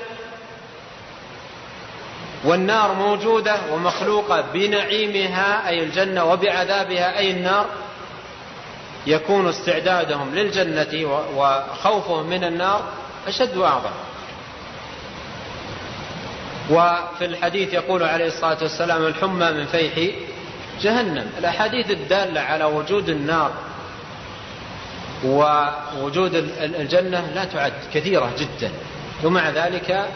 [2.45, 7.67] والنار موجودة ومخلوقة بنعيمها أي الجنة وبعذابها أي النار
[9.07, 12.83] يكون استعدادهم للجنة وخوفهم من النار
[13.29, 13.91] أشد وأعظم.
[16.71, 20.15] وفي الحديث يقول عليه الصلاة والسلام الحمى من فيح
[20.81, 21.31] جهنم.
[21.39, 23.53] الأحاديث الدالة على وجود النار
[25.25, 28.71] ووجود الجنة لا تعد كثيرة جدا.
[29.25, 30.09] ومع ذلك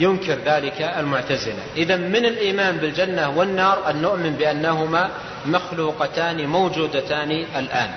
[0.00, 1.62] ينكر ذلك المعتزلة.
[1.76, 5.10] إذا من الإيمان بالجنة والنار أن نؤمن بأنهما
[5.46, 7.90] مخلوقتان موجودتان الآن.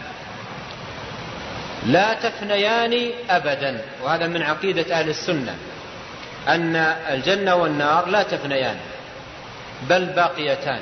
[1.86, 3.82] لا تفنيان أبدا.
[4.04, 5.56] وهذا من عقيدة أهل السنة.
[6.48, 6.76] أن
[7.10, 8.76] الجنة والنار لا تفنيان
[9.90, 10.80] بل باقيتان.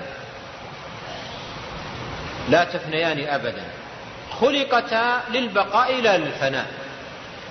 [2.49, 3.63] لا تفنيان أبدا.
[4.41, 6.65] خلقتا للبقاء لا للفناء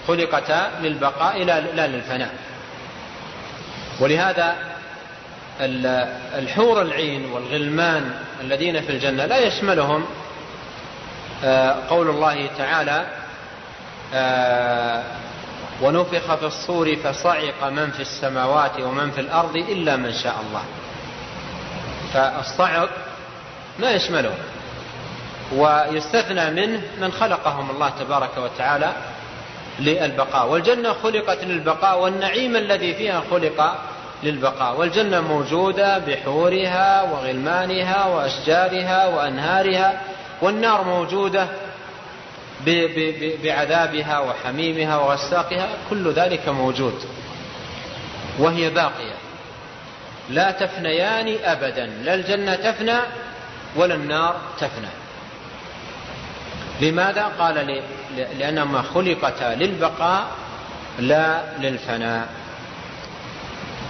[0.09, 2.35] خلقتا للبقاء لا للفناء
[4.01, 4.57] ولهذا
[6.39, 10.05] الحور العين والغلمان الذين في الجنة لا يشملهم
[11.45, 13.07] آه، قول الله تعالى
[14.15, 15.03] آه،
[15.83, 20.63] ونفخ في الصور فصعق من في السماوات ومن في الأرض إلا من شاء الله.
[22.15, 22.89] فالصعق
[23.79, 24.35] ما يشمله
[25.53, 28.93] ويستثنى منه من خلقهم الله تبارك وتعالى
[29.79, 30.47] للبقاء.
[30.49, 33.79] والجنة خلقت للبقاء والنعيم الذي فيها خلق
[34.23, 34.77] للبقاء.
[34.77, 40.01] والجنة موجودة بحورها وغلمانها وأشجارها وأنهارها
[40.43, 41.47] والنار موجودة
[43.45, 46.95] بعذابها وحميمها وغساقها كل ذلك موجود
[48.39, 49.15] وهي باقية.
[50.31, 52.99] لا تفنيان أبدا لا الجنة تفنى
[53.77, 55.06] ولا النار تفنى.
[56.81, 57.83] لماذا قال
[58.39, 60.27] لأنهما خلقتا للبقاء
[60.99, 62.29] لا للفناء؟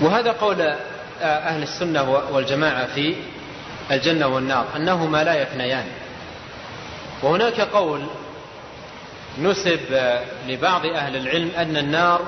[0.00, 0.74] وهذا قول
[1.22, 2.02] أهل السنة
[2.32, 3.14] والجماعة في
[3.90, 5.86] الجنة والنار أنهما لا يفنيان.
[7.22, 8.06] وهناك قول
[9.38, 9.80] نسب
[10.48, 12.20] لبعض أهل العلم أن النار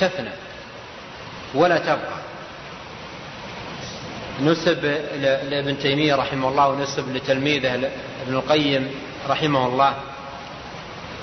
[0.00, 0.30] تفنى
[1.54, 2.20] ولا تبقى.
[4.42, 4.84] نسب
[5.50, 7.74] لابن تيمية رحمه الله ونسب لتلميذه
[8.26, 8.90] ابن القيم
[9.30, 9.94] رحمه الله.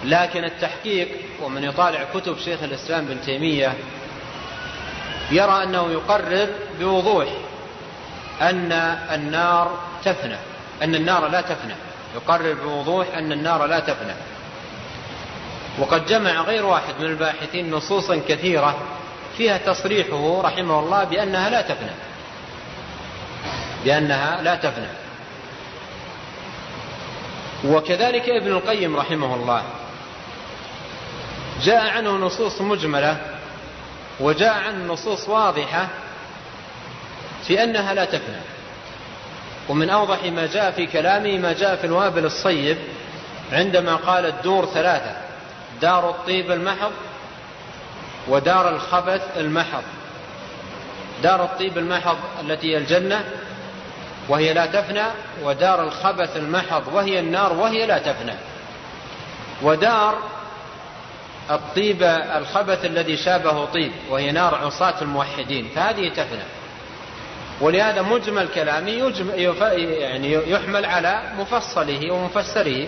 [0.04, 1.08] لكن التحقيق
[1.44, 3.74] ومن يطالع كتب شيخ الإسلام بن تيمية
[5.32, 6.48] يرى أنه يقرر
[6.80, 7.28] بوضوح
[8.42, 8.72] أن
[9.12, 10.38] النار تفنى
[10.84, 11.74] أن النار لا تفنى.
[12.16, 14.14] يقرر بوضوح أن النار لا تفنى.
[15.80, 18.78] وقد جمع غير واحد من الباحثين نصوصا كثيرة
[19.38, 21.92] فيها تصريحه رحمه الله بأنها لا تفنى.
[23.86, 25.07] بأنها لا تفنى.
[27.66, 29.64] وكذلك ابن القيم رحمه الله.
[31.64, 33.18] جاء عنه نصوص مجملة
[34.20, 35.88] وجاء عنه نصوص واضحة
[37.48, 38.42] في أنها لا تفنى
[39.70, 42.78] ومن أوضح ما جاء في كلامه ما جاء في الوابل الصيب
[43.52, 45.18] عندما قال الدور ثلاثة
[45.82, 46.92] دار الطيب المحض
[48.28, 49.84] ودار الخبث المحض.
[51.24, 53.24] دار الطيب المحض التي هي الجنة
[54.30, 55.04] وهي لا تفنى
[55.44, 58.34] ودار الخبث المحض وهي النار وهي لا تفنى.
[59.62, 60.18] ودار
[61.52, 62.04] الطيب
[62.36, 66.44] الخبث الذي شابه طيب وهي نار عصاة الموحدين فهذه تفنى.
[67.62, 69.14] ولهذا مجمل كلامي
[70.00, 72.88] يعني يحمل على مفصله ومفسره.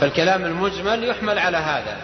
[0.00, 1.96] فالكلام المجمل يحمل على هذا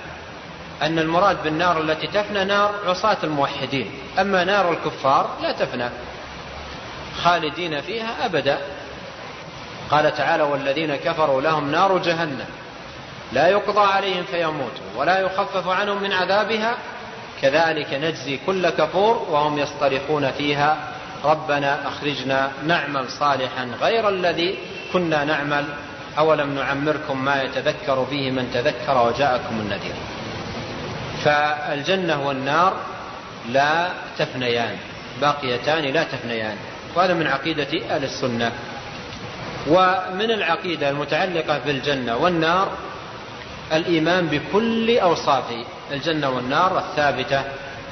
[0.82, 3.90] أن المراد بالنار التي تفنى نار عصاة الموحدين.
[4.18, 5.88] أما نار الكفار لا تفنى.
[7.24, 8.58] خالدين فيها أبدا.
[9.90, 12.46] قال تعالى والذين كفروا لهم نار جهنم.
[13.32, 16.74] لا يقضى عليهم فيموتوا ولا يخفف عنهم من عذابها.
[17.42, 20.76] كذلك نجزي كل كفور وهم يصطرخون فيها.
[21.24, 24.58] ربنا أخرجنا نعمل صالحا غير الذي
[24.92, 25.64] كنا نعمل.
[26.18, 29.94] أولم نعمركم ما يتذكر فيه من تذكر وجاءكم النذير.
[31.24, 32.76] فالجنة والنار
[33.48, 33.88] لا
[34.18, 34.76] تفنيان
[35.20, 36.56] باقيتان لا تفنيان.
[36.94, 38.52] وهذا من عقيدة أهل السنة.
[39.66, 42.72] ومن العقيدة المتعلقة بالجنة والنار
[43.72, 45.44] الإيمان بكل أوصاف
[45.92, 47.42] الجنة والنار الثابتة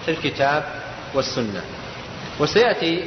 [0.05, 0.65] في الكتاب
[1.15, 1.63] والسنة.
[2.41, 3.05] وسيأتي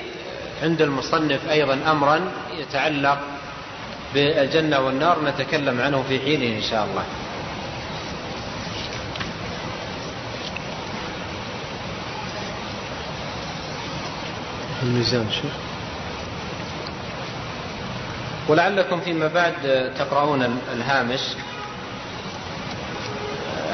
[0.64, 2.22] عند المصنف أيضا أمرا
[2.60, 3.20] يتعلق
[4.14, 7.04] بالجنة والنار نتكلم عنه في حينه إن شاء الله.
[14.84, 15.71] الميزان شيخ.
[18.48, 19.54] ولعلكم فيما بعد
[20.00, 21.22] تقرؤون الهامش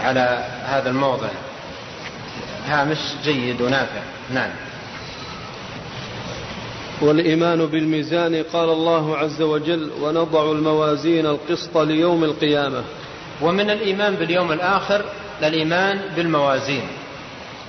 [0.03, 1.30] على هذا الموضع.
[2.68, 4.02] هامش جيد ونافع.
[4.34, 4.49] نعم.
[7.02, 12.84] والإيمان بالميزان قال الله عز وجل ونضع الموازين القسط ليوم القيامة.
[13.41, 15.06] ومن الإيمان باليوم الآخر
[15.44, 16.88] الإيمان بالموازين.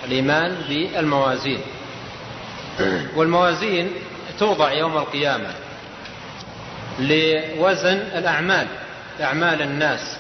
[0.05, 1.61] الإيمان بالموازين.
[3.17, 3.91] والموازين
[4.39, 5.55] توضع يوم القيامة.
[6.99, 8.67] لوزن الأعمال
[9.21, 10.17] أعمال الناس.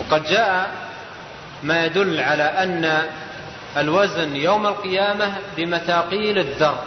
[0.00, 0.70] وقد جاء
[1.62, 3.02] ما يدل على أن
[3.76, 6.78] الوزن يوم القيامة بمثاقيل الذر.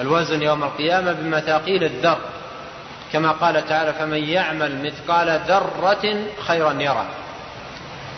[0.00, 2.18] الوزن يوم القيامة بمثاقيل الذر.
[3.12, 6.16] كما قال تعالى فمن يعمل مثقال ذرة
[6.46, 7.06] خيرا يرى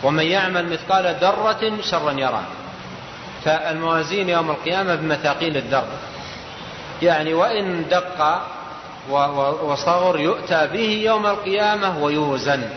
[0.03, 2.43] ومن يعمل مثقال ذرة شرا يرى
[3.45, 5.87] فالموازين يوم القيامة بمثاقيل الذر.
[7.01, 8.41] يعني وإن دق
[9.63, 12.69] وصغر يؤتى به يوم القيامة ويوزن.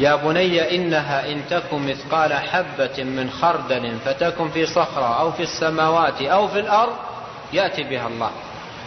[0.00, 6.22] يا بني إنها إن تكن مثقال حبة من خردل فتكن في صخرة أو في السماوات
[6.22, 6.96] أو في الأرض
[7.52, 8.30] يأتي بها الله.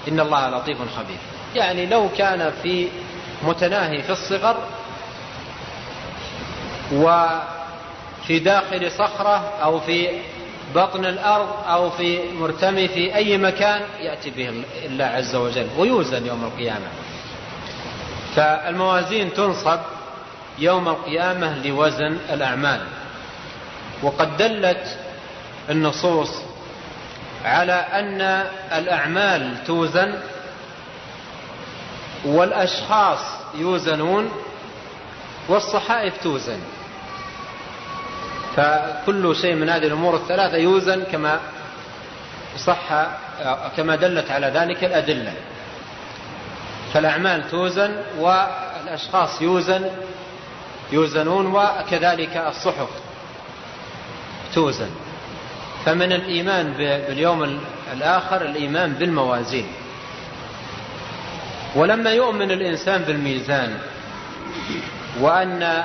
[0.08, 1.18] إن الله لطيف خبير.
[1.56, 2.88] يعني لو كان في
[3.44, 4.58] متناهي في الصغر
[6.94, 10.10] وفي داخل صخرة أو في
[10.76, 16.44] بطن الأرض أو في مرتمي في أي مكان يأتي به الله عز وجل ويوزن يوم
[16.44, 16.88] القيامة.
[18.36, 19.80] فالموازين تنصب
[20.60, 22.82] يوم القيامة لوزن الأعمال.
[24.04, 24.98] وقد دلت
[25.70, 26.30] النصوص
[27.46, 28.22] على أن
[28.78, 30.20] الأعمال توزن
[32.26, 33.20] والأشخاص
[33.56, 34.32] يوزنون
[35.50, 36.60] والصحائف توزن.
[38.56, 41.40] فكل شيء من هذه الأمور الثلاثة يوزن كما
[42.57, 43.07] صح
[43.77, 45.34] كما دلت على ذلك الأدلة.
[46.94, 49.90] فالأعمال توزن والأشخاص يوزن
[50.91, 52.90] يوزنون وكذلك الصحف
[54.53, 54.90] توزن.
[55.86, 57.60] فمن الإيمان باليوم
[57.94, 59.68] الآخر الإيمان بالموازين.
[61.76, 63.77] ولما يؤمن الإنسان بالميزان
[65.19, 65.84] وأن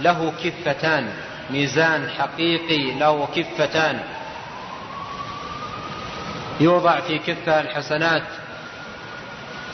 [0.00, 1.08] له كفتان
[1.50, 4.00] ميزان حقيقي له كفتان.
[6.60, 8.22] يوضع في كفة الحسنات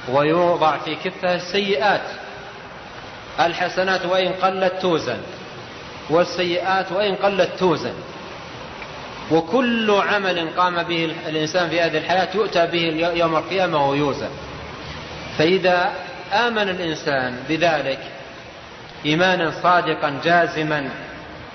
[0.08, 2.06] ويوضع في كفة السيئات.
[3.40, 5.18] الحسنات وإن قلت توزن
[6.10, 7.94] والسيئات وإن قلت توزن.
[9.30, 14.30] وكل عمل قام به الإنسان في هذه الحياة يؤتى به يوم القيامة ويوزن.
[15.38, 15.92] فإذا
[16.32, 17.98] آمن الإنسان بذلك
[19.06, 20.88] إيمانا صادقا جازما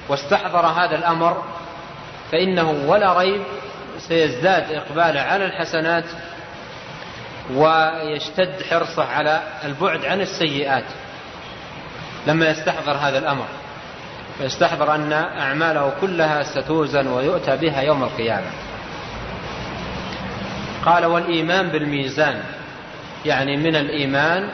[0.09, 1.43] واستحضر هذا الأمر
[2.31, 3.41] فإنه ولا ريب
[3.99, 6.05] سيزداد إقباله على الحسنات
[7.53, 10.83] ويشتد حرصه على البعد عن السيئات
[12.27, 13.45] لما يستحضر هذا الأمر.
[14.37, 18.51] فيستحضر أن أعماله كلها ستوزن ويؤتى بها يوم القيامة.
[20.85, 22.43] قال والإيمان بالميزان
[23.25, 24.49] يعني من الإيمان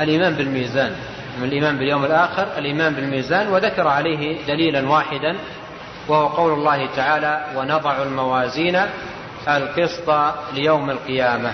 [0.00, 0.96] الإيمان بالميزان.
[1.38, 5.36] من الإيمان باليوم الآخر الإيمان بالميزان وذكر عليه دليلا واحدا
[6.08, 8.80] وهو قول الله تعالى ونضع الموازين
[9.48, 11.52] القسط ليوم القيامة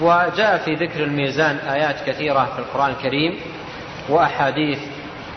[0.00, 3.40] وجاء في ذكر الميزان آيات كثيرة في القرآن الكريم
[4.08, 4.78] وأحاديث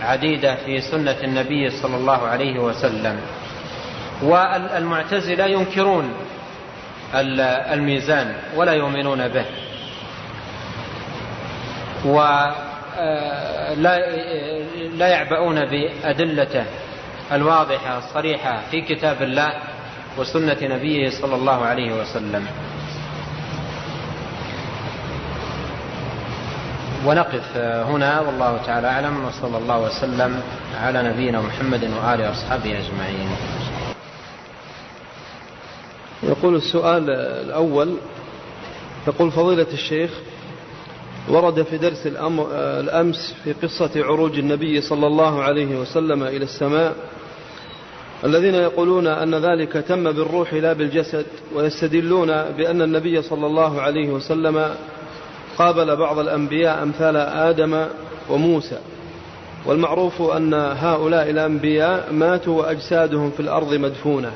[0.01, 3.19] عديدة في سنة النبي صلى الله عليه وسلم.
[4.23, 6.13] والمعتزلة ينكرون
[7.73, 9.45] الميزان ولا يؤمنون به.
[12.95, 13.99] ولا
[14.95, 16.65] لا يعبؤون بأدلته
[17.31, 19.53] الواضحة الصريحة في كتاب الله
[20.17, 22.47] وسنة نبيه صلى الله عليه وسلم.
[27.05, 30.41] ونقف هنا والله تعالى أعلم وصلى الله وسلم
[30.81, 33.29] على نبينا محمد وآله وأصحابه أجمعين.
[36.23, 37.09] يقول السؤال
[37.45, 37.97] الأول
[39.07, 40.11] يقول فضيلة الشيخ
[41.29, 42.07] ورد في درس
[42.57, 46.95] الأمس في قصة عروج النبي صلى الله عليه وسلم إلى السماء
[48.23, 51.25] الذين يقولون أن ذلك تم بالروح لا بالجسد
[51.55, 54.75] ويستدلون بأن النبي صلى الله عليه وسلم
[55.57, 57.87] قابل بعض الأنبياء أمثال آدم
[58.29, 58.77] وموسى.
[59.65, 64.31] والمعروف أن هؤلاء الأنبياء ماتوا وأجسادهم في الأرض مدفونة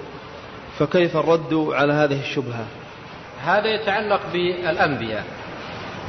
[0.79, 2.65] فكيف الرد على هذه الشبهة؟
[3.43, 5.23] هذا يتعلق بالأنبياء.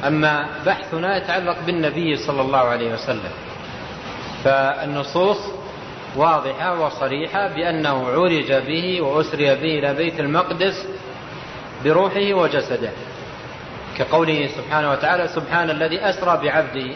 [0.07, 3.31] أما بحثنا يتعلق بالنبي صلى الله عليه وسلم
[4.43, 5.37] فالنصوص
[6.15, 10.87] واضحة وصريحة بأنه عرج به وأسري به إلى بيت المقدس
[11.85, 12.89] بروحه وجسده
[13.97, 16.95] كقوله سبحانه وتعالى سبحان الذي أسرى بعبده.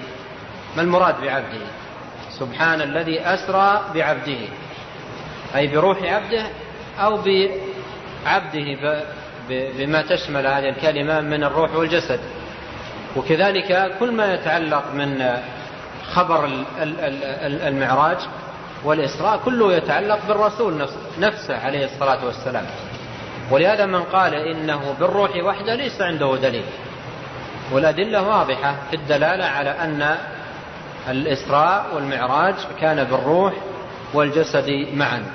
[0.78, 1.66] ما المراد بعبده؟
[2.40, 4.38] سبحان الذي أسرى بعبده
[5.56, 6.46] أي بروح عبده
[7.00, 9.04] أو بعبده
[9.50, 12.20] بما تشمل هذه الكلمة من الروح والجسد.
[13.16, 15.38] وكذلك كل ما يتعلق من
[16.14, 16.50] خبر
[17.68, 18.18] المعراج
[18.84, 20.88] والإسراء كله يتعلق بالرسول
[21.20, 22.66] نفسه عليه الصلاة والسلام.
[23.52, 26.66] ولهذا من قال إنه بالروح وحده ليس عنده دليل.
[27.72, 30.16] والأدلة واضحة في الدلالة على أن
[31.10, 33.54] الإسراء والمعراج كان بالروح
[34.14, 35.26] والجسد معا.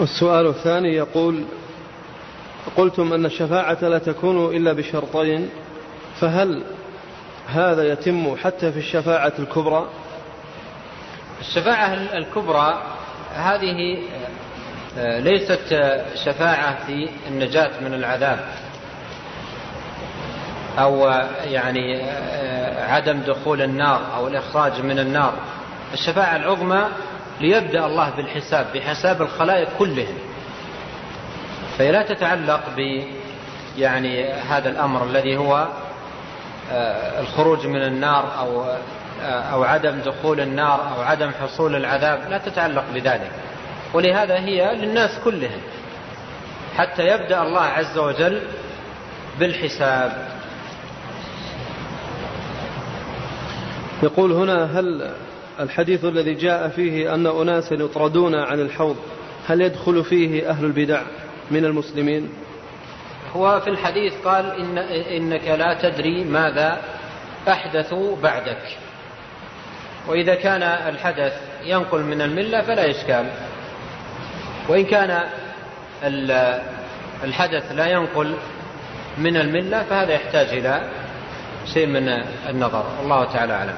[0.00, 1.44] السؤال الثاني يقول
[2.76, 5.50] قلتم أن الشفاعة لا تكون إلا بشرطين
[6.20, 6.62] فهل
[7.48, 9.88] هذا يتم حتى في الشفاعة الكبرى؟
[11.40, 12.82] الشفاعة الكبرى
[13.34, 13.98] هذه
[14.98, 15.92] آه، ليست
[16.24, 18.48] شفاعة في النجاة من العذاب
[20.78, 21.08] أو
[21.44, 22.02] يعني
[22.80, 25.34] عدم دخول النار أو الإخراج من النار.
[25.92, 26.84] الشفاعة العظمى
[27.40, 30.18] ليبدأ الله بالحساب بحساب الخلائق كلهم.
[31.78, 33.02] فهي لا تتعلق ب
[33.78, 35.68] يعني هذا الأمر الذي هو
[36.72, 38.64] آه، الخروج من النار أو
[39.22, 43.30] آه، أو عدم دخول النار أو عدم حصول العذاب لا تتعلق بذلك.
[43.94, 45.60] ولهذا هي للناس كلهم.
[46.76, 48.42] حتى يبدأ الله عز وجل
[49.40, 50.28] بالحساب.
[54.02, 55.10] يقول هنا هل
[55.60, 58.96] الحديث الذي جاء فيه أن أناسا يطردون عن الحوض
[59.46, 61.02] هل يدخل فيه أهل البدع؟
[61.50, 62.28] من المسلمين؟
[63.36, 64.78] هو في الحديث قال إن
[65.16, 66.78] إنك لا تدري ماذا
[67.48, 68.76] أحدثوا بعدك.
[70.08, 71.32] وإذا كان الحدث
[71.64, 73.26] ينقل من الملة فلا إشكال.
[74.68, 75.20] وإن كان
[77.24, 78.34] الحدث لا ينقل
[79.18, 80.82] من الملة فهذا يحتاج إلى
[81.74, 82.08] شيء من
[82.48, 82.84] النظر.
[83.02, 83.74] الله تعالى أعلم.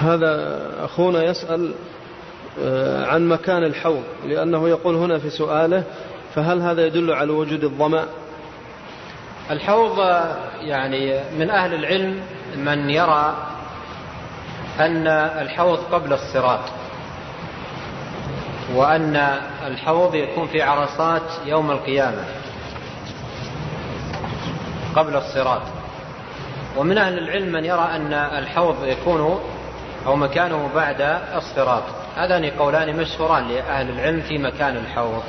[0.00, 1.74] هذا أخونا يسأل
[2.62, 5.84] آه، عن مكان الحوض لأنه يقول هنا في سؤاله
[6.34, 8.04] فهل هذا يدل على وجود الظمأ؟
[9.50, 9.98] الحوض
[10.60, 12.20] يعني من أهل العلم
[12.56, 13.36] من يرى
[14.80, 16.60] أن الحوض قبل الصراط
[18.74, 19.16] وأن
[19.66, 22.24] الحوض يكون في عرصات يوم القيامة
[24.96, 25.62] قبل الصراط.
[26.76, 29.40] ومن أهل العلم من يرى أن الحوض يكون
[30.06, 31.82] أو مكانه بعد الصراط.
[32.16, 35.22] هذان قولان مشهوران لأهل العلم في مكان الحوض.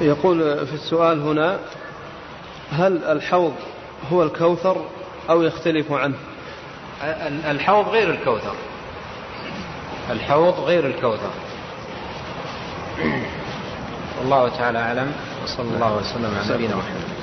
[0.00, 1.58] يقول في السؤال هنا
[2.70, 3.54] هل الحوض
[4.12, 4.84] هو الكوثر
[5.30, 6.14] أو يختلف عنه؟
[7.50, 8.54] الحوض غير الكوثر.
[10.10, 11.30] الحوض غير الكوثر.
[14.20, 15.12] والله تعالى أعلم.
[15.44, 17.17] وصلى الله وسلم على نبينا محمد.